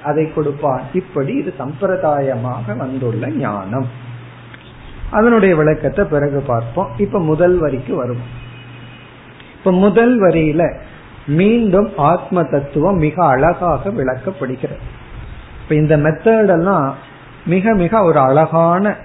அதை 0.04 0.24
கொடுப்பான். 0.32 0.82
இப்படி 0.92 1.32
இது 1.34 1.52
சம்பிரதாயமாக 1.58 2.76
வந்துள்ள 2.76 3.24
ஞானம். 3.28 3.88
அதனுடைய 5.10 5.52
விளக்கத்தை 5.56 6.04
பிறகு 6.04 6.40
பார்ப்போம். 6.46 6.90
இப்ப 6.96 7.20
முதல் 7.30 7.56
வரிக்கு 7.58 7.94
வரும் 7.94 8.24
இப்ப 9.58 9.72
முதல் 9.84 10.14
வரியில 10.22 10.62
மீண்டும் 11.26 11.88
ஆத்ம 11.96 12.42
தத்துவம் 12.42 12.96
மிக 12.96 13.16
அழகாக 13.26 13.90
விளக்கப்படுகிறது. 13.90 14.84
இப்ப 15.70 15.82
இந்த 15.82 15.96
மெத்தடெல்லாம் 15.96 16.92
மிக 17.46 17.74
மிக 17.74 18.02
ஒரு 18.02 18.18
அழகான 18.18 18.96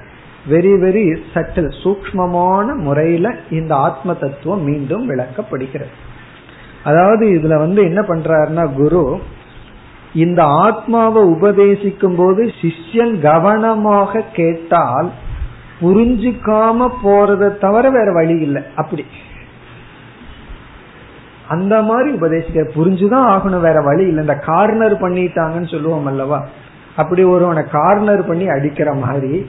வெரி 0.49 0.71
வெரி 0.81 1.17
சட்டில் 1.33 1.71
சூக்மமான 1.83 2.75
முறையில 2.75 3.35
இந்த 3.49 3.75
ஆத்ம 3.75 4.13
தத்துவம் 4.13 4.63
மீண்டும் 4.63 5.09
விளக்கப்படுகிறது. 5.09 5.93
அதாவது 6.83 7.27
இதுல 7.27 7.57
வந்து 7.57 7.83
என்ன 7.83 8.01
பண்றாருன்னா 8.01 8.73
குரு 8.73 9.19
இந்த 10.13 10.43
ஆத்மாவை 10.43 11.23
உபதேசிக்கும் 11.23 12.15
போது 12.15 12.51
சிஷ்யன் 12.61 13.19
கவனமாக 13.19 14.21
கேட்டால் 14.33 15.11
புரிஞ்சுக்காம 15.81 16.89
போறதை 17.03 17.57
தவிர 17.57 17.89
வேற 17.89 18.11
வழி 18.11 18.39
இல்லை. 18.39 18.63
அப்படி. 18.75 19.05
அந்த 21.47 21.81
மாதிரி 21.81 22.11
உபதேசிக்க 22.11 22.69
புரிஞ்சுதான் 22.75 23.35
ஆகணும் 23.35 23.59
வேற 23.59 23.81
வழி 23.81 24.05
இல்லை. 24.05 24.21
இந்த 24.21 24.35
கார்னர் 24.35 25.01
பண்ணிட்டாங்கன்னு 25.01 25.71
சொல்லுவோம் 25.71 26.05
அல்லவா? 26.05 26.47
அப்படி 26.95 27.23
ஒருவனை 27.23 27.63
கார்னர் 27.71 28.27
பண்ணி 28.27 28.47
அடிக்கிற 28.47 28.93
மாதிரி 28.93 29.45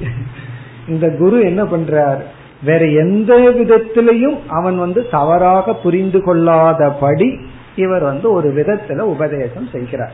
இந்த 0.89 1.11
குரு 1.11 1.41
என்ன 1.41 1.65
பண்றார்? 1.65 2.21
வேற 2.63 2.85
எந்த 2.85 3.35
விதத்திலையும் 3.35 4.41
அவன் 4.49 4.79
வந்து 4.79 5.09
தவறாக 5.11 5.75
புரிந்து 5.75 6.19
கொள்ளாதபடி 6.19 7.47
இவர் 7.77 8.03
வந்து 8.03 8.33
ஒரு 8.33 8.49
விதத்துல 8.53 8.99
உபதேசம் 8.99 9.69
செய்கிறார். 9.73 10.13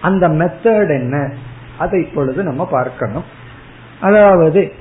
அந்த 0.00 0.28
மெத்தட் 0.28 0.88
என்ன? 0.88 1.34
அதை 1.78 2.00
இப்பொழுது 2.00 2.42
நம்ம 2.42 2.66
பார்க்கணும். 2.66 3.24
அதாவது 4.00 4.72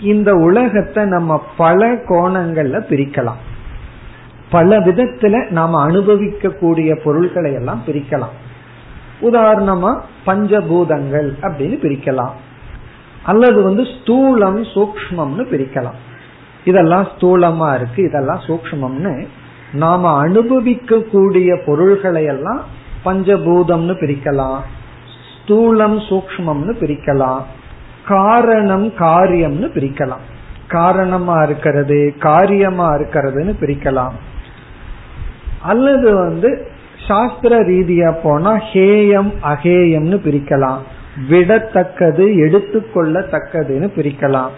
இந்த 0.00 0.34
உலகத்தை 0.34 1.04
நம்ம 1.04 1.44
பல 1.56 1.92
கோணங்கள்ல 1.92 2.80
பிரிக்கலாம். 2.90 3.47
பல 4.50 4.78
விதத்துல 4.78 5.50
நாம 5.50 5.82
அனுபவிக்க 5.82 6.48
கூடிய 6.48 6.96
பொருள்களை 7.04 7.52
எல்லாம் 7.52 7.82
பிரிக்கலாம். 7.86 8.36
உதாரணமா 9.20 10.00
பஞ்சபூதங்கள் 10.26 11.30
அப்படின்னு 11.42 11.76
பிரிக்கலாம். 11.82 12.30
அல்லது 13.22 13.62
வந்து 13.62 13.82
ஸ்தூலம் 13.82 14.64
சூக்மம்னு 14.74 15.44
பிரிக்கலாம். 15.52 15.98
இதெல்லாம் 16.64 17.08
ஸ்தூலமா 17.18 17.74
இருக்கு 17.74 18.02
இதெல்லாம் 18.02 18.40
சூக்மம்னு 18.46 19.26
நாம 19.72 20.16
அனுபவிக்க 20.16 21.00
கூடிய 21.00 21.58
பொருள்களை 21.66 22.24
எல்லாம் 22.24 22.60
பஞ்சபூதம்னு 23.04 23.94
பிரிக்கலாம். 24.00 24.58
ஸ்தூலம் 25.28 25.98
சூக்மம்னு 26.08 26.74
பிரிக்கலாம். 26.80 27.42
காரணம் 28.06 28.86
காரியம்னு 28.86 29.70
பிரிக்கலாம். 29.74 30.24
காரணமா 30.68 31.42
இருக்கிறது 31.42 32.14
காரியமா 32.18 32.94
இருக்கிறதுன்னு 32.94 33.54
பிரிக்கலாம். 33.60 34.12
அல்லது 35.68 36.14
வந்து 36.14 36.50
சாஸ்திர 37.08 37.56
ரீதியா 37.62 38.10
போனா 38.22 38.52
ஹேயம் 38.72 39.32
அகேயம்னு 39.42 40.16
பிரிக்கலாம். 40.26 40.82
விடத்தக்கது 41.30 42.24
எடுத்துக்கொள்ளத்தக்கதுன்னு 42.44 43.88
பிரிக்கலாம். 43.96 44.54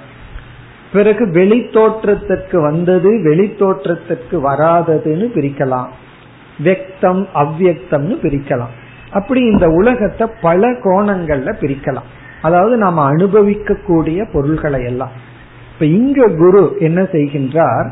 பிறகு 0.92 1.30
வெளி 1.30 1.58
தோற்றத்திற்கு 1.72 2.60
வந்தது 2.60 3.10
வெளி 3.22 3.46
தோற்றத்திற்கு 3.58 4.36
வராததுன்னு 4.50 5.26
பிரிக்கலாம். 5.36 5.90
வெக்தம் 6.64 7.22
அவ்வக்தம்னு 7.34 8.16
பிரிக்கலாம். 8.24 8.74
அப்படி 9.10 9.40
இந்த 9.40 9.66
உலகத்தை 9.68 10.26
பல 10.42 10.70
கோணங்கள்ல 10.84 11.52
பிரிக்கலாம். 11.60 12.08
அதாவது 12.42 12.76
நாம 12.76 13.04
அனுபவிக்க 13.04 13.74
கூடிய 13.86 14.24
பொருள்களை 14.32 14.84
எல்லாம். 14.84 15.14
இப்ப 15.72 15.84
இங்க 15.84 16.28
குரு 16.38 16.76
என்ன 16.78 17.02
செய்கின்றார்? 17.02 17.88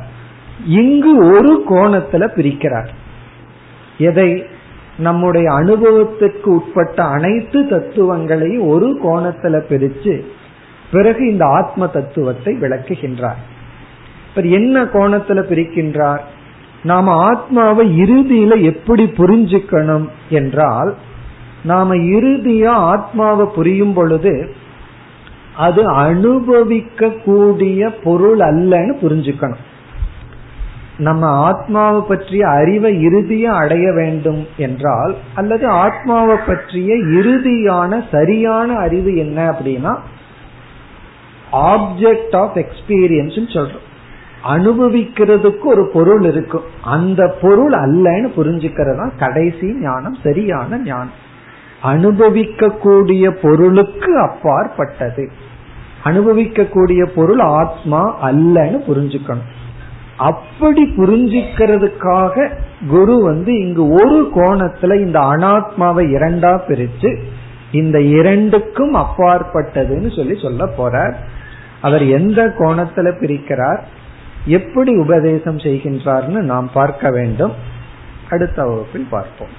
இங்கு 0.66 1.12
ஒரு 1.16 1.52
கோணத்துல 1.70 2.24
பிரிக்கிறார். 2.36 2.88
எதை? 3.98 4.44
நம்முடைய 4.98 5.52
அனுபவத்திற்கு 5.52 6.54
உட்பட்ட 6.54 7.04
அனைத்து 7.04 7.68
தத்துவங்களையும் 7.68 8.66
ஒரு 8.66 9.00
கோணத்துல 9.02 9.60
பிரிச்சு 9.68 10.22
பிறகு 10.92 11.30
இந்த 11.30 11.46
ஆத்ம 11.46 11.86
தத்துவத்தை 11.86 12.54
விளக்குகின்றார். 12.54 13.40
என்ன 14.34 14.84
கோணத்துல 14.84 15.40
பிரிக்கின்றார்? 15.50 16.18
நாம 16.82 17.12
ஆத்மாவை 17.12 18.00
இறுதியில 18.02 18.62
எப்படி 18.62 19.04
புரிஞ்சுக்கணும் 19.04 20.08
என்றால் 20.28 20.94
நாம 21.64 21.94
இறுதியா 21.94 22.66
ஆத்மாவை 22.66 23.46
புரியும் 23.54 23.92
பொழுது 23.92 24.54
அது 25.56 25.86
அனுபவிக்க 25.86 27.10
கூடிய 27.24 27.90
பொருள் 28.04 28.38
அல்லன்னு 28.38 28.94
புரிஞ்சுக்கணும். 29.02 29.64
நம்ம 30.98 31.26
ஆத்மாவை 31.26 32.00
பற்றிய 32.08 32.48
அறிவை 32.48 33.06
இறுதியா 33.06 33.42
அடைய 33.42 33.92
வேண்டும் 33.92 34.46
என்றால் 34.56 35.14
அல்லது 35.34 35.66
ஆத்மாவை 35.66 36.36
பற்றிய 36.46 36.94
இறுதியான 36.94 38.04
சரியான 38.10 38.76
அறிவு 38.76 39.16
என்ன 39.16 39.50
அப்படின்னா 39.50 39.96
ஆப்ஜெக்ட் 41.52 42.36
ஆஃப் 42.36 42.56
எக்ஸ்பீரியன்ஸ் 42.56 43.56
சொல்றோம். 43.56 43.86
அனுபவிக்கிறதுக்கு 44.48 45.64
ஒரு 45.64 45.90
பொருள் 45.92 46.22
இருக்கும் 46.22 46.62
அந்த 46.82 47.36
பொருள் 47.42 47.72
அல்லன்னு 47.72 48.28
புரிஞ்சுக்கிறது? 48.36 48.96
தான் 48.96 49.12
கடைசி 49.18 49.74
ஞானம் 49.80 50.16
சரியான 50.22 50.78
ஞானம். 50.78 51.26
அனுபவிக்க 51.82 52.68
கூடிய 52.68 53.30
பொருளுக்கு 53.30 54.18
அப்பாற்பட்டது. 54.18 55.30
அனுபவிக்க 56.04 56.64
கூடிய 56.64 57.04
பொருள் 57.06 57.38
ஆத்மா 57.38 58.30
அல்லன்னு 58.30 58.78
புரிஞ்சுக்கணும். 58.88 59.56
அப்படி 60.21 60.83
புரிஞ்சுக்கிறதுக்காக 60.97 62.45
குரு 62.87 63.15
வந்து 63.21 63.51
இங்கு 63.59 63.83
ஒரு 63.99 64.19
கோணத்துல 64.35 64.97
இந்த 65.01 65.19
அனாத்மாவை 65.33 66.05
இரண்டா 66.15 66.53
பிரிச்சு 66.67 67.11
இந்த 67.71 67.97
இரண்டுக்கும் 68.13 68.95
அப்பாற்பட்டதுன்னு 68.95 70.11
சொல்லி 70.15 70.37
சொல்ல 70.37 70.63
போறார் 70.77 71.15
அவர் 71.81 72.05
எந்த 72.11 72.41
கோணத்துல 72.59 73.09
பிரிக்கிறார் 73.19 73.81
எப்படி 74.51 74.91
உபதேசம் 74.97 75.59
செய்கின்றார்னு 75.59 76.41
நாம் 76.45 76.69
பார்க்க 76.73 77.11
வேண்டும் 77.11 77.53
அடுத்த 78.29 78.59
வகுப்பில் 78.63 79.11
பார்ப்போம் 79.11 79.53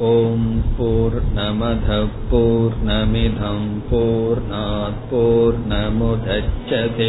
ॐ 0.00 0.42
पूर्णमधः 0.76 2.02
पूर्णमिधं 2.28 3.62
पूर्णात् 3.88 5.00
पूर्णमुदच्छते 5.10 7.08